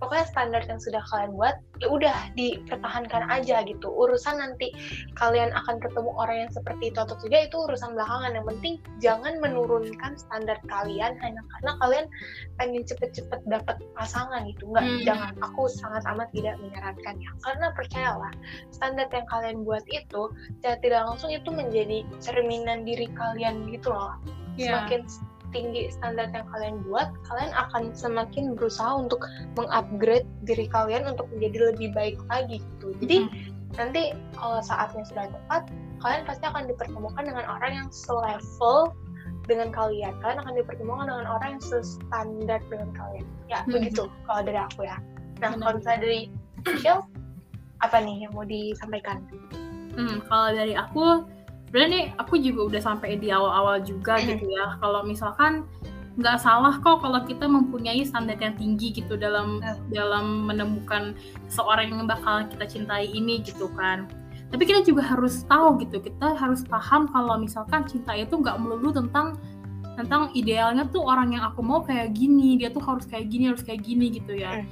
pokoknya 0.00 0.26
standar 0.26 0.62
yang 0.64 0.80
sudah 0.80 1.04
kalian 1.12 1.36
buat 1.36 1.56
ya 1.78 1.86
udah 1.92 2.16
dipertahankan 2.34 3.28
aja 3.28 3.62
gitu. 3.68 3.86
Urusan 3.92 4.40
nanti 4.40 4.72
kalian 5.20 5.52
akan 5.52 5.76
ketemu 5.78 6.10
orang 6.16 6.48
yang 6.48 6.52
seperti 6.52 6.90
itu 6.90 6.98
atau 6.98 7.16
tidak 7.20 7.52
itu 7.52 7.56
urusan 7.68 7.92
belakangan. 7.94 8.34
Yang 8.34 8.46
penting 8.56 8.74
jangan 8.98 9.34
menurunkan 9.38 10.12
standar 10.16 10.58
kalian 10.66 11.14
hanya 11.20 11.42
karena 11.56 11.72
kalian 11.84 12.06
pengen 12.56 12.82
cepet-cepet 12.88 13.40
dapat 13.46 13.76
pasangan 13.94 14.48
gitu. 14.48 14.64
Nggak 14.72 14.84
hmm. 14.88 15.02
jangan. 15.04 15.32
Aku 15.52 15.68
sangat 15.68 16.02
amat 16.08 16.32
tidak 16.32 16.56
menyarankan 16.58 17.14
ya. 17.20 17.30
Karena 17.44 17.66
percayalah 17.76 18.32
standar 18.72 19.06
yang 19.12 19.28
kalian 19.28 19.62
buat 19.62 19.84
itu 19.92 20.32
secara 20.58 20.76
tidak 20.80 21.00
langsung 21.06 21.30
itu 21.30 21.48
menjadi 21.52 22.02
cerminan 22.18 22.88
diri 22.88 23.06
kalian 23.12 23.68
gitu 23.68 23.92
loh. 23.92 24.16
Yeah. 24.58 24.82
semakin 24.82 25.06
tinggi 25.50 25.90
standar 25.90 26.30
yang 26.30 26.46
kalian 26.50 26.76
buat, 26.86 27.10
kalian 27.26 27.52
akan 27.54 27.94
semakin 27.94 28.54
berusaha 28.54 28.90
untuk 28.96 29.26
mengupgrade 29.54 30.26
diri 30.46 30.66
kalian 30.70 31.06
untuk 31.06 31.26
menjadi 31.34 31.74
lebih 31.74 31.88
baik 31.94 32.18
lagi 32.30 32.62
gitu. 32.62 32.94
Jadi 33.02 33.16
hmm. 33.26 33.32
nanti 33.76 34.02
kalau 34.34 34.62
saatnya 34.62 35.04
sudah 35.06 35.26
tepat, 35.30 35.62
kalian 36.00 36.22
pasti 36.24 36.44
akan 36.48 36.64
dipertemukan 36.70 37.22
dengan 37.26 37.44
orang 37.46 37.72
yang 37.84 37.88
selevel 37.92 38.94
dengan 39.46 39.68
kalian. 39.74 40.14
Kalian 40.22 40.38
akan 40.42 40.54
dipertemukan 40.56 41.06
dengan 41.10 41.26
orang 41.26 41.48
yang 41.58 41.64
sestandar 41.64 42.60
dengan 42.70 42.90
kalian. 42.94 43.26
Ya 43.50 43.58
hmm. 43.66 43.72
begitu 43.74 44.06
kalau 44.26 44.42
dari 44.46 44.60
aku 44.60 44.86
ya. 44.86 44.98
Nah 45.42 45.56
kalau 45.56 45.78
misalnya 45.80 46.00
dari 46.06 46.20
Michelle, 46.68 47.04
apa 47.80 47.96
nih 48.04 48.28
yang 48.28 48.32
mau 48.36 48.44
disampaikan? 48.44 49.24
Hmm, 49.96 50.22
kalau 50.28 50.54
dari 50.54 50.76
aku 50.76 51.26
sebenarnya 51.70 51.90
nih 51.94 52.06
aku 52.18 52.34
juga 52.42 52.60
udah 52.66 52.82
sampai 52.82 53.14
di 53.22 53.30
awal-awal 53.30 53.78
juga 53.86 54.18
gitu 54.18 54.42
ya. 54.50 54.74
Kalau 54.82 55.06
misalkan 55.06 55.70
nggak 56.18 56.42
salah 56.42 56.82
kok 56.82 57.06
kalau 57.06 57.22
kita 57.22 57.46
mempunyai 57.46 58.02
standar 58.02 58.34
yang 58.42 58.58
tinggi 58.58 58.90
gitu 58.90 59.14
dalam 59.14 59.62
dalam 59.94 60.50
menemukan 60.50 61.14
seorang 61.46 61.94
yang 61.94 62.10
bakal 62.10 62.42
kita 62.50 62.66
cintai 62.66 63.06
ini 63.06 63.38
gitu 63.46 63.70
kan. 63.78 64.10
Tapi 64.50 64.66
kita 64.66 64.82
juga 64.82 65.06
harus 65.14 65.46
tahu 65.46 65.78
gitu 65.78 66.02
kita 66.02 66.34
harus 66.34 66.66
paham 66.66 67.06
kalau 67.06 67.38
misalkan 67.38 67.86
cinta 67.86 68.18
itu 68.18 68.34
nggak 68.34 68.58
melulu 68.58 68.90
tentang 68.90 69.38
tentang 69.94 70.34
idealnya 70.34 70.90
tuh 70.90 71.06
orang 71.06 71.38
yang 71.38 71.46
aku 71.46 71.62
mau 71.62 71.86
kayak 71.86 72.18
gini 72.18 72.58
dia 72.58 72.74
tuh 72.74 72.82
harus 72.82 73.06
kayak 73.06 73.30
gini 73.30 73.46
harus 73.46 73.62
kayak 73.62 73.86
gini 73.86 74.10
gitu 74.10 74.34
ya. 74.34 74.66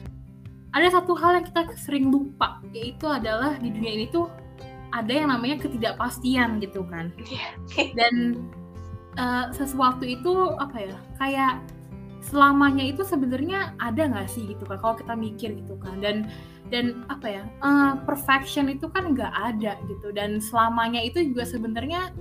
Ada 0.75 0.99
satu 0.99 1.15
hal 1.15 1.39
yang 1.39 1.47
kita 1.47 1.63
sering 1.79 2.11
lupa 2.11 2.59
yaitu 2.75 3.07
adalah 3.07 3.55
di 3.63 3.71
dunia 3.71 4.03
ini 4.03 4.11
tuh 4.11 4.27
ada 4.93 5.13
yang 5.13 5.29
namanya 5.29 5.61
ketidakpastian 5.61 6.61
gitu 6.65 6.85
kan 6.89 7.13
iya. 7.29 7.53
dan 7.99 8.45
uh, 9.21 9.53
sesuatu 9.53 10.05
itu 10.07 10.33
apa 10.57 10.77
ya 10.93 10.97
kayak 11.21 11.61
selamanya 12.25 12.85
itu 12.85 13.07
sebenarnya 13.07 13.73
ada 13.81 14.11
nggak 14.11 14.29
sih 14.29 14.45
gitu 14.49 14.67
kan 14.69 14.77
kalau 14.83 14.95
kita 14.99 15.15
mikir 15.15 15.55
gitu 15.55 15.79
kan 15.81 16.03
dan 16.03 16.29
dan 16.69 17.05
apa 17.09 17.27
ya 17.41 17.43
uh, 17.65 17.97
perfection 18.05 18.69
itu 18.69 18.91
kan 18.93 19.17
nggak 19.17 19.33
ada 19.33 19.81
gitu 19.89 20.13
dan 20.13 20.43
selamanya 20.43 21.01
itu 21.01 21.25
juga 21.33 21.49
sebenarnya 21.49 22.13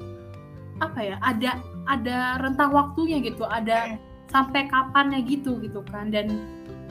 apa 0.80 1.00
ya 1.02 1.16
ada 1.26 1.60
ada 1.90 2.38
rentang 2.40 2.72
waktunya 2.72 3.20
gitu 3.20 3.44
ada 3.44 3.96
iya. 3.96 3.98
sampai 4.30 4.70
kapannya 4.70 5.26
gitu 5.26 5.58
gitu 5.60 5.82
kan 5.90 6.14
dan 6.14 6.30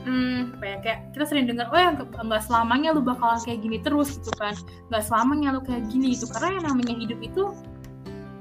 hmm, 0.07 0.57
apa 0.57 0.65
ya 0.65 0.77
kayak 0.79 0.99
kita 1.11 1.25
sering 1.27 1.45
dengar 1.51 1.67
oh 1.69 1.77
ya 1.77 1.91
nggak 1.99 2.43
selamanya 2.47 2.95
lu 2.95 3.03
bakalan 3.03 3.37
kayak 3.43 3.59
gini 3.59 3.77
terus 3.83 4.15
gitu 4.15 4.31
kan. 4.39 4.55
Nggak 4.87 5.03
selamanya 5.03 5.59
lu 5.59 5.61
kayak 5.61 5.83
gini 5.91 6.15
gitu. 6.15 6.31
Karena 6.31 6.57
yang 6.57 6.65
namanya 6.71 6.95
hidup 6.95 7.19
itu 7.19 7.43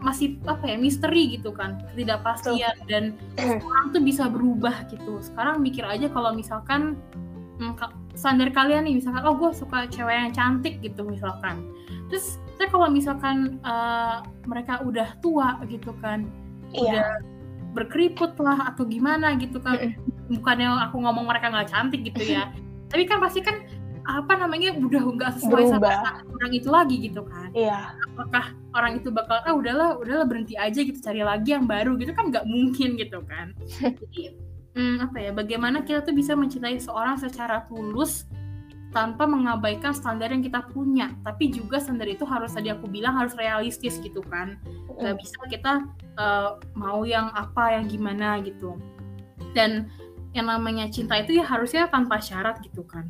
masih 0.00 0.38
apa 0.46 0.70
ya 0.70 0.78
misteri 0.78 1.34
gitu 1.34 1.50
kan 1.50 1.82
tidak 1.98 2.22
ya 2.54 2.70
dan 2.86 3.18
orang 3.42 3.90
tuh 3.90 4.02
bisa 4.02 4.30
berubah 4.30 4.86
gitu. 4.86 5.18
Sekarang 5.18 5.58
mikir 5.58 5.82
aja 5.82 6.06
kalau 6.06 6.30
misalkan 6.30 6.94
hmm, 7.58 7.74
standar 8.14 8.54
kalian 8.54 8.86
nih 8.86 9.02
misalkan 9.02 9.26
oh 9.26 9.34
gue 9.34 9.50
suka 9.50 9.90
cewek 9.90 10.14
yang 10.14 10.30
cantik 10.30 10.78
gitu 10.78 11.02
misalkan. 11.02 11.66
Terus 12.06 12.38
saya 12.56 12.68
kalau 12.72 12.88
misalkan 12.88 13.60
uh, 13.66 14.24
mereka 14.48 14.80
udah 14.80 15.12
tua 15.20 15.60
gitu 15.68 15.92
kan 16.00 16.24
iya. 16.72 16.80
udah 16.80 17.08
berkeriput 17.76 18.32
lah 18.40 18.72
atau 18.72 18.88
gimana 18.88 19.36
gitu 19.36 19.60
kan 19.60 19.92
bukannya 20.30 20.68
aku 20.90 20.96
ngomong 21.02 21.24
mereka 21.26 21.50
nggak 21.50 21.68
cantik 21.70 22.02
gitu 22.06 22.22
ya. 22.22 22.50
Tapi 22.90 23.02
kan 23.06 23.18
pasti 23.18 23.42
kan 23.42 23.66
apa 24.06 24.38
namanya 24.38 24.70
udah 24.78 25.02
nggak 25.02 25.32
sesuai 25.42 25.66
sama 25.66 26.22
orang 26.22 26.52
itu 26.54 26.68
lagi 26.70 26.96
gitu 27.10 27.26
kan. 27.26 27.50
Iya. 27.50 27.98
apakah 28.14 28.54
orang 28.70 29.02
itu 29.02 29.10
bakal 29.10 29.42
ah 29.42 29.50
udahlah 29.50 29.98
udahlah 29.98 30.22
berhenti 30.22 30.54
aja 30.54 30.78
gitu 30.78 30.94
cari 31.02 31.26
lagi 31.26 31.58
yang 31.58 31.66
baru 31.66 31.98
gitu 31.98 32.14
kan 32.14 32.30
nggak 32.30 32.46
mungkin 32.46 32.94
gitu 32.94 33.18
kan. 33.26 33.50
Jadi 33.82 34.38
hmm, 34.78 35.10
apa 35.10 35.16
ya 35.18 35.30
bagaimana 35.34 35.82
kita 35.82 36.06
tuh 36.06 36.14
bisa 36.14 36.38
mencintai 36.38 36.78
seorang 36.78 37.18
secara 37.18 37.66
tulus 37.66 38.30
tanpa 38.94 39.26
mengabaikan 39.26 39.90
standar 39.90 40.30
yang 40.30 40.40
kita 40.40 40.62
punya. 40.70 41.10
Tapi 41.26 41.50
juga 41.50 41.82
standar 41.82 42.06
itu 42.06 42.22
harus 42.22 42.54
tadi 42.54 42.70
aku 42.70 42.86
bilang 42.86 43.18
harus 43.18 43.34
realistis 43.34 43.98
gitu 43.98 44.22
kan. 44.30 44.56
Nggak 44.96 45.18
bisa 45.18 45.36
kita 45.50 45.72
eh, 46.16 46.50
mau 46.78 47.02
yang 47.02 47.28
apa 47.34 47.74
yang 47.74 47.90
gimana 47.90 48.38
gitu. 48.40 48.78
Dan 49.52 49.90
yang 50.36 50.52
namanya 50.52 50.84
cinta 50.92 51.16
itu 51.16 51.40
ya 51.40 51.44
harusnya 51.48 51.88
tanpa 51.88 52.20
syarat 52.20 52.60
gitu 52.60 52.84
kan. 52.84 53.08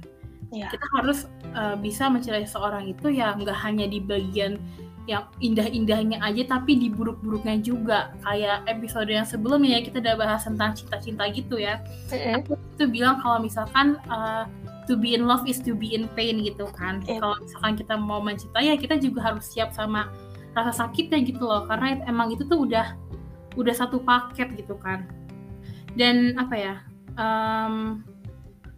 Iya. 0.55 0.71
kita 0.71 0.87
harus 0.95 1.27
uh, 1.59 1.75
bisa 1.75 2.07
mencintai 2.07 2.47
seorang 2.47 2.87
itu 2.87 3.11
ya 3.11 3.35
nggak 3.35 3.59
hanya 3.67 3.91
di 3.91 3.99
bagian 3.99 4.63
yang 5.07 5.27
indah-indahnya 5.39 6.19
aja 6.19 6.59
tapi 6.59 6.75
di 6.79 6.91
buruk-buruknya 6.91 7.63
juga. 7.63 8.11
Kayak 8.27 8.67
episode 8.67 9.07
yang 9.07 9.23
sebelumnya 9.23 9.79
ya 9.79 9.81
kita 9.87 10.03
udah 10.03 10.15
bahas 10.19 10.43
tentang 10.47 10.75
cinta-cinta 10.75 11.31
gitu 11.31 11.63
ya. 11.63 11.79
Aku 12.11 12.59
itu 12.59 12.85
bilang 12.91 13.23
kalau 13.23 13.39
misalkan 13.39 14.03
uh, 14.11 14.51
to 14.91 14.99
be 14.99 15.15
in 15.15 15.27
love 15.31 15.47
is 15.47 15.63
to 15.63 15.79
be 15.79 15.95
in 15.95 16.11
pain 16.19 16.43
gitu 16.43 16.67
kan. 16.75 17.03
Iya. 17.07 17.23
kalau 17.23 17.37
misalkan 17.39 17.73
kita 17.79 17.95
mau 17.95 18.19
mencintai 18.19 18.67
ya 18.67 18.75
kita 18.75 18.99
juga 18.99 19.31
harus 19.31 19.47
siap 19.47 19.71
sama 19.75 20.11
rasa 20.59 20.75
sakitnya 20.75 21.23
gitu 21.23 21.47
loh. 21.47 21.67
Karena 21.71 22.03
emang 22.11 22.35
itu 22.35 22.43
tuh 22.43 22.67
udah 22.67 22.99
udah 23.55 23.75
satu 23.79 24.03
paket 24.03 24.59
gitu 24.59 24.75
kan. 24.75 25.07
Dan 25.95 26.35
apa 26.35 26.55
ya 26.59 26.75
em, 27.17 28.05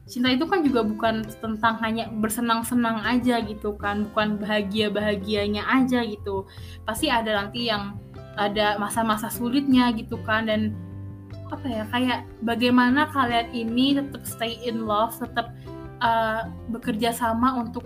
cinta 0.09 0.32
itu 0.32 0.49
kan 0.49 0.64
juga 0.64 0.80
bukan 0.80 1.20
tentang 1.39 1.76
hanya 1.84 2.09
bersenang-senang 2.09 3.05
aja 3.05 3.45
gitu 3.45 3.76
kan 3.76 4.09
bukan 4.09 4.41
bahagia 4.41 4.89
bahagianya 4.89 5.62
aja 5.68 6.01
gitu. 6.03 6.49
Pasti 6.89 7.12
ada 7.12 7.45
nanti 7.45 7.68
yang 7.68 8.01
ada 8.39 8.78
masa-masa 8.78 9.28
sulitnya 9.28 9.91
gitu 9.93 10.16
kan 10.24 10.47
dan 10.49 10.72
apa 11.51 11.64
ya 11.66 11.84
kayak 11.91 12.18
bagaimana 12.45 13.09
kalian 13.11 13.49
ini 13.53 13.97
tetap 13.99 14.22
stay 14.24 14.61
in 14.64 14.84
love 14.84 15.16
tetap 15.16 15.53
uh, 16.01 16.47
bekerja 16.72 17.11
sama 17.12 17.57
untuk 17.57 17.84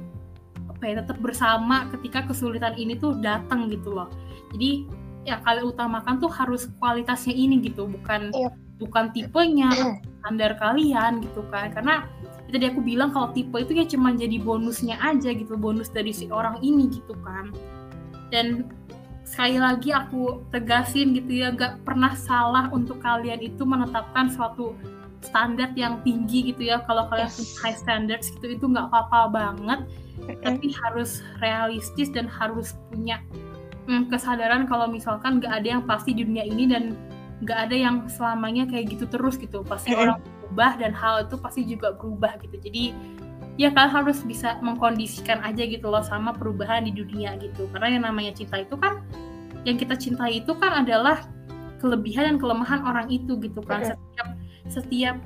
apa 0.69 0.83
ya 0.83 0.95
tetap 1.03 1.19
bersama 1.23 1.87
ketika 1.95 2.27
kesulitan 2.27 2.75
ini 2.75 2.99
tuh 2.99 3.19
datang 3.19 3.71
gitu 3.71 3.95
loh. 3.95 4.11
Jadi 4.55 4.87
yang 5.23 5.39
kalian 5.47 5.71
utamakan 5.71 6.19
tuh 6.19 6.31
harus 6.31 6.67
kualitasnya 6.83 7.31
ini 7.35 7.63
gitu 7.63 7.87
bukan 7.87 8.35
Iya. 8.35 8.51
bukan 8.83 9.15
tipenya 9.15 9.71
standar 10.23 10.55
kalian 10.57 11.19
gitu 11.27 11.43
kan. 11.51 11.75
Karena 11.75 12.07
tadi 12.47 12.71
aku 12.71 12.81
bilang 12.81 13.11
kalau 13.11 13.35
tipe 13.35 13.59
itu 13.59 13.75
ya 13.75 13.85
cuma 13.91 14.15
jadi 14.15 14.39
bonusnya 14.39 14.97
aja 15.03 15.35
gitu 15.35 15.59
bonus 15.59 15.91
dari 15.91 16.15
si 16.15 16.31
orang 16.31 16.63
ini 16.63 16.87
gitu 16.89 17.13
kan. 17.27 17.51
Dan 18.31 18.71
sekali 19.27 19.59
lagi 19.59 19.91
aku 19.91 20.47
tegasin 20.55 21.13
gitu 21.19 21.43
ya 21.43 21.51
gak 21.51 21.83
pernah 21.83 22.15
salah 22.15 22.71
untuk 22.71 23.03
kalian 23.03 23.43
itu 23.43 23.67
menetapkan 23.67 24.31
suatu 24.31 24.79
standar 25.25 25.75
yang 25.75 25.99
tinggi 26.07 26.55
gitu 26.55 26.71
ya. 26.71 26.83
Kalau 26.87 27.11
kalian 27.11 27.31
Yes. 27.31 27.37
punya 27.39 27.55
high 27.67 27.79
standards 27.79 28.27
gitu 28.31 28.47
itu 28.55 28.65
nggak 28.69 28.91
apa-apa 28.91 29.21
banget. 29.33 29.81
Tapi 30.23 30.71
harus 30.87 31.25
realistis 31.43 32.13
dan 32.13 32.31
harus 32.31 32.79
punya 32.93 33.19
mm, 33.89 34.13
kesadaran 34.13 34.69
kalau 34.71 34.87
misalkan 34.87 35.43
nggak 35.43 35.51
ada 35.63 35.69
yang 35.79 35.83
pasti 35.83 36.15
di 36.15 36.23
dunia 36.27 36.47
ini 36.47 36.69
dan 36.69 36.95
nggak 37.43 37.59
ada 37.69 37.77
yang 37.77 37.97
selamanya 38.07 38.65
kayak 38.71 38.95
gitu 38.95 39.05
terus 39.11 39.35
gitu. 39.37 39.67
Pasti 39.67 39.93
orang 39.99 40.23
berubah 40.23 40.79
dan 40.79 40.93
hal 40.95 41.27
itu 41.27 41.37
pasti 41.37 41.67
juga 41.67 41.93
berubah 41.99 42.39
gitu. 42.41 42.57
Jadi 42.63 42.95
ya 43.61 43.69
kalian 43.69 43.93
harus 43.93 44.25
bisa 44.25 44.57
mengkondisikan 44.65 45.45
aja 45.45 45.67
gitu 45.67 45.93
loh 45.93 46.01
sama 46.01 46.33
perubahan 46.33 46.87
di 46.87 46.93
dunia 46.95 47.37
gitu. 47.43 47.69
Karena 47.75 47.99
yang 47.99 48.05
namanya 48.09 48.33
cinta 48.33 48.63
itu 48.63 48.79
kan 48.79 49.03
yang 49.67 49.77
kita 49.77 49.95
cintai 49.99 50.43
itu 50.43 50.55
kan 50.57 50.87
adalah 50.87 51.27
kelebihan 51.83 52.35
dan 52.35 52.37
kelemahan 52.39 52.81
orang 52.87 53.11
itu 53.11 53.37
gitu 53.43 53.61
kan. 53.61 53.83
Mm-mm. 53.83 53.93
setiap 53.93 54.29
setiap 54.71 55.17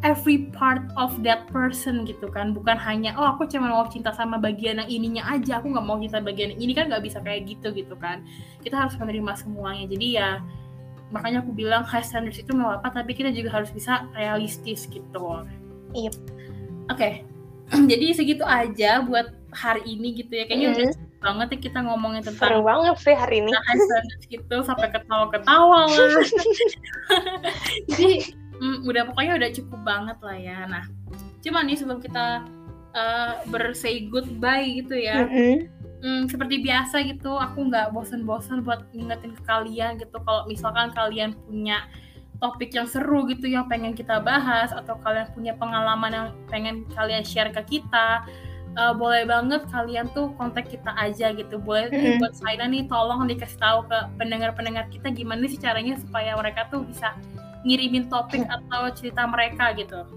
every 0.00 0.48
part 0.56 0.80
of 0.96 1.12
that 1.20 1.44
person 1.52 2.08
gitu 2.08 2.30
kan. 2.32 2.56
Bukan 2.56 2.78
hanya 2.80 3.12
oh 3.18 3.36
aku 3.36 3.44
cuma 3.50 3.68
mau 3.68 3.84
cinta 3.90 4.14
sama 4.16 4.40
bagian 4.40 4.80
yang 4.80 4.88
ininya 4.88 5.22
aja 5.28 5.60
aku 5.60 5.68
nggak 5.74 5.84
mau 5.84 6.00
cinta 6.00 6.22
bagian 6.24 6.56
yang 6.56 6.60
ini 6.62 6.72
kan 6.72 6.88
nggak 6.88 7.04
bisa 7.04 7.18
kayak 7.20 7.44
gitu 7.44 7.74
gitu 7.76 7.94
kan. 8.00 8.24
Kita 8.64 8.86
harus 8.86 8.96
menerima 8.96 9.32
semuanya. 9.36 9.84
Jadi 9.90 10.06
ya 10.16 10.40
makanya 11.10 11.42
aku 11.42 11.50
bilang 11.50 11.82
high 11.82 12.02
standards 12.02 12.38
itu 12.38 12.50
nggak 12.50 12.80
apa 12.80 13.02
tapi 13.02 13.12
kita 13.12 13.30
juga 13.30 13.50
harus 13.52 13.70
bisa 13.70 14.06
realistis 14.14 14.86
gitu 14.86 15.42
Yep. 15.92 16.14
oke 16.88 17.10
jadi 17.90 18.06
segitu 18.14 18.42
aja 18.42 19.02
buat 19.02 19.30
hari 19.50 19.82
ini 19.84 20.22
gitu 20.22 20.30
ya 20.32 20.46
kayaknya 20.46 20.68
udah 20.72 20.86
Mm. 20.86 20.94
cukup 20.94 21.18
banget 21.20 21.46
ya 21.52 21.58
kita 21.60 21.78
ngomongin 21.84 22.22
Seru 22.22 22.32
tentang 22.32 22.62
banget 22.64 22.96
sih 22.96 23.12
hari 23.12 23.36
ini. 23.42 23.50
high 23.52 23.82
standards 23.82 24.24
gitu 24.24 24.56
sampai 24.62 24.88
ketawa-ketawa 24.88 25.80
lah 25.84 26.24
jadi 27.90 28.10
mm, 28.56 28.78
udah 28.86 29.02
pokoknya 29.10 29.32
udah 29.36 29.50
cukup 29.52 29.80
banget 29.82 30.18
lah 30.22 30.36
ya 30.38 30.58
nah 30.64 30.84
cuman 31.40 31.66
nih 31.66 31.76
sebelum 31.76 32.00
kita 32.00 32.44
uh, 32.92 33.32
bersay 33.48 34.06
goodbye 34.08 34.80
gitu 34.80 34.94
ya 34.96 35.26
Mm-mm. 35.26 35.34
Hmm, 35.34 35.58
seperti 36.28 36.64
biasa 36.64 37.04
gitu, 37.04 37.36
aku 37.36 37.68
nggak 37.68 37.92
bosan-bosan 37.92 38.64
buat 38.64 38.88
ngingetin 38.96 39.36
ke 39.36 39.42
kalian 39.44 40.00
gitu. 40.00 40.16
Kalau 40.24 40.48
misalkan 40.48 40.92
kalian 40.96 41.36
punya 41.44 41.84
topik 42.40 42.72
yang 42.72 42.88
seru 42.88 43.28
gitu 43.28 43.44
yang 43.52 43.68
pengen 43.68 43.92
kita 43.92 44.16
bahas 44.16 44.72
atau 44.72 44.96
kalian 45.04 45.28
punya 45.36 45.52
pengalaman 45.60 46.10
yang 46.10 46.26
pengen 46.48 46.88
kalian 46.96 47.20
share 47.20 47.52
ke 47.52 47.60
kita, 47.78 48.24
eh, 48.80 48.92
boleh 48.96 49.28
banget 49.28 49.60
kalian 49.68 50.08
tuh 50.16 50.32
kontak 50.40 50.72
kita 50.72 50.88
aja 50.96 51.36
gitu. 51.36 51.60
Boleh 51.60 51.92
nih 51.92 52.16
Mm-mm. 52.16 52.20
buat 52.24 52.32
saya 52.32 52.64
nih 52.64 52.88
tolong 52.88 53.28
dikasih 53.28 53.60
tahu 53.60 53.84
ke 53.84 53.98
pendengar-pendengar 54.16 54.88
kita 54.88 55.12
gimana 55.12 55.44
sih 55.44 55.60
caranya 55.60 56.00
supaya 56.00 56.32
mereka 56.40 56.64
tuh 56.72 56.80
bisa 56.88 57.12
ngirimin 57.68 58.08
topik 58.08 58.40
atau 58.48 58.88
cerita 58.96 59.28
mereka 59.28 59.76
gitu. 59.76 60.08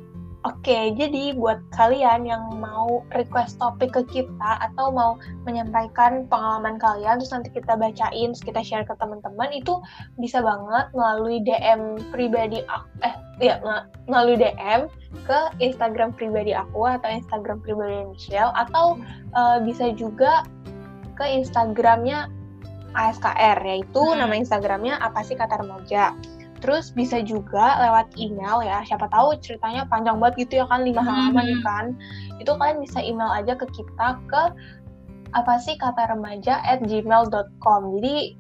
Oke, 0.44 0.91
jadi 1.00 1.39
buat 1.39 1.64
kalian 1.72 2.28
yang 2.28 2.60
mau 2.60 3.00
request 3.16 3.64
topik 3.64 3.96
ke 3.96 4.04
kita 4.12 4.52
atau 4.60 4.91
mau 4.91 5.16
menyampaikan 5.48 6.28
pengalaman 6.28 6.76
kalian, 6.76 7.16
terus 7.24 7.32
nanti 7.32 7.48
kita 7.56 7.80
bacain, 7.80 8.36
terus 8.36 8.44
kita 8.44 8.60
share 8.60 8.84
ke 8.84 8.91
teman-teman, 9.00 9.48
itu 9.56 9.80
bisa 10.20 10.44
banget 10.44 10.91
melalui 10.91 11.39
DM 11.48 11.96
pribadi 12.12 12.60
aku, 12.68 12.88
eh, 13.08 13.16
ya 13.39 13.64
mel- 13.64 13.88
melalui 14.12 14.36
DM 14.36 14.91
ke 15.24 15.39
Instagram 15.64 16.12
pribadi 16.12 16.52
aku 16.52 16.91
atau 16.91 17.08
Instagram 17.08 17.64
pribadi 17.64 18.04
Michelle, 18.12 18.52
atau 18.52 19.00
eh, 19.32 19.58
bisa 19.64 19.96
juga 19.96 20.44
ke 21.16 21.24
Instagramnya 21.24 22.28
ASKR, 22.91 23.64
yaitu 23.64 24.04
Hmm. 24.04 24.20
nama 24.20 24.36
Instagramnya 24.36 25.00
apa 25.00 25.24
sih 25.24 25.39
kata 25.39 25.64
remaja. 25.64 26.12
Terus 26.64 26.89
bisa 26.89 27.20
juga 27.20 27.76
lewat 27.78 28.16
email 28.16 28.64
ya, 28.64 28.80
siapa 28.88 29.11
tahu 29.11 29.36
ceritanya 29.38 29.84
panjang 29.86 30.16
banget 30.16 30.47
gitu 30.47 30.64
ya 30.64 30.66
kan, 30.66 30.82
lima 30.82 31.03
Hmm. 31.03 31.11
halaman 31.36 31.59
kan. 31.59 31.86
Itu 32.39 32.55
kalian 32.55 32.80
bisa 32.80 33.03
email 33.03 33.28
aja 33.30 33.53
ke 33.53 33.68
kita 33.70 34.16
ke 34.26 34.43
apa 35.34 35.53
sih 35.59 35.76
kata 35.76 36.07
remaja 36.07 36.64
at 36.64 36.80
gmail.com. 36.82 37.82
Jadi 37.99 38.39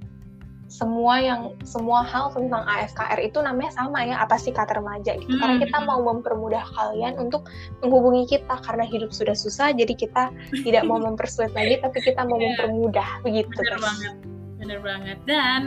semua 0.71 1.21
yang 1.21 1.41
semua 1.61 2.01
hal 2.01 2.33
tentang 2.33 2.65
ASKR 2.65 3.21
itu 3.21 3.37
namanya 3.37 3.75
sama 3.75 4.01
ya, 4.01 4.17
apa 4.17 4.39
sih 4.39 4.49
kata 4.49 4.73
remaja 4.73 5.13
gitu. 5.13 5.35
Karena 5.35 5.59
Hmm. 5.59 5.63
kita 5.67 5.77
mau 5.83 5.99
mempermudah 6.01 6.63
kalian 6.73 7.19
untuk 7.19 7.45
menghubungi 7.83 8.25
kita 8.25 8.57
karena 8.63 8.81
hidup 8.81 9.11
sudah 9.11 9.35
susah, 9.35 9.69
jadi 9.69 9.93
kita 9.93 10.31
tidak 10.63 10.87
mau 10.87 10.97
mempersulit 11.05 11.51
lagi, 11.51 11.77
tapi 11.77 11.99
kita 11.99 12.23
mau 12.23 12.39
Iya. 12.39 12.45
mempermudah 12.55 13.09
begitu 13.21 13.51
Bener 13.53 13.69
guys. 13.69 13.83
banget, 13.83 14.15
bener 14.57 14.79
banget. 14.81 15.17
Dan 15.27 15.59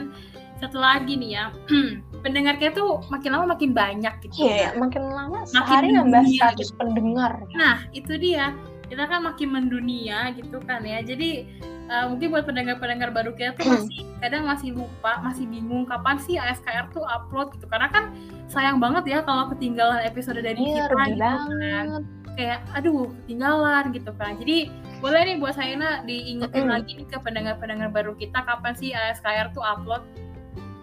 satu 0.57 0.77
lagi 0.81 1.13
nih 1.17 1.31
ya, 1.37 1.45
pendengar 2.25 2.57
kita 2.57 2.77
tuh 2.77 3.01
makin 3.13 3.29
lama 3.33 3.45
makin 3.53 3.71
banyak 3.71 4.13
gitu. 4.25 4.49
Iya, 4.49 4.73
ya. 4.73 4.79
makin 4.79 5.03
lama 5.07 5.45
sehari 5.45 5.93
mendunia 5.93 6.03
nambah 6.03 6.23
gitu. 6.57 6.73
100 6.73 6.79
pendengar. 6.79 7.31
Nah, 7.53 7.75
itu 7.93 8.13
dia. 8.17 8.53
Kita 8.87 9.03
kan 9.03 9.19
makin 9.27 9.51
mendunia 9.51 10.31
gitu 10.31 10.63
kan 10.63 10.79
ya. 10.87 11.03
Jadi 11.03 11.43
eh, 11.91 12.05
mungkin 12.07 12.31
buat 12.31 12.47
pendengar-pendengar 12.47 13.11
baru 13.11 13.35
kita 13.35 13.59
tuh 13.59 13.67
masih 13.75 14.03
kadang 14.23 14.43
masih 14.47 14.69
lupa, 14.73 15.19
masih 15.21 15.43
bingung 15.47 15.83
kapan 15.85 16.17
sih 16.23 16.39
ASKR 16.39 16.89
tuh 16.95 17.03
upload 17.03 17.51
gitu. 17.55 17.67
Karena 17.67 17.91
kan 17.91 18.15
sayang 18.47 18.79
banget 18.79 19.03
ya 19.07 19.19
kalau 19.27 19.51
ketinggalan 19.51 20.03
episode 20.07 20.39
dari 20.39 20.57
Iya, 20.57 20.87
kita 20.87 20.95
gitu 21.13 21.23
kan. 21.59 21.87
Kayak 22.37 22.59
aduh, 22.77 23.09
ketinggalan 23.25 23.83
gitu 23.91 24.11
kan. 24.15 24.37
Jadi 24.37 24.69
boleh 24.97 25.19
nih 25.25 25.37
buat 25.37 25.53
saya 25.53 26.01
diingetin 26.07 26.65
Mm-mm. 26.65 26.73
lagi 26.73 26.91
nih 26.97 27.07
ke 27.09 27.17
pendengar-pendengar 27.21 27.89
baru 27.93 28.17
kita 28.17 28.41
kapan 28.45 28.73
sih 28.73 28.95
ASKR 28.95 29.53
tuh 29.53 29.61
upload. 29.61 30.01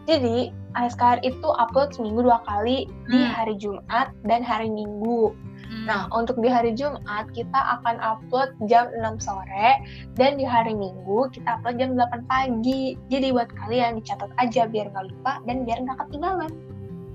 Jadi, 0.04 0.52
ASKR 0.74 1.22
itu 1.22 1.48
upload 1.54 1.94
seminggu 1.94 2.26
dua 2.26 2.42
kali 2.44 2.90
di 3.08 3.20
Hmm. 3.22 3.30
hari 3.30 3.54
Jumat 3.56 4.10
dan 4.26 4.42
hari 4.42 4.66
Minggu. 4.68 5.32
Hmm. 5.64 5.86
Nah, 5.88 6.00
untuk 6.12 6.36
di 6.42 6.50
hari 6.50 6.76
Jumat 6.76 7.30
kita 7.32 7.56
akan 7.80 7.96
upload 8.02 8.52
jam 8.68 8.90
6 9.00 9.16
sore 9.16 9.80
dan 10.18 10.36
di 10.36 10.44
hari 10.44 10.76
Minggu 10.76 11.30
kita 11.32 11.56
upload 11.56 11.80
jam 11.80 11.96
8 11.96 12.26
pagi. 12.28 12.98
Jadi 13.08 13.32
buat 13.32 13.48
kalian 13.54 14.02
dicatat 14.02 14.28
aja 14.36 14.68
biar 14.68 14.92
nggak 14.92 15.06
lupa 15.14 15.40
dan 15.48 15.64
biar 15.64 15.78
nggak 15.82 15.98
ketinggalan. 16.04 16.52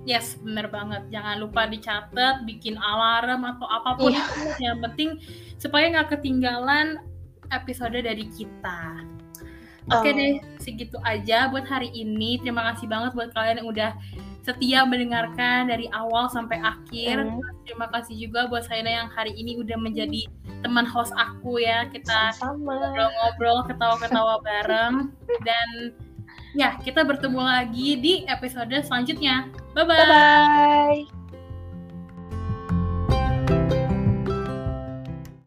Yes, 0.08 0.40
bener 0.42 0.72
banget. 0.72 1.06
Jangan 1.14 1.38
lupa 1.44 1.70
dicatat, 1.70 2.48
bikin 2.48 2.80
alarm 2.80 3.46
atau 3.46 3.68
apa 3.70 4.00
pun 4.00 4.16
itu. 4.16 4.42
Yang 4.58 4.78
penting 4.90 5.10
supaya 5.62 5.86
nggak 5.94 6.18
ketinggalan 6.18 6.98
episode 7.54 7.94
dari 8.00 8.26
kita. 8.34 9.04
Oke 9.90 10.10
Oh. 10.10 10.14
deh, 10.14 10.34
segitu 10.62 10.98
aja 11.02 11.50
buat 11.50 11.66
hari 11.66 11.90
ini. 11.92 12.38
Terima 12.38 12.74
kasih 12.74 12.86
banget 12.86 13.12
buat 13.18 13.34
kalian 13.34 13.66
yang 13.66 13.70
udah 13.70 13.92
setia 14.46 14.86
mendengarkan 14.86 15.70
dari 15.70 15.90
awal 15.94 16.30
sampai 16.30 16.62
akhir. 16.62 17.26
Hmm. 17.26 17.42
Terima 17.66 17.90
kasih 17.90 18.18
juga 18.18 18.50
buat 18.50 18.66
saya 18.66 18.86
yang 18.86 19.10
hari 19.10 19.34
ini 19.34 19.58
udah 19.62 19.78
menjadi 19.78 20.26
teman 20.62 20.86
host 20.86 21.14
aku 21.18 21.62
ya. 21.62 21.86
Kita 21.90 22.34
ngobrol-ngobrol, 22.42 23.66
ketawa-ketawa 23.70 24.42
bareng. 24.46 25.14
Dan 25.48 25.94
ya, 26.58 26.78
kita 26.82 27.06
bertemu 27.06 27.42
lagi 27.42 27.98
di 27.98 28.14
episode 28.26 28.74
selanjutnya. 28.86 29.50
Bye-bye. 29.78 29.86
Bye 29.86 30.08
bye. 30.10 31.19